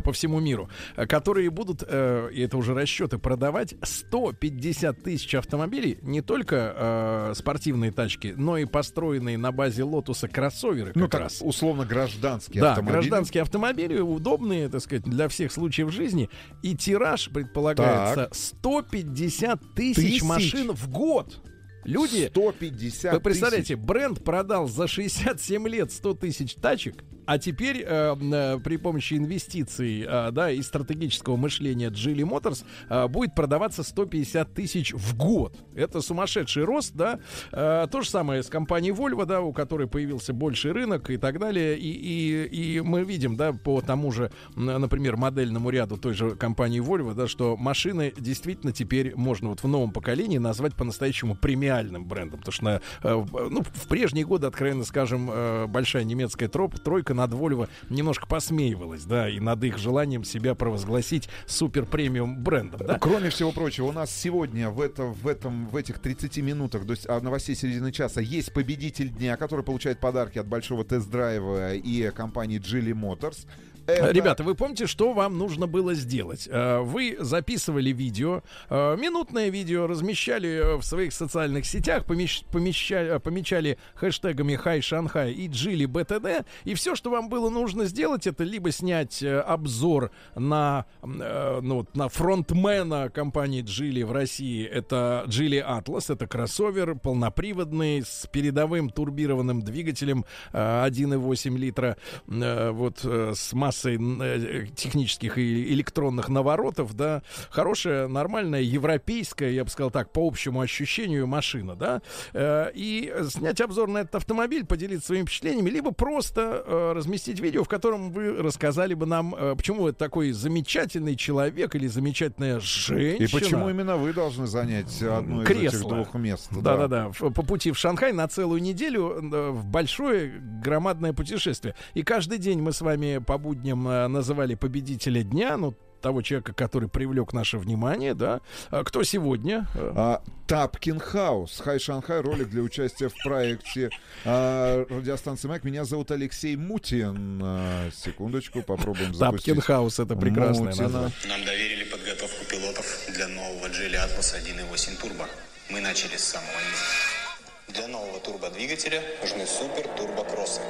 [0.00, 5.98] по всему миру, э, которые будут, э, и это уже расчеты, продавать 150 тысяч автомобилей,
[6.02, 11.20] не только э, спортивные тачки, но и построенные на базе Лотуса кроссоверы как Ну, так,
[11.22, 11.38] раз.
[11.42, 12.92] условно, гражданские Да, автомобили.
[13.00, 16.28] гражданские автомобили удобные, так сказать, для всех случаев жизни.
[16.62, 20.22] И тираж предполагается 150 тысяч, Тысяч?
[20.22, 21.40] машин в год.
[21.84, 23.86] Люди, 150 вы представляете, тысяч.
[23.86, 30.04] бренд продал за 67 лет 100 тысяч тачек, а теперь э, э, при помощи инвестиций
[30.06, 35.56] э, да, и стратегического мышления Geely Motors э, будет продаваться 150 тысяч в год.
[35.74, 37.20] Это сумасшедший рост, да.
[37.52, 41.38] Э, то же самое с компанией Volvo, да, у которой появился больший рынок и так
[41.38, 41.78] далее.
[41.78, 46.80] И, и, и мы видим, да, по тому же, например, модельному ряду той же компании
[46.80, 52.40] Volvo, да, что машины действительно теперь можно вот в новом поколении назвать по-настоящему премиальным брендом.
[52.40, 57.13] Потому что, на, э, ну, в прежние годы, откровенно скажем, э, большая немецкая троп, тройка
[57.14, 62.98] над Volvo немножко посмеивалась, да, и над их желанием себя провозгласить супер премиум брендом, да.
[62.98, 67.06] Кроме всего прочего, у нас сегодня в, это, в, этом, в этих 30 минутах с-
[67.08, 72.58] а, новостей середины часа есть победитель дня, который получает подарки от большого тест-драйва и компании
[72.60, 73.46] Geely Motors.
[73.86, 76.48] Это- Ребята, вы помните, что вам нужно было сделать?
[76.50, 83.16] Э, Вы записывали видео, э, минутное видео, размещали э, в своих социальных сетях, помещ- помеща-
[83.16, 88.26] э, помечали хэштегами «Хай Шанхай» и «Джили БТД», и все, что вам было нужно сделать,
[88.26, 96.10] это либо снять обзор на, ну, на фронтмена компании Джили в России, это Джили Атлас,
[96.10, 101.96] это кроссовер полноприводный с передовым турбированным двигателем э, 1,8 литра,
[102.26, 109.90] вот с массой э, технических и электронных наворотов, да, хорошая, нормальная, европейская, я бы сказал
[109.90, 112.02] так, по общему ощущению машина, да,
[112.32, 117.64] Э, и снять обзор на этот автомобиль, поделиться своими впечатлениями, либо просто э, разместить видео,
[117.64, 123.24] в котором вы рассказали бы нам, почему вы такой замечательный человек или замечательная женщина.
[123.24, 125.94] И почему именно вы должны занять одно из этих Кресло.
[125.94, 126.48] двух мест?
[126.50, 131.74] Да-да-да, по пути в Шанхай на целую неделю в большое громадное путешествие.
[131.94, 136.52] И каждый день мы с вами по будням э, называли победителя дня, ну, того человека,
[136.52, 138.42] который привлек наше внимание, да.
[138.70, 139.66] А кто сегодня?
[139.74, 141.62] Э, А, Тапкин Хаус.
[141.64, 142.20] Хай Шанхай.
[142.20, 143.88] Ролик для участия в проекте
[144.26, 145.64] а, радиостанции Маяк.
[145.64, 147.40] Меня зовут Алексей Мутин.
[147.42, 149.46] А, секундочку, попробуем запустить.
[149.46, 150.82] Тапкин Хаус, это прекрасное Мутина.
[150.84, 151.12] название.
[151.26, 155.24] Нам доверили подготовку пилотов для нового Geely Atlas 1.8 турбо.
[155.70, 157.78] Мы начали с самого низа.
[157.80, 160.60] Для нового турбодвигателя нужны супер турбокроссы.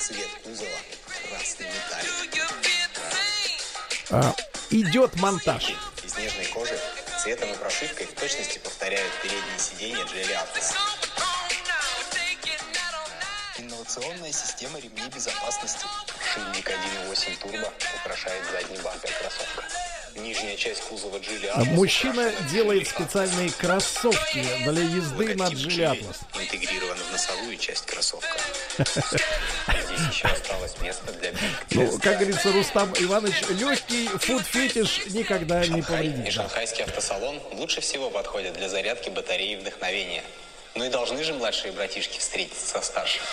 [0.00, 0.78] Цвет кузова
[1.28, 2.44] красный металлик.
[4.10, 4.34] А,
[4.70, 5.74] идет монтаж.
[6.04, 6.78] Из нежной кожи
[7.22, 10.74] цветом и прошивкой в точности повторяют передние сиденья Atlas.
[13.58, 15.84] Инновационная система ремней безопасности.
[16.32, 19.64] Шильник 1.8 турбо украшает задний бампер кроссовка.
[20.22, 26.20] Нижняя часть кузова Geely А Atlas Мужчина делает специальные кроссовки для езды на Джили Атлас.
[26.34, 28.38] интегрирован в носовую часть кроссовка.
[28.78, 31.32] Здесь еще осталось место для
[31.70, 36.24] Ну, как говорится, Рустам Иванович, легкий фуд-фетиш никогда не и повредит.
[36.24, 36.30] да.
[36.30, 40.24] шанхайский автосалон лучше всего подходят для зарядки батареи и вдохновения.
[40.74, 43.24] Ну и должны же младшие братишки встретиться со старшими.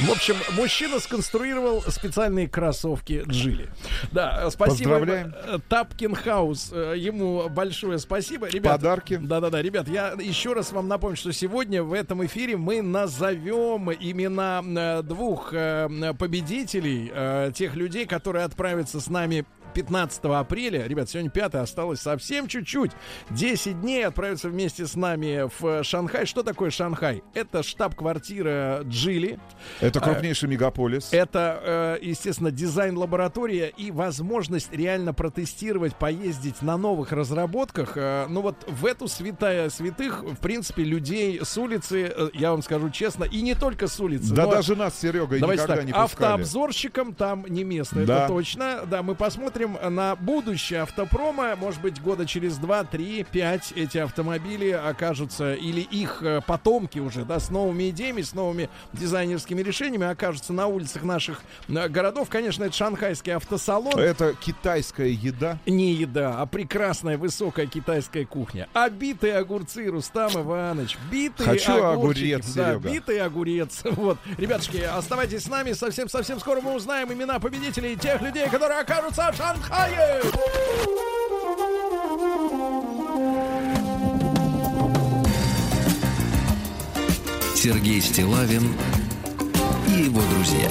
[0.00, 3.68] В общем, мужчина сконструировал специальные кроссовки Джили.
[4.10, 4.90] Да, э, спасибо.
[4.98, 5.34] Поздравляем.
[5.44, 6.70] э, Тапкин Хаус.
[6.72, 8.48] э, Ему большое спасибо.
[8.48, 9.16] Ребят, Подарки.
[9.16, 15.02] Да-да-да, ребят, я еще раз вам напомню, что сегодня в этом эфире мы назовем имена
[15.02, 19.44] двух победителей, тех людей, которые отправятся с нами
[19.74, 22.92] 15 апреля, ребят, сегодня 5 осталось совсем чуть-чуть.
[23.30, 26.26] 10 дней отправиться вместе с нами в Шанхай.
[26.26, 27.22] Что такое Шанхай?
[27.34, 29.38] Это штаб-квартира Джили.
[29.80, 31.08] Это крупнейший мегаполис.
[31.12, 37.92] Это, э, естественно, дизайн-лаборатория и возможность реально протестировать, поездить на новых разработках.
[37.96, 42.62] Э, Ну вот в эту святая святых, в принципе, людей с улицы, э, я вам
[42.62, 44.34] скажу честно, и не только с улицы.
[44.34, 46.04] Да даже нас с Серегой Давайте никогда так, не пускали.
[46.04, 48.24] автообзорщикам там не место, Да.
[48.24, 48.80] это точно.
[48.86, 51.56] Да, мы посмотрим на будущее автопрома.
[51.56, 57.24] Может быть, года через 2, 3, 5 эти автомобили окажутся, или их э, потомки уже,
[57.24, 62.28] да, с новыми идеями, с новыми дизайнерскими решениями окажутся на улицах наших э, городов.
[62.28, 63.98] Конечно, это шанхайский автосалон.
[63.98, 65.58] Это китайская еда.
[65.66, 68.68] Не еда, а прекрасная высокая китайская кухня.
[68.74, 70.96] А битые огурцы, Рустам Иванович.
[71.10, 72.32] Битые Хочу огурчики.
[72.34, 72.90] огурец, Да, Серега.
[72.90, 73.82] битый огурец.
[74.02, 74.18] Вот.
[74.38, 75.72] Ребятушки, оставайтесь с нами.
[75.72, 80.22] Совсем-совсем скоро мы узнаем имена победителей тех людей, которые окажутся в Шанхае.
[87.54, 88.74] Сергей Стилавин
[89.88, 90.70] и его друзья.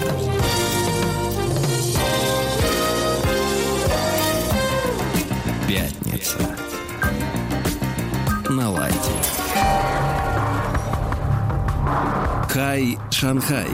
[5.67, 6.39] Пятница.
[8.49, 8.97] На лайте.
[12.49, 13.69] Хай Шанхай.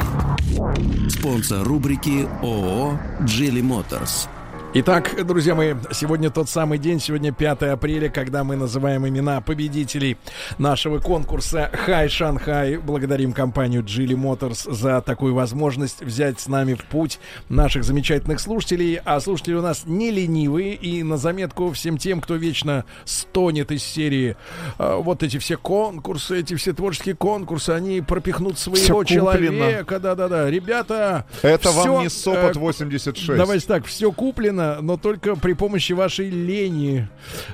[1.09, 4.27] Спонсор рубрики ООО «Джили Моторс».
[4.73, 10.17] Итак, друзья мои, сегодня тот самый день, сегодня 5 апреля, когда мы называем имена победителей
[10.57, 12.75] нашего конкурса «Хай Шанхай».
[12.75, 17.17] Благодарим компанию Geely Motors за такую возможность взять с нами в путь
[17.47, 18.99] наших замечательных слушателей.
[19.05, 20.75] А слушатели у нас не ленивые.
[20.75, 24.35] И на заметку всем тем, кто вечно стонет из серии
[24.77, 29.99] э, вот эти все конкурсы, эти все творческие конкурсы, они пропихнут своего человека.
[29.99, 30.51] Да-да-да.
[30.51, 33.27] Ребята, Это всё, вам не Сопот э, 86.
[33.27, 37.07] Давайте так, все куплено, но только при помощи вашей лени.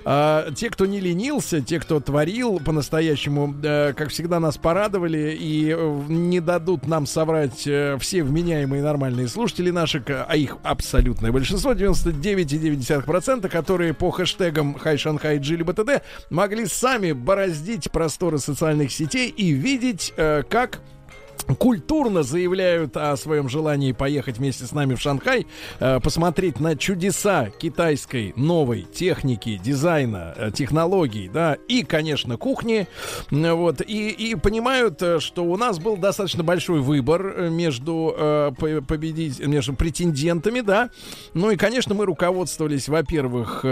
[0.05, 5.73] А, те, кто не ленился, те, кто творил по-настоящему, э, как всегда, нас порадовали и
[5.75, 11.73] э, не дадут нам соврать э, все вменяемые нормальные слушатели наши, а их абсолютное большинство,
[11.73, 19.51] 99,9%, которые по хэштегам Хай Шанхай Джили БТД могли сами бороздить просторы социальных сетей и
[19.51, 20.79] видеть, как
[21.59, 25.45] культурно заявляют о своем желании поехать вместе с нами в Шанхай,
[25.79, 32.87] э, посмотреть на чудеса китайской новой техники, дизайна, э, технологий, да, и, конечно, кухни,
[33.31, 38.15] вот, и, и понимают, э, что у нас был достаточно большой выбор между
[38.57, 40.89] по- победить, между претендентами, да,
[41.33, 43.65] ну и, конечно, мы руководствовались, во-первых,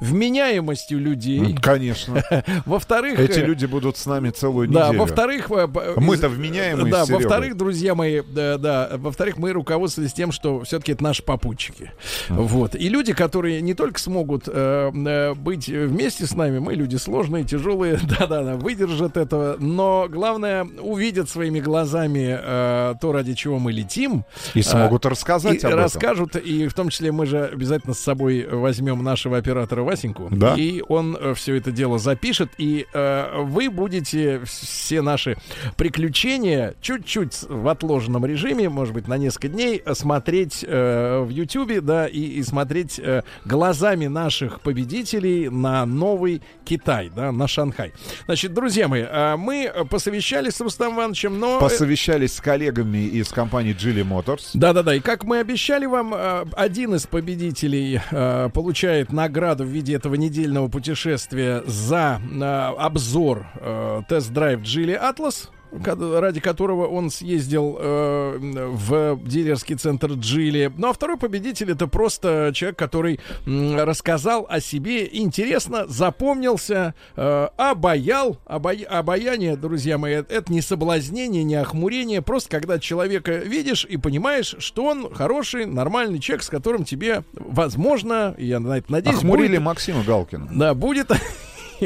[0.00, 2.22] вменяемостью людей, Конечно.
[2.66, 5.00] во-вторых, Эти люди будут с нами целую да, неделю.
[5.00, 10.32] во-вторых, э, б- Мы-то вменяемые Да, во-вторых, друзья мои, да, да, во-вторых, мы руководствовались тем,
[10.32, 11.92] что все-таки это наши попутчики.
[12.28, 12.74] Вот.
[12.74, 17.44] И люди, которые не только смогут э, э, быть вместе с нами, мы люди сложные,
[17.44, 24.24] тяжелые, да-да-да, выдержат этого, но главное, увидят своими глазами э, то, ради чего мы летим.
[24.54, 25.80] И смогут А, рассказать и об этом.
[25.80, 30.28] расскажут, и в том числе мы же обязательно с собой возьмем нашего оператора Васеньку.
[30.30, 30.54] Да.
[30.56, 35.36] И он все это дело запишет, и э, вы будете все наши
[35.76, 41.80] приключения чуть-чуть в отложенном режиме, может быть, на несколько дней, э, смотреть э, в Ютьюбе,
[41.80, 47.92] да, и, и смотреть э, глазами наших победителей на новый Китай, да, на Шанхай.
[48.26, 51.56] Значит, друзья мои, э, мы посовещались с Рустам Ивановичем, но...
[51.56, 54.50] э, Посовещались с коллегами из компании Geely Motors.
[54.54, 59.94] да-да-да, и как мы обещали вам, э, один из победителей э, получает награду в виде
[59.94, 68.38] этого недельного путешествия за э, обзор э, тест-драйв Geely Atlas ради которого он съездил э,
[68.72, 70.70] в дилерский центр Джили.
[70.76, 77.48] Ну а второй победитель это просто человек, который м, рассказал о себе интересно, запомнился, э,
[77.56, 78.38] обаял.
[78.46, 82.22] Обая- обаяние, друзья мои, это не соблазнение, не охмурение.
[82.22, 88.34] Просто когда человека видишь и понимаешь, что он хороший, нормальный человек, с которым тебе, возможно,
[88.38, 90.50] я на это надеюсь, Охмурили будет- Максима Галкина.
[90.54, 91.10] да, будет,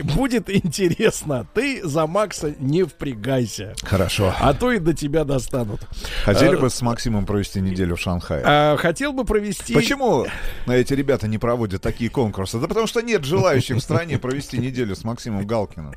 [0.03, 1.47] будет интересно.
[1.55, 3.75] Ты за Макса не впрягайся.
[3.83, 4.35] Хорошо.
[4.41, 5.81] А то и до тебя достанут.
[6.25, 8.43] Хотели А, бы с Максимом провести неделю в Шанхае?
[8.45, 9.75] а, хотел бы провести...
[9.75, 10.27] Почему
[10.67, 12.59] эти ребята не проводят такие конкурсы?
[12.59, 15.95] Да потому что нет желающих в стране провести неделю с Максимом Галкиным.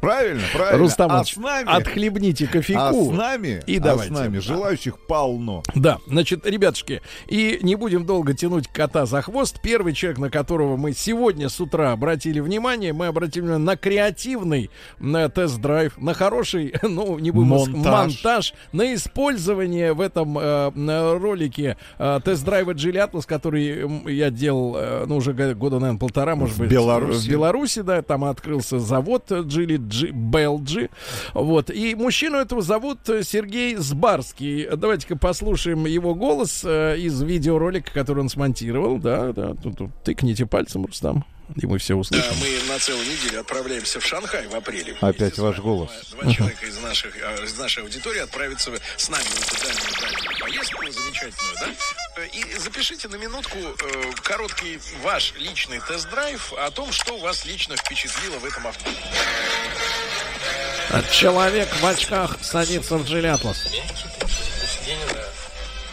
[0.00, 0.78] Правильно, правильно.
[0.78, 1.68] Рустам а с нами...
[1.68, 2.80] отхлебните кофейку.
[2.80, 4.14] А с нами, и а давайте.
[4.14, 5.62] с нами желающих полно.
[5.74, 9.60] Да, значит, ребятушки, и не будем долго тянуть кота за хвост.
[9.62, 14.70] Первый человек, на которого мы сегодня с утра обратили внимание, мы обратили внимание на креативный
[14.98, 18.22] на тест-драйв, на хороший, ну, не будем Монтаж.
[18.22, 18.54] монтаж.
[18.72, 25.16] на использование в этом э, ролике э, тест-драйва Джили Атлас, который я делал, э, ну,
[25.16, 26.70] уже года, наверное, полтора, может В быть.
[26.70, 27.26] Беларуси.
[27.26, 30.90] В Беларуси, да, там открылся завод Джили Джи, Белджи.
[31.34, 31.70] Вот.
[31.70, 34.68] И мужчину этого зовут э, Сергей Сбарский.
[34.76, 38.98] Давайте-ка послушаем его голос э, из видеоролика, который он смонтировал.
[38.98, 41.24] Да, да, тут тыкните пальцем, Рустам.
[41.54, 42.34] И мы все услышим.
[42.40, 44.96] Мы на целую неделю отправляемся в Шанхай в апреле.
[45.00, 45.90] Опять ваш голос.
[46.10, 50.40] Два человека из, наших, э, из нашей аудитории отправятся с нами в эту дальнюю, дальнюю
[50.40, 51.68] поездку замечательную, да?
[52.16, 57.76] Э, И запишите на минутку э, короткий ваш личный тест-драйв о том, что вас лично
[57.76, 58.90] впечатлило в этом авто.
[61.12, 63.68] Человек в очках садится в Джили Атлас.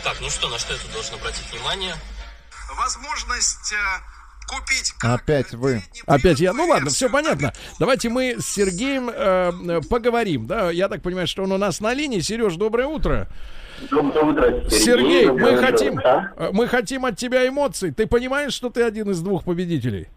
[0.03, 1.95] Так, ну что, на что я тут должен обратить внимание?
[2.75, 3.77] Возможность э,
[4.47, 5.81] купить Опять вы.
[6.05, 6.53] Опять я.
[6.53, 7.53] Ну ладно, все понятно.
[7.79, 10.47] Давайте мы с Сергеем э, поговорим.
[10.47, 12.19] Да, я так понимаю, что он у нас на линии.
[12.19, 13.27] Сереж, доброе утро.
[13.89, 15.65] Доброе утро, Сергей, мы Доброе утро.
[15.67, 16.31] хотим, Да?
[16.37, 17.91] э, мы хотим от тебя эмоций.
[17.91, 20.07] Ты понимаешь, что ты один из двух победителей?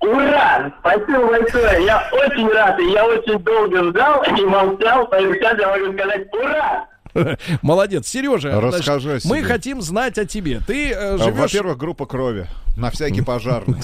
[0.00, 0.72] Ура!
[0.80, 1.84] Спасибо большое!
[1.86, 6.26] Я очень рад, и я очень долго ждал и молчал, поэтому сейчас я могу сказать
[6.34, 6.86] ура!
[7.62, 8.60] Молодец, Сережа.
[8.60, 10.60] Расскажи о мы хотим знать о тебе.
[10.66, 12.46] Ты э, А, живешь Во-первых, группа крови.
[12.76, 13.78] На всякий пожарный.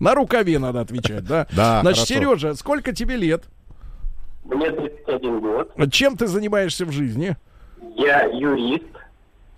[0.00, 1.46] на рукаве, надо отвечать, да?
[1.52, 2.06] Да, Значит.
[2.06, 3.44] Сережа, сколько тебе лет?
[4.44, 7.36] Мне 31 год, Чем ты занимаешься в жизни?
[7.96, 8.84] я юрист.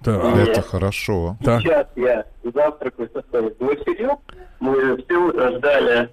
[0.01, 1.37] Это хорошо.
[1.41, 4.19] Сейчас я завтракаю со своей дочерью.
[4.61, 6.09] Мы все утро ждали,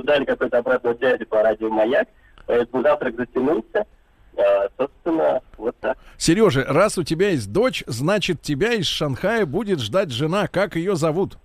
[0.00, 2.08] ждали какой-то обратной связи по радио «Маяк»,
[2.46, 3.84] поэтому завтрак затянулся.
[4.36, 5.96] А, собственно, вот так.
[6.18, 10.46] Сережа, раз у тебя есть дочь, значит, тебя из Шанхая будет ждать жена.
[10.48, 11.38] Как ее зовут?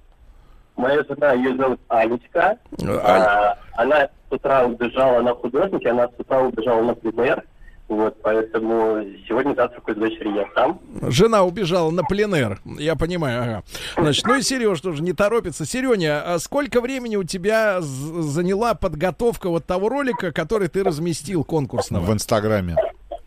[0.76, 2.58] Моя жена, ее зовут Анечка.
[2.82, 7.44] А- А, она с утра убежала на художники, она с утра убежала на пленэр.
[7.90, 10.80] Вот, поэтому сегодня завтракаю с дочерью я сам.
[11.02, 12.60] Жена убежала на пленэр.
[12.78, 13.64] Я понимаю, ага.
[13.98, 15.66] Значит, ну и Сереж тоже не торопится.
[15.66, 21.44] Сереня, а сколько времени у тебя з- заняла подготовка вот того ролика, который ты разместил
[21.44, 22.04] конкурсного?
[22.06, 22.76] В Инстаграме.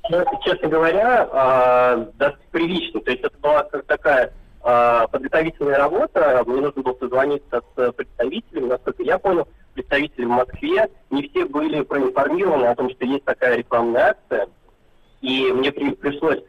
[0.08, 3.00] Честно- Честно говоря, а, да, прилично.
[3.00, 4.32] То есть это была как такая
[4.64, 6.44] а, подготовительная работа.
[6.46, 8.68] Мне нужно было созвониться с представителями.
[8.68, 13.56] Насколько я понял, представители в Москве не все были проинформированы о том, что есть такая
[13.56, 14.48] рекламная акция.
[15.20, 16.40] И мне при- пришлось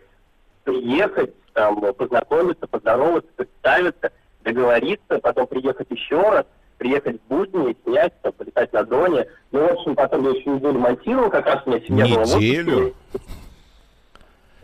[0.63, 4.11] приехать, там, познакомиться, поздороваться, представиться,
[4.43, 6.45] договориться, потом приехать еще раз,
[6.77, 9.27] приехать в будни, снять, там, полетать на дроне.
[9.51, 12.35] Ну, в общем, потом я еще неделю монтировал, как раз у меня семья была в
[12.35, 12.93] отпуске.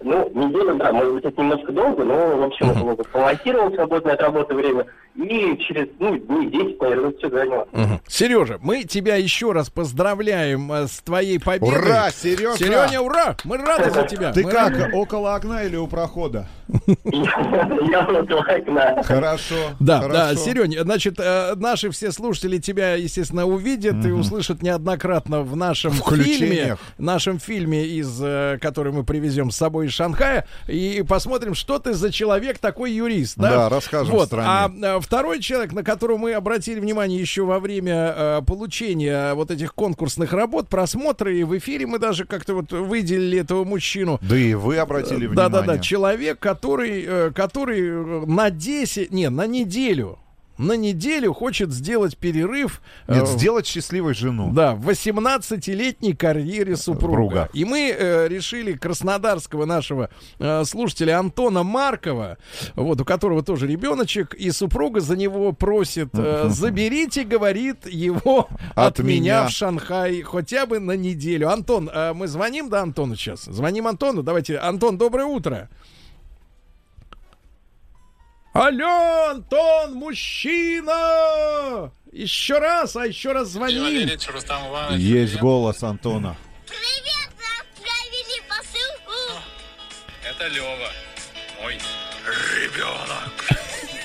[0.01, 4.21] Ну, неделю, да, может быть, это немножко долго, но, в общем, uh помонтировал свободное от
[4.21, 7.67] работы время, и через, ну, дней 10, наверное, все заняло.
[8.07, 11.77] Сережа, мы тебя еще раз поздравляем э, с твоей победой.
[11.77, 12.57] Ура, Сережа!
[12.57, 13.35] Сереня, ура!
[13.43, 14.31] Мы рады за тебя.
[14.31, 14.95] Ты Мы как, рады.
[14.95, 16.47] около окна или у прохода?
[16.87, 19.03] Я около окна.
[19.03, 19.55] Хорошо.
[19.79, 25.55] Да, да, Сереня, значит, э, наши все слушатели тебя, естественно, увидят и услышат неоднократно в
[25.55, 31.55] нашем фильме, нашем фильме, из, э, который мы привезем с собой из Шанхая, и посмотрим,
[31.55, 33.37] что ты за человек такой юрист.
[33.37, 34.27] Да, Да, расскажем Вот.
[34.27, 34.47] стране.
[34.47, 39.51] А э, второй человек, на которого мы обратили внимание еще во время э, получения вот
[39.51, 44.19] этих конкурсных работ, просмотра, и в эфире мы даже как-то вот выделили этого мужчину.
[44.21, 45.35] Да и вы обратили внимание.
[45.49, 45.79] да, да.
[45.79, 50.19] Человек, который, э, который на 10, не, на неделю,
[50.59, 52.81] на неделю хочет сделать перерыв.
[53.07, 54.51] э, Нет, в- сделать счастливой жену.
[54.53, 56.99] Да, в 18-летней карьере супруга.
[57.09, 57.49] Супруга.
[57.53, 62.37] И мы э, решили краснодарского нашего э, слушателя Антона Маркова,
[62.75, 68.99] вот, у которого тоже ребеночек, и супруга за него просит, э, заберите, говорит, его от,
[68.99, 69.19] От меня.
[69.41, 69.47] меня.
[69.47, 71.49] в Шанхай хотя бы на неделю.
[71.49, 73.45] Антон, э, мы звоним, да, Антону сейчас?
[73.45, 74.57] Звоним Антону, давайте.
[74.57, 75.69] Антон, доброе утро.
[78.59, 80.91] Алло, Антон, мужчина!
[82.11, 84.27] Еще раз, а еще раз Иванович.
[84.97, 86.35] Есть голос Антона.
[86.67, 89.13] Отправили посылку.
[90.29, 90.89] Это Лева.
[91.61, 91.79] Мой
[92.61, 93.31] ребенок.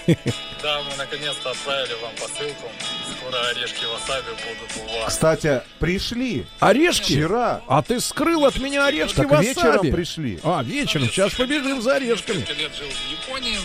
[0.62, 2.70] Да, мы наконец-то отправили вам посылку.
[3.18, 5.12] Скоро орешки васаби будут у вас.
[5.12, 6.46] Кстати, пришли.
[6.60, 7.12] Орешки?
[7.14, 7.60] Вчера.
[7.68, 9.48] А ты скрыл от меня орешки Так васаби.
[9.48, 10.38] вечером пришли.
[10.42, 11.06] А, вечером.
[11.08, 12.38] Сейчас побежим за орешками.
[12.38, 13.58] Несколько лет жил в Японии.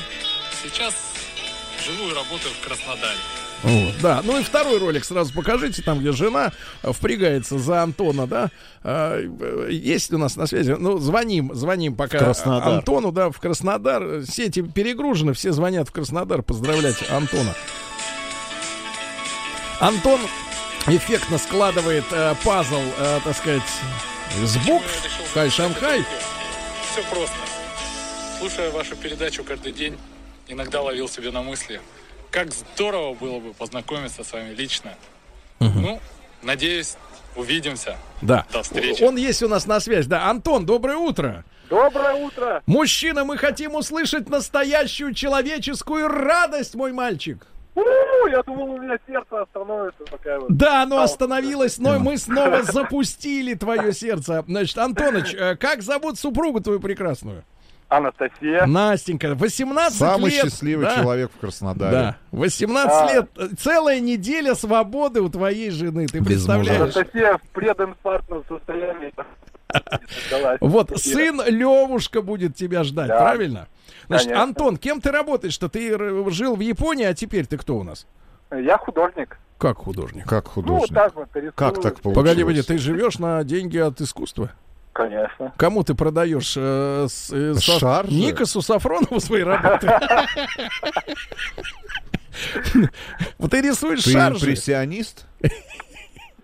[0.61, 0.93] Сейчас
[1.85, 3.17] живу и работаю в Краснодаре.
[3.61, 8.25] Вот, да, ну и второй ролик сразу покажите, там, где жена э, впрягается за Антона,
[8.25, 8.51] да.
[8.83, 10.75] А, э, Есть у нас на связи?
[10.79, 12.69] Ну, звоним, звоним пока Краснодар.
[12.69, 14.23] Антону, да, в Краснодар.
[14.25, 17.53] Сети перегружены, все звонят в Краснодар поздравлять Антона.
[19.81, 20.21] Антон
[20.87, 23.63] эффектно складывает э, пазл, э, так сказать,
[24.41, 24.85] с букв
[25.33, 26.03] Хай Шанхай.
[26.91, 27.35] Все просто.
[28.39, 29.97] Слушая вашу передачу каждый день,
[30.49, 31.79] иногда ловил себе на мысли,
[32.31, 34.93] как здорово было бы познакомиться с вами лично.
[35.59, 35.99] Ну,
[36.41, 36.97] надеюсь,
[37.35, 37.97] увидимся.
[38.21, 38.45] Да.
[38.51, 39.03] До встречи.
[39.03, 40.07] Он есть у нас на связь.
[40.07, 41.45] Да, Антон, доброе утро.
[41.69, 42.63] Доброе утро.
[42.65, 47.45] Мужчина, мы хотим услышать настоящую человеческую радость, мой мальчик.
[47.75, 47.81] У,
[48.27, 50.57] я думал, у меня сердце остановится, пока вот.
[50.57, 54.43] Да, оно остановилось, но мы снова запустили твое сердце.
[54.47, 57.43] Значит, Антоныч, э, как зовут супругу твою прекрасную?
[57.89, 58.65] Анастасия.
[58.67, 60.43] Настенька, 18 Самый лет.
[60.45, 60.95] счастливый да?
[61.01, 61.91] человек в Краснодаре.
[61.91, 63.13] Да, 18 Да.
[63.13, 66.59] лет, целая неделя свободы у твоей жены, ты Без мужа.
[66.59, 66.81] представляешь?
[66.95, 69.13] Анастасия в прединфарктном состоянии.
[70.61, 73.19] Вот сын Левушка будет тебя ждать, Да.
[73.19, 73.67] правильно?
[74.07, 74.43] Значит, Конечно.
[74.43, 75.53] Антон, кем ты работаешь?
[75.53, 75.95] Что ты
[76.31, 78.07] жил в Японии, а теперь ты кто у нас?
[78.51, 79.37] Я художник.
[79.59, 80.25] Как художник?
[80.27, 80.95] Как Ну, вот художник.
[80.95, 81.53] так вот рисую.
[81.55, 82.15] Как так получилось?
[82.15, 84.51] Погоди, погоди, ты живешь на деньги от искусства?
[84.93, 85.53] Конечно.
[85.57, 88.13] Кому ты продаешь э, с- э, со- Шаржи?
[88.13, 89.87] Никасу Сафронову свои работы?
[93.37, 94.45] Вот ты рисуешь Ты шаржи.
[94.45, 95.25] импрессионист?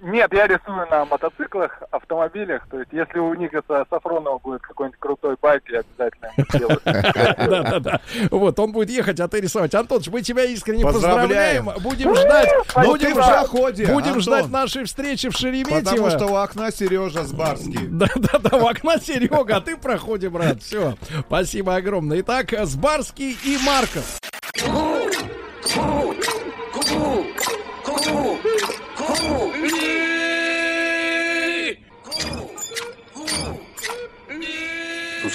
[0.05, 2.67] Нет, я рисую на мотоциклах, автомобилях.
[2.69, 6.81] То есть, если у Никаса Сафронова будет какой-нибудь крутой байк, я обязательно ему сделаю.
[6.85, 8.01] Да, да, да.
[8.29, 9.73] Вот, он будет ехать, а ты рисовать.
[9.73, 11.71] Антоныч, мы тебя искренне Поздравляем.
[11.81, 12.49] Будем ждать.
[12.75, 15.79] Но Будем ты в Будем ждать нашей встречи в Шереметьево.
[15.79, 17.87] Потому что у окна Сережа Сбарский.
[17.95, 20.61] Да, да, да, в окна Серега, а ты проходи, брат.
[20.61, 20.95] Все.
[21.27, 22.21] Спасибо огромное.
[22.21, 24.19] Итак, Сбарский и Марков.
[24.67, 25.09] Ну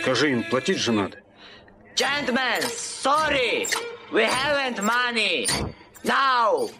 [0.01, 1.19] скажи им, платить же надо.
[1.95, 3.67] Gentlemen, sorry,
[4.11, 5.47] we haven't money.
[6.05, 6.71] Now.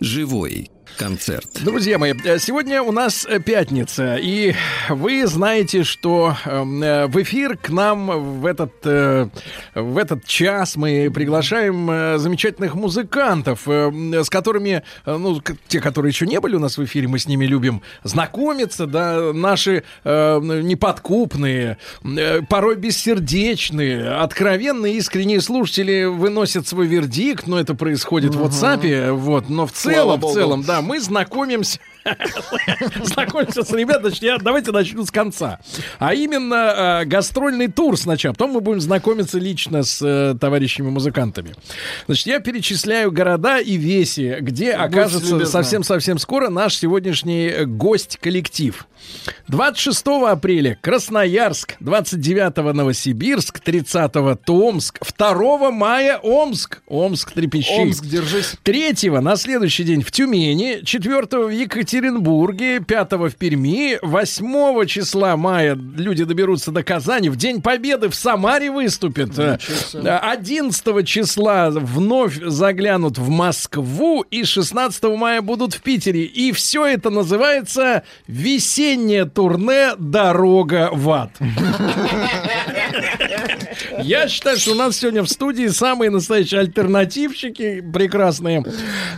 [0.00, 1.48] Живой концерт.
[1.64, 4.54] Друзья мои, э, сегодня у нас э, пятница, и
[4.88, 8.72] вы знаете, что эм, э, в эфир к нам в этот,
[9.74, 16.56] в этот час мы приглашаем замечательных музыкантов, с которыми, ну, те, которые еще не были
[16.56, 21.78] у нас в эфире, мы с ними любим знакомиться, да, наши неподкупные,
[22.48, 29.66] порой бессердечные, откровенные, искренние слушатели выносят свой вердикт, но это происходит в WhatsApp, вот, но
[29.66, 31.78] в целом, в целом, да, мы знакомимся
[33.04, 34.08] знакомимся с ребятами.
[34.08, 35.60] Значит, я, давайте начну с конца.
[35.98, 38.32] А именно э, гастрольный тур сначала.
[38.32, 41.54] Потом мы будем знакомиться лично с э, товарищами-музыкантами.
[42.06, 48.86] Значит, я перечисляю города и веси, где Будьте окажется совсем-совсем скоро наш сегодняшний э, гость-коллектив.
[49.48, 54.12] 26 апреля Красноярск, 29 Новосибирск, 30
[54.44, 56.82] Томск, 2 мая Омск.
[56.86, 57.72] Омск трепещи.
[57.72, 58.54] Омск, держись.
[58.62, 61.91] 3 на следующий день в Тюмени, 4 в Екатеринбурге,
[62.80, 68.70] 5 в Перми, 8 числа мая люди доберутся до Казани, в День Победы в Самаре
[68.70, 69.58] выступят, Э,
[70.18, 76.24] 11 числа вновь заглянут в Москву и 16 мая будут в Питере.
[76.24, 81.30] И все это называется весеннее турне «Дорога в ад».
[84.02, 88.64] Я считаю, что у нас сегодня в студии самые настоящие альтернативщики прекрасные.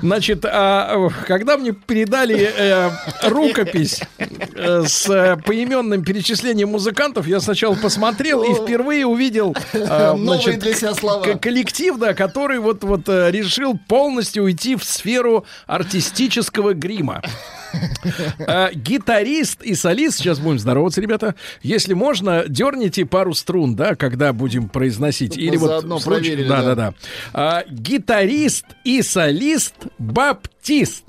[0.02, 2.90] Значит, а, когда мне передали э,
[3.23, 10.61] рукопись э, с э, поименным перечислением музыкантов, я сначала посмотрел и впервые увидел э, значит,
[10.61, 11.24] для себя слова.
[11.36, 17.23] коллектив, да, который вот вот э, решил полностью уйти в сферу артистического грима.
[18.38, 21.34] Э, Гитарист и солист, сейчас будем здороваться, ребята.
[21.62, 25.36] Если можно, дерните пару струн, да, когда будем произносить.
[25.36, 26.74] Или вот проверили, да, да.
[26.74, 26.94] да.
[27.32, 31.05] А, Гитарист и солист Баптист.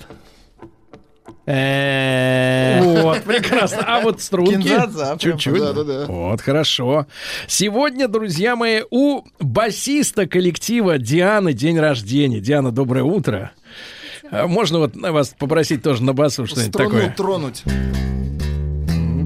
[1.46, 3.84] Вот, прекрасно.
[3.86, 5.20] А вот струнки прям.
[5.20, 5.62] чуть-чуть.
[6.08, 7.06] Вот, хорошо.
[7.48, 12.40] Сегодня, друзья мои, у басиста коллектива Дианы день рождения.
[12.40, 13.52] Диана, доброе утро.
[14.32, 17.10] А Можно вот вас попросить тоже на басу что-нибудь такое?
[17.16, 17.64] тронуть.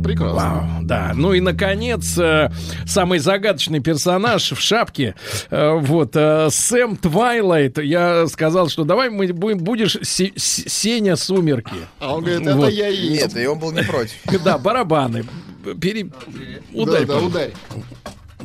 [0.04, 0.34] Прекрасно.
[0.36, 1.12] Вау, да.
[1.14, 2.50] Ну и, наконец, э,
[2.88, 5.14] самый загадочный персонаж в шапке.
[5.52, 7.78] э, вот, э, Сэм Твайлайт.
[7.80, 11.76] Я сказал, что давай мы будем, будешь Се- С- Сеня Сумерки.
[12.00, 12.70] А он говорит, это Вот.
[12.72, 13.36] я и есть.
[13.36, 14.14] Нет, и он был не против.
[14.44, 15.26] Да, барабаны.
[15.80, 16.10] Пере...
[16.74, 17.52] Ударь, Да, да, ударь.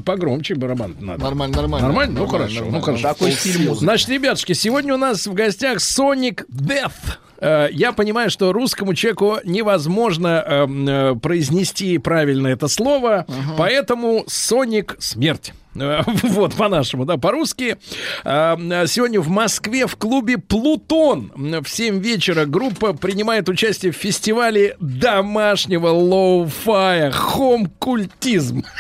[0.04, 1.22] Погромче барабан надо.
[1.22, 1.86] Нормально, нормально.
[1.88, 2.14] Нормально?
[2.14, 2.84] Ну Нормально, хорошо, ну нормально.
[2.86, 3.08] хорошо.
[3.08, 3.84] Такой стиль музыки.
[3.84, 6.92] Значит, ребятушки, сегодня у нас в гостях Sonic Death.
[7.40, 13.26] Э, Я понимаю, что русскому человеку невозможно эм, э, произнести правильно это слово,
[13.58, 15.52] поэтому Sonic смерть.
[15.74, 17.76] Э, Вот, по-нашему, да, по-русски.
[18.24, 18.56] Э,
[18.86, 25.88] Сегодня в Москве в клубе «Плутон» в 7 вечера группа принимает участие в фестивале домашнего
[25.88, 28.62] лоу-фая «Home-культизм».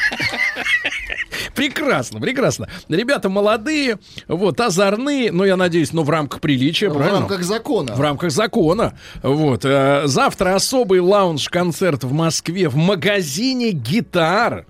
[1.54, 2.68] Прекрасно, прекрасно.
[2.88, 3.98] Ребята молодые,
[4.28, 7.20] вот, озорные, но я надеюсь, ну, в рамках приличия, В правильно?
[7.20, 7.94] рамках закона.
[7.94, 8.98] В рамках закона.
[9.22, 9.64] Вот.
[9.64, 14.66] э, Завтра особый лаунж-концерт в Москве в магазине гитар.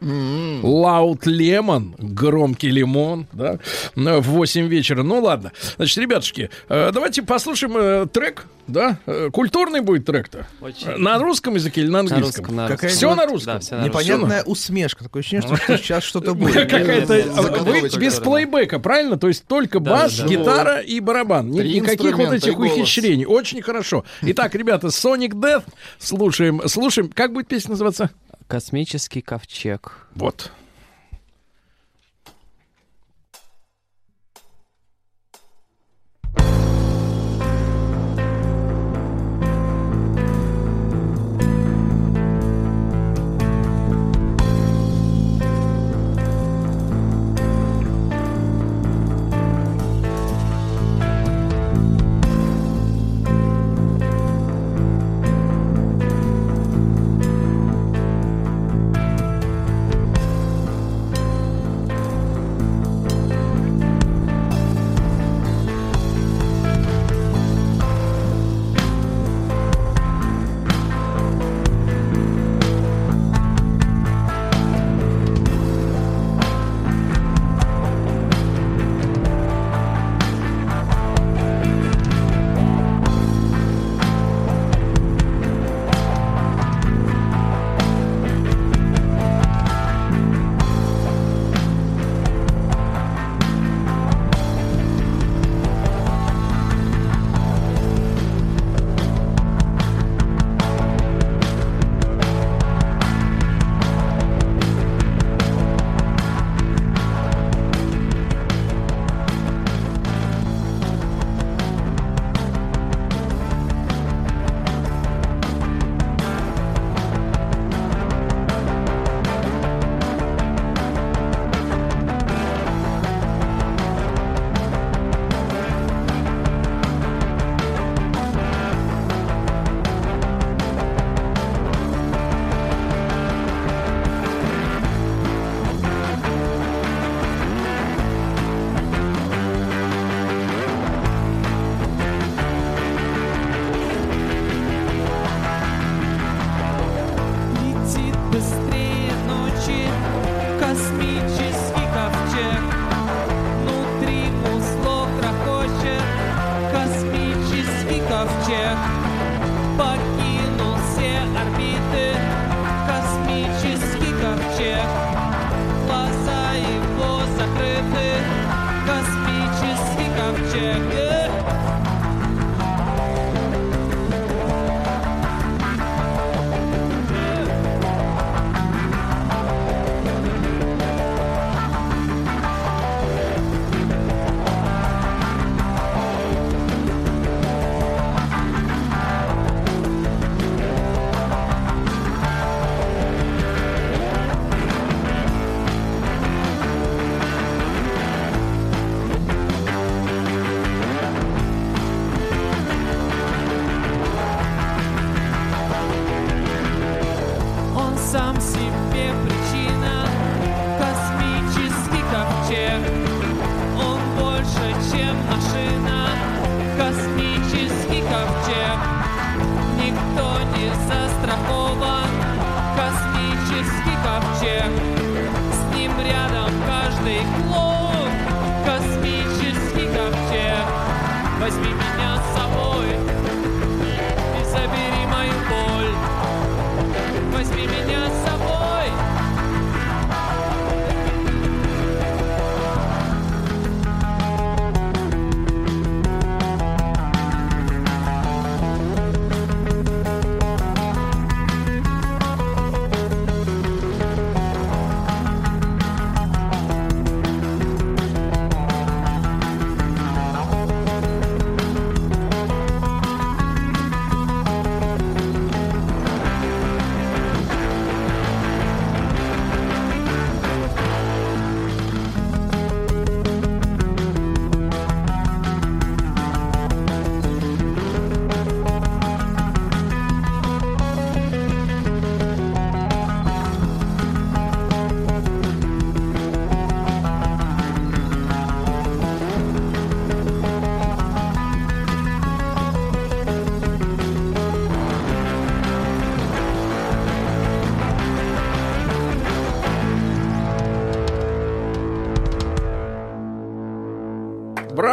[0.63, 3.59] Лаут Лемон, громкий лимон, да,
[3.95, 5.03] в 8 вечера.
[5.03, 5.53] Ну ладно.
[5.77, 8.99] Значит, ребятушки, э, давайте послушаем э, трек, да?
[9.07, 10.47] Э, Культурный будет трек-то.
[10.61, 10.97] Очень.
[10.99, 12.45] На русском языке или на английском?
[12.45, 13.55] русском, на Какая Все вот на русском?
[13.55, 15.05] Да, все на Непонятная усмешка.
[15.05, 16.55] Такое ощущение, что сейчас что-то будет.
[16.81, 17.15] Какая-то
[17.63, 19.19] вы без плейбека, правильно?
[19.19, 21.51] То есть только Да, бас, гитара и барабан.
[21.51, 23.27] Никаких вот этих ухищрений.
[23.27, 24.05] Очень хорошо.
[24.23, 25.65] Итак, ребята, Sonic Death
[25.99, 26.61] слушаем.
[26.67, 27.09] Слушаем.
[27.09, 28.11] Как будет песня называться?
[28.47, 30.07] Космический ковчег.
[30.15, 30.51] Вот.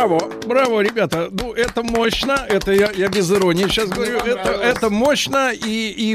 [0.02, 1.30] Браво, браво, ребята.
[1.32, 2.46] Ну, это мощно.
[2.48, 4.18] Это я, я без иронии сейчас говорю.
[4.20, 6.14] Это, это мощно и, и,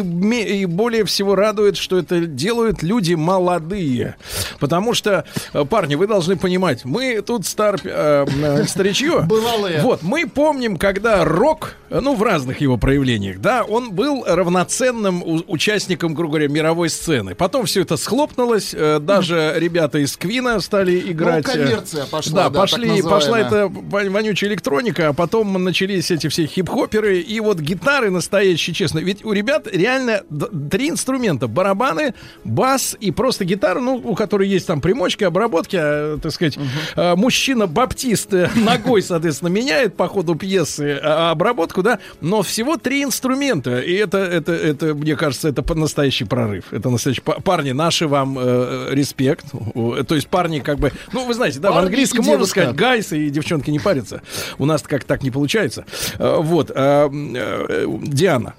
[0.60, 4.16] и более всего радует, что это делают люди молодые.
[4.60, 9.20] Потому что, э, парни, вы должны понимать, мы тут стар, э, э, старичье.
[9.28, 9.80] Бывалые.
[9.82, 16.14] Вот, мы помним, когда рок, ну, в разных его проявлениях, да, он был равноценным участником,
[16.14, 17.34] грубо говоря, мировой сцены.
[17.34, 18.74] Потом все это схлопнулось.
[18.74, 21.46] э, Даже ребята из Квина стали играть.
[21.48, 26.28] э, коммерция пошла, Да, да, пошли, пошла эта вон- вонючая электроника, а потом начались эти
[26.28, 27.20] все хип-хоперы.
[27.20, 28.98] И вот гитары настоящие, честно.
[28.98, 30.22] Ведь у ребят реально
[30.70, 31.46] три инструмента.
[31.46, 36.58] Барабаны, бас и просто гитара, ну, у которой есть там примочки, обработки, а, так сказать.
[36.96, 41.98] А, Мужчина-баптист э, ногой, соответственно, меняет по ходу пьесы а, обработку, да.
[42.20, 43.80] Но всего три инструмента.
[43.80, 46.72] И это, это, это мне кажется, это настоящий прорыв.
[46.72, 47.20] Это настоящий...
[47.20, 49.46] па- Парни, наши вам э, респект.
[49.52, 50.90] То есть парни как бы...
[51.12, 54.15] Ну, вы знаете, да, в Парни английском и можно сказать гайсы и девчонки не парятся.
[54.58, 55.84] У нас как так не получается.
[56.18, 56.70] Э, Вот.
[56.74, 58.54] э, э, Диана.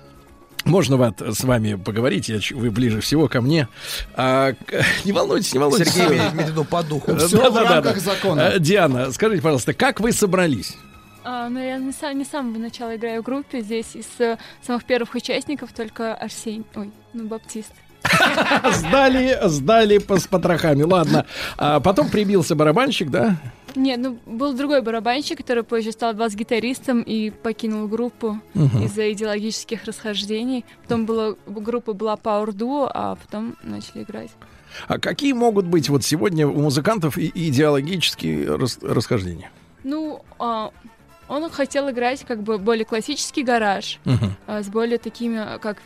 [0.66, 3.70] Можно вот с вами поговорить, я, вы ближе всего ко мне.
[4.16, 4.52] А,
[5.06, 5.94] не волнуйтесь, не волнуйтесь.
[5.94, 7.12] Сергей имеет в виду по духу.
[7.12, 7.74] Э, Всё в да-да-да-да.
[7.76, 8.40] рамках закона.
[8.56, 10.76] Э, Диана, скажите, пожалуйста, как вы собрались?
[11.24, 13.62] А, ну, я не, са- не с самого начала играю в группе.
[13.62, 14.06] Здесь из
[14.66, 16.66] самых первых участников только Арсений.
[16.76, 17.72] Ой, ну, Баптист.
[18.74, 20.84] Сдали, сдали по, с потрохами.
[20.84, 21.26] Ладно.
[21.58, 23.36] А потом прибился барабанщик, да?
[23.78, 28.84] Нет, ну, был другой барабанщик, который позже стал бас-гитаристом и покинул группу Мгм.
[28.86, 30.66] из-за идеологических расхождений.
[30.84, 34.32] Потом была, группа была Power Duo, а потом начали играть.
[34.88, 39.50] А какие могут быть вот сегодня у музыкантов и- идеологические рас- расхождения?
[39.84, 40.72] Ну, а,
[41.30, 44.36] он хотел играть как бы более классический гараж, Мгм.
[44.48, 45.78] а, с более такими, как...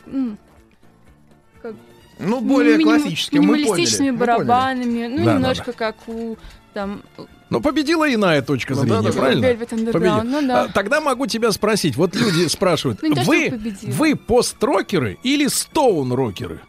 [1.62, 1.76] как
[2.20, 4.38] Ну, более миним- классическим, мы минималистичными поняли, мы поняли.
[4.48, 6.38] барабанами, ну, Да, немножко как у
[6.74, 7.02] там
[7.50, 9.20] Ну, победила иная точка Ну, зрения, да, да, да.
[9.20, 9.46] правильно?
[9.46, 10.22] Velvet Победила.
[10.24, 10.64] ну да.
[10.64, 11.96] А, Тогда могу тебя спросить.
[11.96, 13.52] Вот люди спрашивают, Ну, то, вы,
[13.84, 16.62] вы пост-рокеры или стоун-рокеры?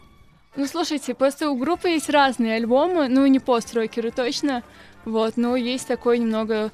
[0.55, 4.61] Ну, слушайте, просто у группы есть разные альбомы, ну, не пост-рокеры точно,
[5.03, 6.71] вот, но есть такой немного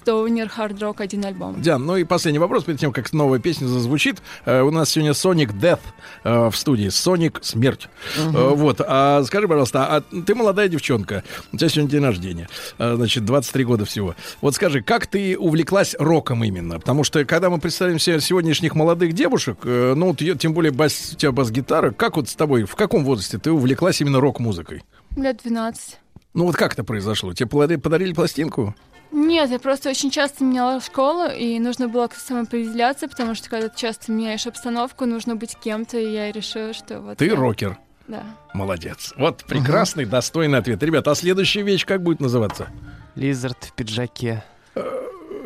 [0.00, 1.60] стоунер, хард-рок, один альбом.
[1.60, 4.22] Диан, ну и последний вопрос, перед тем, как новая песня зазвучит.
[4.44, 5.80] Э, у нас сегодня Sonic Death
[6.22, 6.86] э, в студии.
[6.86, 7.88] Sonic Смерть.
[8.16, 8.80] Э, вот.
[8.86, 11.24] А скажи, пожалуйста, а ты молодая девчонка.
[11.52, 12.48] У тебя сегодня день рождения.
[12.78, 14.14] Значит, 23 года всего.
[14.40, 16.78] Вот скажи, как ты увлеклась роком именно?
[16.78, 21.10] Потому что, когда мы представим себе сегодняшних молодых девушек, ну, вот её- тем более бас,
[21.14, 24.84] у тебя бас-гитара, как вот с тобой, в каком возрасте ты увлеклась именно рок-музыкой?
[25.16, 25.98] Лет 12.
[26.34, 27.32] Ну, вот как это произошло?
[27.32, 28.74] Тебе подарили пластинку?
[29.16, 33.70] Нет, я просто очень часто меняла школу, и нужно было как-то самоопределяться, потому что когда
[33.70, 37.16] ты часто меняешь обстановку, нужно быть кем-то, и я решила, что вот...
[37.16, 37.78] Ты я- рокер.
[38.08, 38.22] Да.
[38.52, 39.14] Молодец.
[39.16, 40.82] Вот прекрасный, достойный ответ.
[40.82, 42.68] Ребята, а следующая вещь как будет называться?
[43.14, 44.44] Лизард в пиджаке.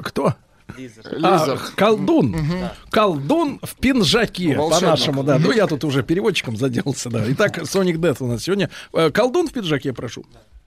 [0.03, 0.35] Кто?
[0.77, 1.09] Лизард.
[1.23, 2.37] А, колдун.
[2.91, 4.81] Колдун в пинжаке, Волшебник.
[4.81, 5.39] по-нашему, да.
[5.39, 7.23] Ну, я тут уже переводчиком заделался, да.
[7.29, 8.69] Итак, Sonic Death у нас сегодня.
[8.93, 10.25] Э, Колдун в пиджаке, прошу.
[10.25, 10.60] Покидай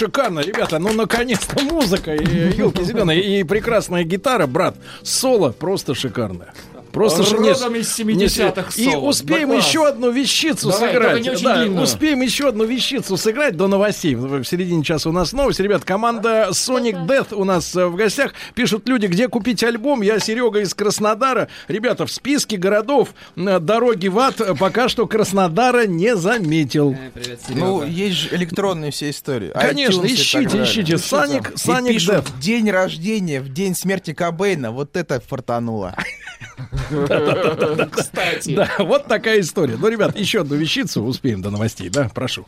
[0.00, 6.54] Шикарно, ребята, ну наконец-то музыка, елки зеленые, и прекрасная гитара, брат, соло просто шикарное.
[7.00, 11.22] Просто ш- не- Родом из не- 70-х И успеем Да еще одну вещицу Давай, сыграть.
[11.22, 11.44] не очень
[11.74, 14.14] Да, успеем еще одну вещицу сыграть до новостей.
[14.14, 15.62] В середине часа у нас новости.
[15.62, 18.34] Ребят, команда Sonic Death у нас э, в гостях.
[18.54, 20.02] Пишут люди, где купить альбом.
[20.02, 21.48] Я Серега из Краснодара.
[21.68, 26.94] Ребята, в списке городов дороги в ад пока что Краснодара не заметил.
[27.48, 29.52] Ну, есть же электронные все истории.
[29.54, 30.94] Конечно, iTunes ищите, ищите.
[30.94, 32.26] Sonic- И Sonic пишут, Death.
[32.32, 35.94] в день рождения, в день смерти Кобейна, вот это фартануло.
[37.90, 38.54] Кстати.
[38.54, 39.76] Да, вот такая история.
[39.78, 42.10] Ну, ребят, еще одну вещицу успеем до новостей, да?
[42.14, 42.46] Прошу.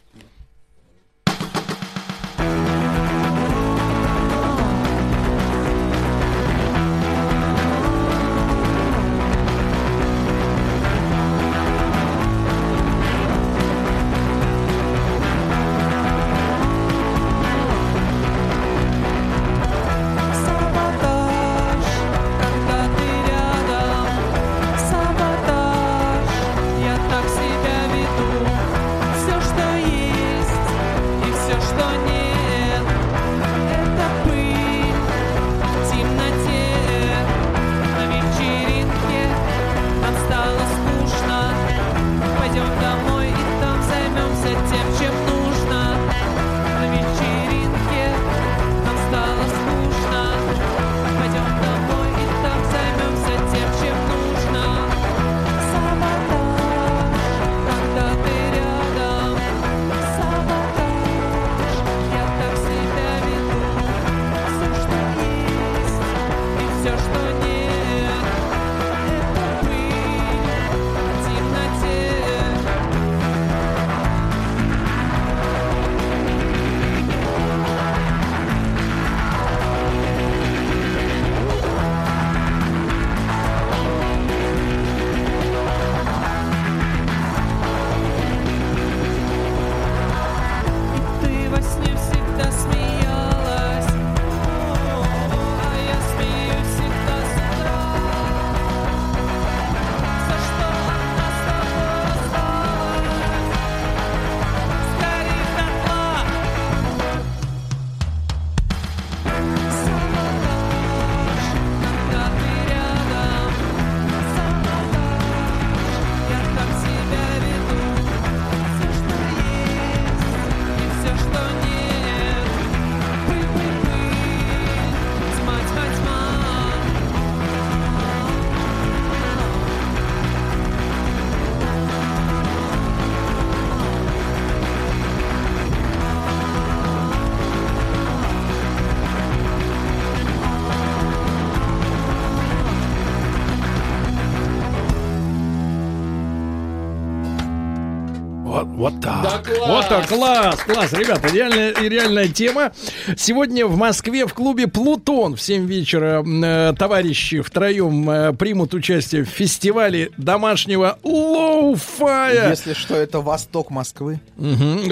[149.93, 152.73] Так, класс, класс, ребята, реальная, реальная тема.
[153.15, 159.23] Сегодня в Москве в клубе «Плутон» в 7 вечера э, товарищи втроем э, примут участие
[159.25, 162.49] в фестивале домашнего лоу-фая.
[162.49, 164.19] Если что, это восток Москвы.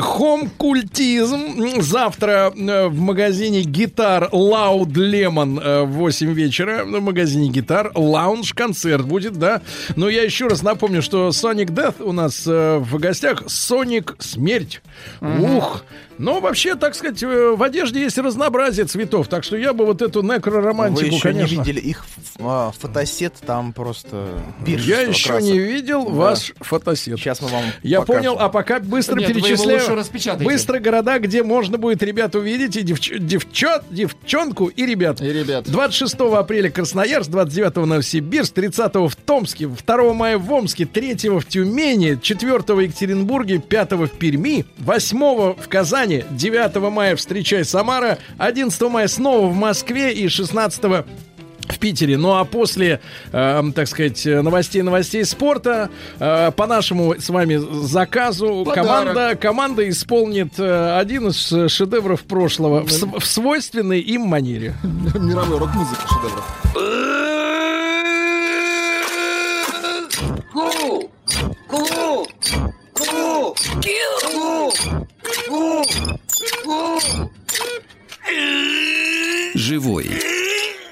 [0.01, 1.81] Home-культизм.
[1.81, 6.85] Завтра э, в магазине гитар Loud Lemon э, в 8 вечера.
[6.85, 9.63] В магазине гитар лаунж-концерт будет, да.
[9.97, 13.43] Но я еще раз напомню, что Sonic Death у нас э, в гостях.
[13.43, 14.83] Sonic Смерть.
[15.21, 15.57] Мгм.
[15.57, 15.85] Ух.
[16.19, 19.29] Но вообще, так сказать, в одежде есть разнообразие цветов.
[19.29, 21.55] Так что я бы вот эту некроромантику, Вы еще конечно...
[21.55, 22.05] не видели их
[22.39, 24.29] а, фотосет, там просто
[24.67, 25.43] Я еще красок.
[25.51, 26.11] не видел Да.
[26.11, 27.19] ваш фотосет.
[27.19, 28.35] Сейчас мы вам Я покажем.
[28.35, 29.81] понял, а пока быстро Нет, вы его перечисляю.
[29.81, 30.45] лучше распечатайте.
[30.45, 33.13] Быстро города, где можно будет ребят увидеть, и девч...
[33.19, 35.21] девчат, девчонку, и ребят.
[35.21, 35.71] И ребят.
[35.71, 42.19] 26 апреля Красноярск, 29 Новосибирск, 30 в Томске, 2 мая в Омске, 3 в Тюмени,
[42.21, 45.19] 4 в Екатеринбурге, 5 в Перми, 8
[45.55, 51.05] в Казани, 9 мая встречай Самара, 11 мая снова в Москве и 16
[51.73, 52.17] в Питере.
[52.17, 53.01] Ну а после,
[53.33, 57.57] э, так сказать, новостей новостей спорта, э, по нашему с вами
[57.87, 58.75] заказу Подарок.
[58.75, 64.75] команда, команда исполнит э, один из э, шедевров прошлого в, в свойственной им манере.
[64.83, 66.45] Мировой рок-музыки шедевров.
[70.53, 71.11] Ку!
[71.69, 72.27] Ку!
[72.95, 73.55] Ку!
[74.29, 74.75] Ку!
[75.49, 77.01] Ку!
[79.55, 80.07] Живой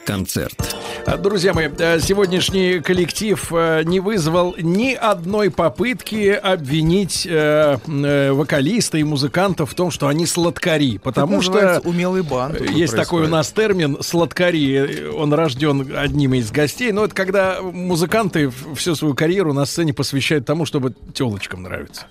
[0.09, 0.78] концерт.
[1.11, 8.33] А, Друзья мои, э, сегодняшний коллектив э, не вызвал ни одной попытки обвинить э, э,
[8.33, 10.99] вокалиста и музыкантов в том, что они сладкари.
[10.99, 12.57] Потому что умелый бан.
[12.63, 13.31] есть такой у происходит.
[13.31, 15.09] нас термин сладкари.
[15.17, 16.93] Он рожден одним из гостей.
[16.93, 22.05] Но это когда музыканты всю свою карьеру на сцене посвящают тому, чтобы телочкам нравиться.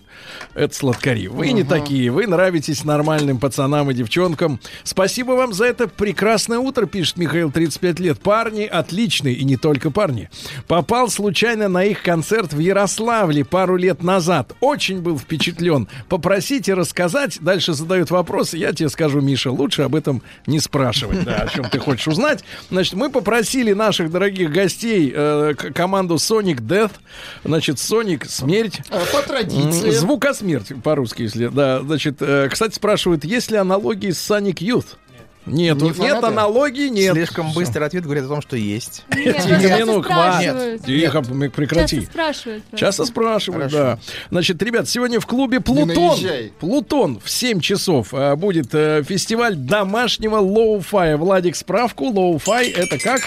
[0.56, 1.28] Это сладкари.
[1.28, 1.70] Вы не Мгм.
[1.70, 2.10] такие.
[2.12, 4.60] Вы нравитесь нормальным пацанам и девчонкам.
[4.84, 8.20] Спасибо вам за это прекрасное утро, пишет Михаил, 35 лет.
[8.20, 10.30] Парни отличные, и не только парни.
[10.68, 14.54] Попал случайно на их концерт в Ярославле пару лет назад.
[14.62, 15.88] Очень был впечатлен.
[16.08, 17.38] Попросите рассказать.
[17.42, 18.58] Дальше задают вопросы.
[18.58, 21.24] Я тебе скажу, Миша, лучше об этом не спрашивать.
[21.26, 22.44] Да, о чем ты хочешь узнать.
[22.70, 26.92] Значит, мы попросили наших дорогих гостей, э, команду Sonic Death.
[27.44, 28.80] Значит, Sonic Смерть.
[28.90, 29.88] А, По традиции.
[29.88, 31.48] М, Звукосмерть по-русски, если.
[31.48, 34.86] Да, значит, э, кстати, спрашивают, есть ли аналогии с Sonic Youth?
[35.48, 37.14] Нет, Не нет аналогии, нет.
[37.14, 39.06] Слишком быстрый ответ говорит о том, что есть.
[39.16, 40.86] Нет, Тихо, часто Минук, спрашивают.
[40.86, 41.96] Тихо, прекрати.
[41.98, 42.64] Часто спрашивают.
[42.76, 44.00] Часто спрашивают, да.
[44.30, 46.18] Значит, ребят, сегодня в клубе Плутон.
[46.60, 51.18] Плутон в 7 часов а, будет э, фестиваль домашнего лоу-фая.
[51.18, 52.06] Владик, справку.
[52.06, 53.22] Лоу-фай это как?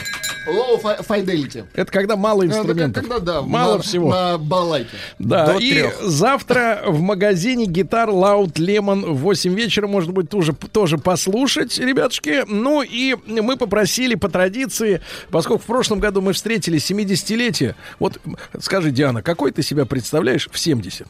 [0.46, 1.64] Fidelity.
[1.74, 3.06] Это когда мало Это инструментов.
[3.06, 4.10] когда, да, мало на- всего.
[4.10, 4.88] На балайке.
[5.18, 6.00] Да, До и трех.
[6.02, 11.78] завтра в магазине гитар Loud Lemon в 8 вечера, может быть, тоже, тоже послушать,
[12.18, 12.44] ребятушки.
[12.48, 15.00] Ну и мы попросили по традиции,
[15.30, 17.74] поскольку в прошлом году мы встретили 70-летие.
[17.98, 18.18] Вот
[18.60, 21.06] скажи, Диана, какой ты себя представляешь в 70?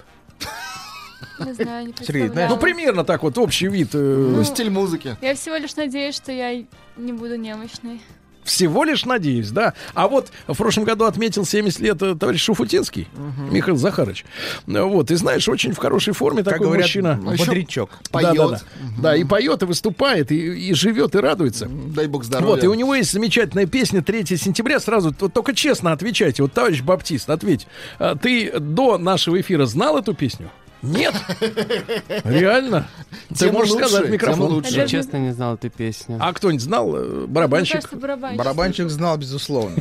[1.38, 2.50] Не знаю, не представляю.
[2.50, 3.90] Ну, примерно так вот, общий вид.
[3.94, 5.16] э, Ну, стиль музыки.
[5.22, 6.64] Я всего лишь надеюсь, что я
[6.96, 8.00] не буду немощной.
[8.50, 9.74] Всего лишь надеюсь, да.
[9.94, 13.06] А вот в прошлом году отметил 70 лет э, товарищ Шуфутинский,
[13.48, 14.24] Михаил Захарович.
[14.66, 17.14] Вот, и знаешь, очень в хорошей форме Как такой говорят, мужчина.
[17.14, 17.90] бодрячок.
[18.10, 18.50] Да, да, Поет.
[18.50, 18.60] да.
[18.98, 21.68] Да, и поет, и выступает, и, и живет, и радуется.
[21.70, 22.50] Дай бог здоровья.
[22.54, 24.80] Вот, и у него есть замечательная песня 3 сентября.
[24.80, 26.42] Сразу, вот только честно отвечайте.
[26.42, 27.68] Вот, товарищ Баптист, ответь.
[28.00, 30.50] А Ты до нашего эфира знал эту песню?
[30.82, 31.14] Нет?
[32.24, 32.86] Реально?
[33.38, 34.52] Ты можешь сказать микрофон.
[34.52, 34.70] лучше.
[34.74, 36.16] Я честно не знал эту песню.
[36.20, 36.94] А кто-нибудь знал?
[36.96, 37.92] Э, Мне Барабанщик?
[37.92, 38.88] барабанщик.
[38.88, 39.76] Знал, безусловно.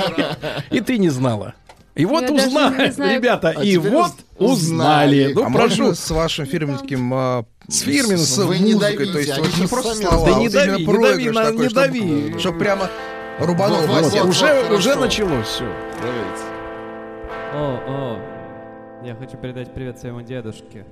[0.70, 1.54] И ты не знала.
[1.94, 5.24] И вот Я узнали, ребята, А и вот уз- узнали.
[5.26, 5.32] узнали.
[5.34, 5.94] Ну, а прошу.
[5.94, 7.12] с вашим фирменским...
[7.12, 8.18] а, С фирменным.
[8.18, 10.86] с Вы не музыкой, давите, то есть вот не просто слова, Да не дави, не
[10.86, 12.34] дави на- такой, не чтоб- дави.
[12.38, 12.88] Чтоб прямо
[13.40, 13.80] рубанул.
[13.80, 14.74] Вот, вот, уже, хорошо.
[14.74, 15.68] уже началось все.
[16.00, 16.42] Давайте.
[17.52, 18.29] О, о,
[19.04, 20.86] я хочу передать привет своему дедушке.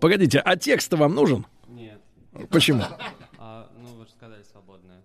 [0.00, 1.46] Погодите, а текст вам нужен?
[1.68, 2.00] Нет.
[2.50, 2.82] Почему?
[3.38, 5.02] А, ну, вы же сказали свободное.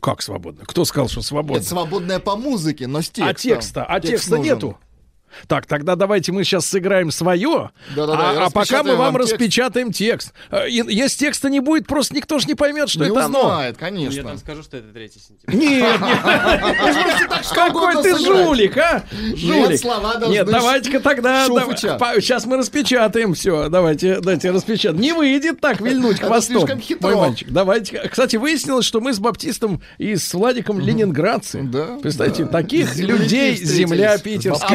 [0.00, 0.64] Как свободно?
[0.64, 1.60] Кто сказал, что свободно?
[1.60, 3.28] Это свободная по музыке, но с текстом.
[3.28, 3.84] А текста?
[3.84, 4.54] А Текст текста нужен.
[4.54, 4.78] нету?
[5.46, 9.14] Так, тогда давайте мы сейчас сыграем свое, Да-да-да, и а, а пока мы вам вам
[9.22, 9.32] текст.
[9.32, 10.32] распечатаем текст.
[10.68, 13.40] И Если текста не будет, просто никто же не поймет, что Не это оно.
[13.40, 14.22] узнает, Ну, Я конечно.
[14.24, 15.58] там скажу, что это 3 сентября.
[15.58, 17.42] Нет, нет.
[17.54, 19.04] Какой ты жулик, а?
[19.34, 19.82] Жулик.
[20.28, 21.46] Нет, давайте-ка тогда...
[21.46, 23.68] Сейчас мы распечатаем все.
[23.68, 25.00] Давайте, дайте распечатаем.
[25.00, 27.08] Не выйдет так вильнуть Это хвостом, слишком хитро.
[27.08, 27.48] мой мальчик.
[27.50, 27.98] Давайте.
[28.08, 31.62] Кстати, выяснилось, что мы с Баптистом и с Владиком ленинградцы.
[31.62, 32.50] Да, Представьте, да.
[32.50, 34.68] таких людей земля питерская.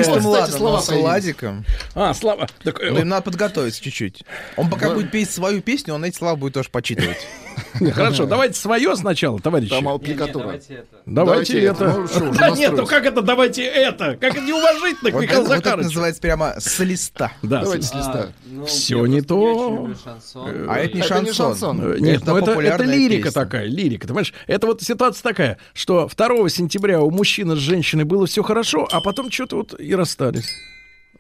[0.54, 0.90] Ладно, слова с.
[0.90, 1.66] Владиком.
[1.94, 2.48] А, Слава.
[2.64, 4.24] так, э, Ну, им надо подготовиться чуть-чуть.
[4.58, 7.18] Он пока будет петь свою песню, он эти слова будет тоже почитывать.
[7.94, 9.70] Хорошо, давайте свое сначала, товарищи.
[9.70, 10.44] Там аппликатура.
[10.44, 10.98] давайте это.
[11.06, 11.86] Давайте давайте.
[11.86, 14.18] Ну, уже Да нет, ну как это давайте это?
[14.20, 15.88] Как это неуважительно к Михаилу это вот это Захаровичу.
[15.90, 17.32] называется прямо с листа.
[17.42, 18.28] Да, Давайте с- листа.
[18.46, 19.70] ну, я не то.
[19.80, 20.70] люблю шансон.
[20.70, 21.78] А это не шансон.
[22.02, 24.02] Нет, Это ну это, это популярная лирика такая, лирика.
[24.02, 28.44] Ты понимаешь, это вот ситуация такая, что 2 сентября у мужчины с женщиной было все
[28.44, 30.35] хорошо, а потом что-то вот и расстались.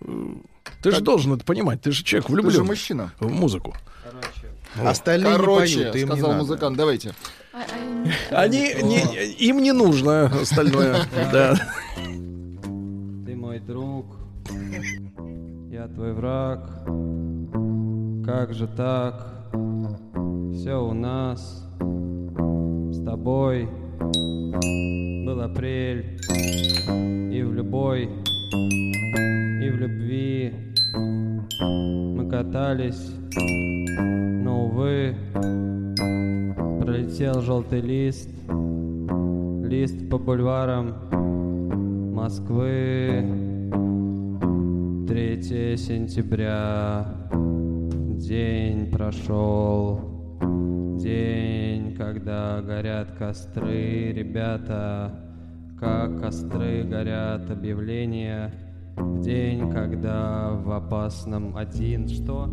[0.02, 0.34] Э,
[0.82, 3.12] Ты же должен это понимать, ты же человек Ты же влюблен мужчина.
[3.20, 3.74] в музыку.
[4.84, 6.42] Остальные не Короче, поют, им не сказал надо.
[6.44, 7.14] музыкант, давайте.
[7.54, 7.60] А-
[8.32, 11.06] а- Они, не- им не нужно остальное.
[11.32, 11.56] Да.
[13.26, 14.06] Ты мой друг,
[15.72, 16.70] я твой враг.
[18.26, 19.32] Как же так?
[20.54, 21.64] Все у нас
[22.92, 23.70] с тобой
[25.26, 26.20] был апрель
[27.34, 28.10] и в любой,
[28.53, 30.53] и в любви
[30.93, 33.11] мы катались,
[33.97, 35.15] но увы
[36.81, 38.30] пролетел желтый лист,
[39.63, 40.93] лист по бульварам
[42.13, 43.23] Москвы.
[45.07, 47.05] 3 сентября,
[48.17, 49.99] день прошел,
[50.99, 55.24] день, когда горят костры, ребята,
[55.80, 58.52] как костры горят объявления,
[58.95, 62.45] в день, когда в опасном один, что?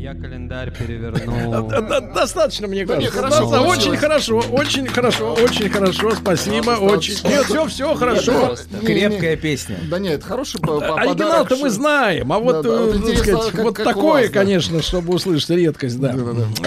[0.00, 1.68] Я календарь перевернул.
[2.14, 3.12] Достаточно, мне кажется.
[3.12, 6.12] хорошо Да, очень хорошо, очень хорошо, очень хорошо.
[6.12, 7.16] Спасибо, очень.
[7.28, 8.56] Нет, все, все хорошо.
[8.84, 9.76] Крепкая песня.
[9.90, 15.50] Да нет, хороший по- Оригинал-то мы знаем, а вот, вот э, такое, конечно, чтобы услышать
[15.50, 16.14] редкость, да.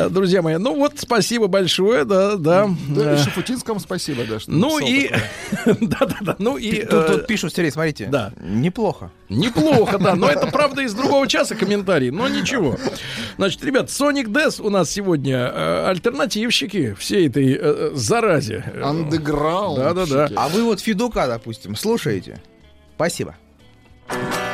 [0.10, 2.70] Друзья мои, ну вот спасибо большое, да, да.
[2.90, 5.10] Да, Э, и Шафутинскому спасибо, да, Ну и,
[5.66, 6.82] да-да-да, ну и...
[6.84, 8.06] Тут, э, тут пишут, Сергей, смотрите.
[8.12, 8.32] Да.
[8.42, 9.10] Неплохо.
[9.30, 12.63] Неплохо, да, но это правда из другого часа комментарий, но ничего.
[13.38, 18.64] Значит, ребят, Sonic Death у нас сегодня э, альтернативщики всей этой э, заразе.
[18.82, 19.80] Андеграунд.
[19.80, 20.30] Да-да-да.
[20.36, 22.42] А вы вот Федука, допустим, слушаете?
[22.96, 23.36] Спасибо.
[24.08, 24.53] Каждый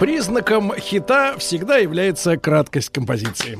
[0.00, 3.58] Признаком хита всегда является краткость композиции.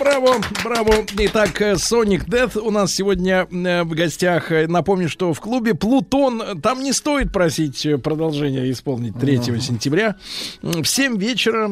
[0.00, 0.34] Браво,
[0.64, 0.94] браво.
[1.18, 4.52] Итак, э, Sonic Death у нас сегодня э, в гостях.
[4.52, 10.16] Э, Напомню, что в клубе Плутон там не стоит просить продолжение исполнить 3 сентября.
[10.62, 11.68] М, В 7 вечера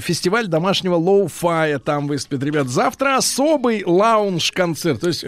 [0.00, 2.42] фестиваль домашнего лоу-фая там выступит.
[2.42, 5.00] Ребят, завтра особый лаунж-концерт.
[5.00, 5.24] То есть...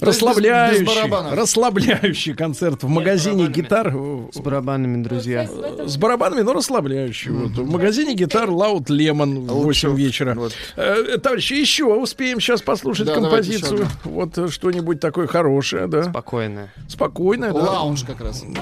[0.00, 3.92] э, есть без- без Расслабляющий, расслабляющий концерт в магазине гитар.
[4.32, 5.48] С барабанами, друзья.
[5.86, 7.30] С барабанами, но расслабляющий.
[7.30, 7.52] Вот.
[7.52, 10.36] В магазине гитар Loud Lemon в 8 вечера.
[10.76, 13.80] Э, товарищи, еще успеем сейчас послушать Да, композицию.
[13.80, 16.04] еще Вот э, что-нибудь такое хорошее, да.
[16.04, 16.72] Спокойное.
[16.88, 17.58] Спокойное, да.
[17.60, 18.44] Лаунж как раз.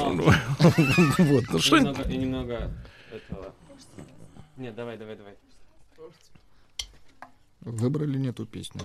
[1.19, 1.45] Вот.
[1.53, 2.71] Ну, что немного, и немного
[3.13, 3.53] этого.
[4.57, 5.35] Нет, давай, давай, давай.
[7.61, 8.81] Выбрали не ту песню.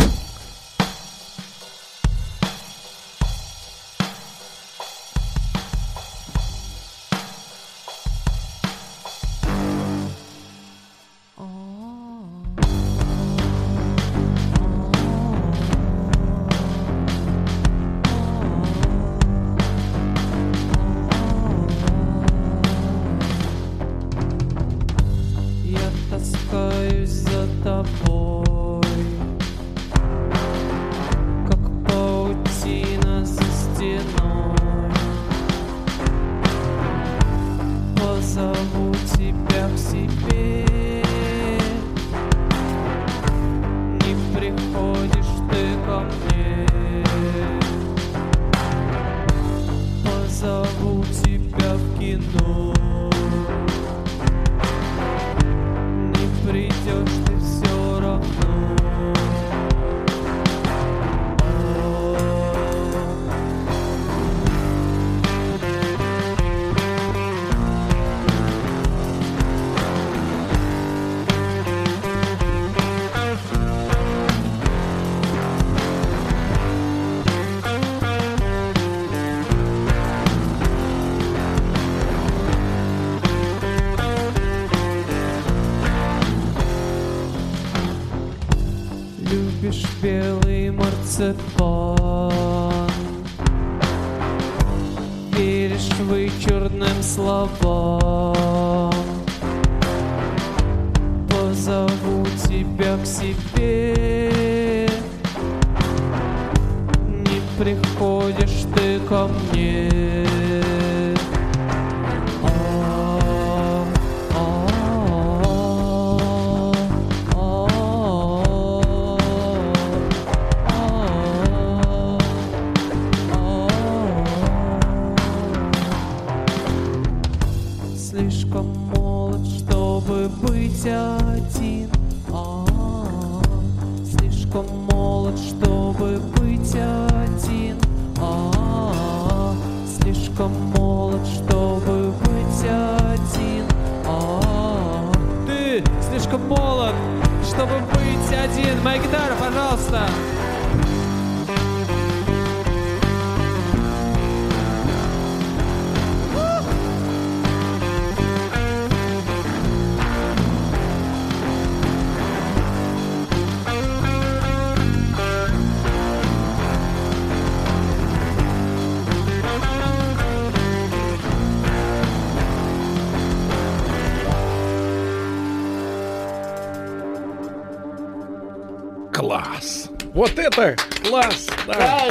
[180.23, 181.47] Вот это класс.
[181.67, 182.07] Да.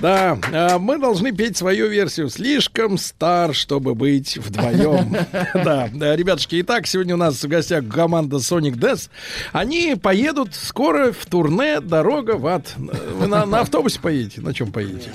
[0.00, 2.28] Да, а, мы должны петь свою версию.
[2.28, 5.16] Слишком стар, чтобы быть вдвоем.
[5.52, 9.10] Да, ребятушки, итак, сегодня у нас в гостях команда Sonic Death.
[9.50, 12.72] Они поедут скоро в турне «Дорога в ад».
[12.76, 14.40] Вы на, на автобусе поедете?
[14.42, 15.10] На чем поедете?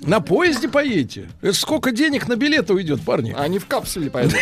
[0.00, 1.30] На поезде поедете?
[1.40, 3.34] Это сколько денег на билеты уйдет, парни?
[3.36, 4.36] Они в капсуле поедут.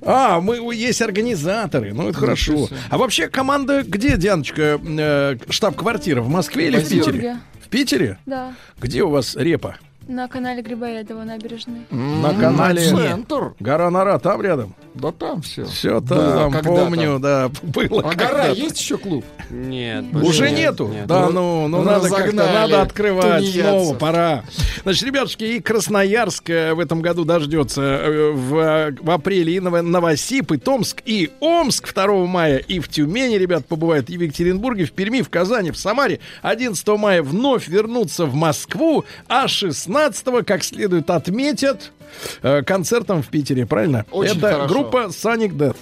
[0.03, 1.93] А, мы есть организаторы.
[1.93, 2.67] Ну, это хорошо.
[2.89, 6.21] А вообще команда где, Дианочка, э, штаб-квартира?
[6.21, 7.37] В Москве или в Питере?
[7.63, 8.17] В Питере?
[8.25, 9.77] Да, Где у вас репа?
[10.07, 11.85] на канале Грибоедова набережной.
[11.89, 13.53] На канале Центр.
[13.59, 14.75] Гора Нора, там рядом?
[14.93, 15.65] Да там все.
[15.65, 18.01] Все там, помню, да, было.
[18.01, 19.23] А гора есть еще клуб?
[19.49, 20.05] Нет.
[20.13, 20.87] Уже нет, нету?
[20.87, 21.07] нет.
[21.07, 23.63] Да, ну, ну надо как-то, надо открывать тунеядцев.
[23.63, 24.43] снова, пора.
[24.83, 30.51] Значит, ребятушки, и Красноярск в этом году дождется э, в, в апреле, и Ново- Новосиб,
[30.51, 34.91] и Томск, и Омск 2 мая, и в Тюмени, ребят, побывают, и в Екатеринбурге, в
[34.91, 36.19] Перми, в Казани, в Самаре.
[36.41, 41.91] 11 мая вновь вернутся в Москву, а 16 как следует отметят
[42.41, 44.05] э, концертом в Питере, правильно?
[44.11, 44.73] Очень Это хорошо.
[44.73, 45.75] группа Sonic Death.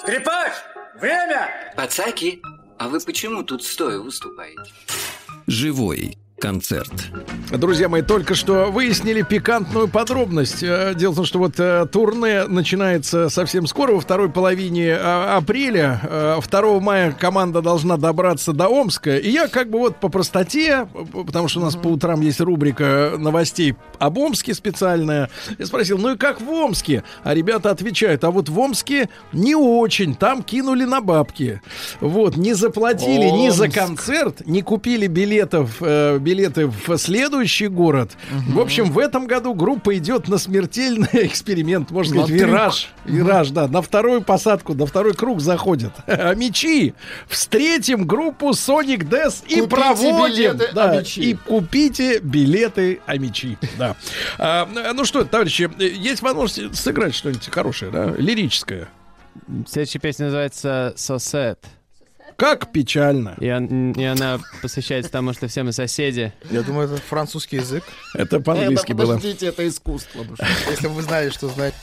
[0.00, 0.52] Скрипач,
[1.00, 1.48] время!
[1.76, 2.40] Пацаки,
[2.78, 4.62] а вы почему тут стоя выступаете?
[5.46, 6.92] Живой концерт.
[7.50, 10.62] Друзья мои, только что выяснили пикантную подробность.
[10.62, 14.96] Э, Дело в том, что вот э, турне начинается совсем скоро, во второй половине э,
[14.98, 16.00] апреля.
[16.02, 19.16] Э, 2 мая команда должна добраться до Омска.
[19.16, 20.86] И я как бы вот по простоте,
[21.26, 26.14] потому что у нас по утрам есть рубрика новостей об Омске специальная, я спросил, ну
[26.14, 27.02] и как в Омске?
[27.24, 31.60] А ребята отвечают, а вот в Омске не очень, там кинули на бабки.
[32.00, 33.74] Вот, не заплатили ни за Омск.
[33.78, 38.12] концерт, не купили билетов, э, билеты в следующий город.
[38.48, 42.50] В общем, в этом году группа идет на смертельный эксперимент, можно На сказать, трюк.
[42.50, 42.88] вираж.
[43.06, 45.92] Вираж, да, на вторую посадку, на второй круг заходят.
[46.06, 46.94] А мечи!
[47.28, 50.56] Встретим группу Sonic Death и Купите проводим.
[50.56, 53.56] билеты да, и купите билеты Амичи.
[53.78, 53.96] Да.
[54.38, 58.88] А, ну что, товарищи, есть возможность сыграть что-нибудь хорошее, да, лирическое.
[59.66, 61.58] Следующая песня называется «So Sad».
[62.38, 63.34] Как печально.
[63.40, 66.32] И, он- и она посвящается тому, что все мы соседи.
[66.52, 67.82] Я думаю, это французский язык.
[68.14, 69.16] Это по-английски было.
[69.16, 70.24] Подождите, это искусство.
[70.24, 70.46] что.
[70.70, 71.74] Если вы знали, что знать.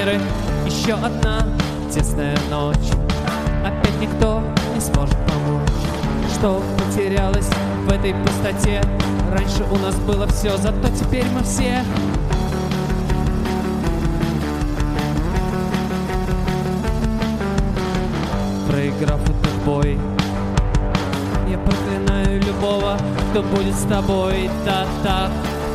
[0.00, 0.20] камеры
[0.66, 1.44] еще одна
[1.92, 2.76] тесная ночь.
[3.64, 4.42] Опять никто
[4.74, 5.68] не сможет помочь.
[6.34, 7.48] Что потерялось
[7.86, 8.80] в этой пустоте?
[9.32, 11.84] Раньше у нас было все, зато теперь мы все.
[18.68, 19.98] Проиграв этот бой
[21.50, 22.96] Я проклинаю любого,
[23.30, 24.48] кто будет с тобой.
[24.64, 25.30] Да, так,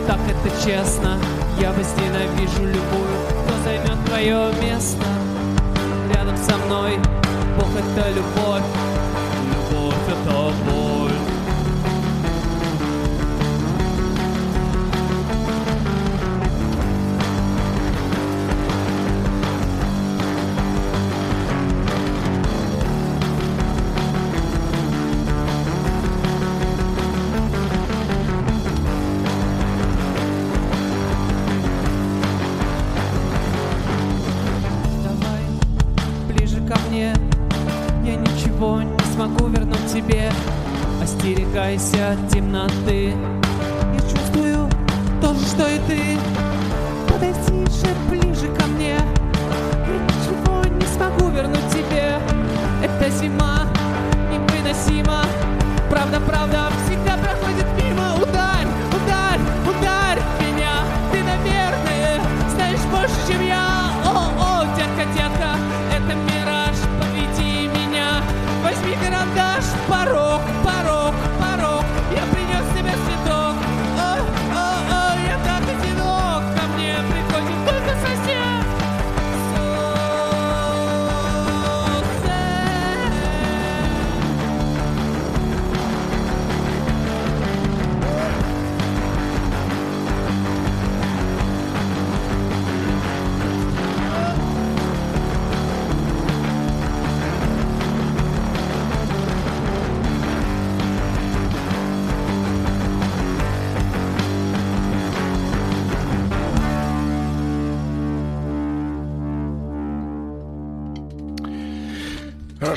[0.08, 1.18] так это честно.
[1.60, 5.06] Я возненавижу любую, кто займет твое место.
[6.14, 6.98] Рядом со мной
[7.58, 8.64] Бог— это любовь,
[9.54, 10.85] любовь— это Бог.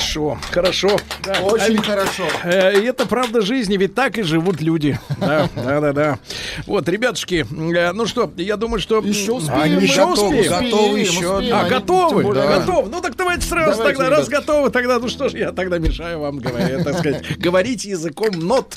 [0.09, 0.97] Хорошо, хорошо.
[1.23, 1.41] Да.
[1.43, 2.25] Очень а, хорошо.
[2.43, 4.99] Э, это правда жизни, ведь так и живут люди.
[5.19, 6.19] Да, да, да.
[6.67, 9.01] Вот, ребятушки, э, ну что, я думаю, что...
[9.01, 9.61] Еще успеем.
[9.61, 10.65] Они еще готовы, успеем.
[10.65, 11.53] готовы еще.
[11.53, 12.59] А, готовы, да.
[12.59, 12.89] готовы.
[12.89, 16.39] Ну так давайте сразу тогда, раз готовы, тогда, ну что ж, я тогда мешаю вам
[16.39, 18.75] говорить, так сказать, говорить языком нот.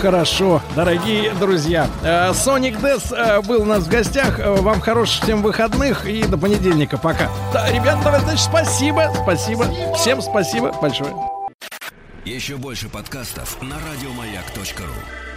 [0.00, 1.86] Хорошо, дорогие друзья.
[2.02, 4.40] Э, Соник Дес э, был у нас в гостях.
[4.40, 6.98] Э, Вам хороших всем выходных и до понедельника.
[6.98, 7.28] Пока.
[7.52, 9.66] Да, ребята, давай, значит, спасибо, спасибо.
[9.94, 11.14] Всем спасибо большое.
[12.24, 15.29] Еще больше подкастов на радиомаяк.ру.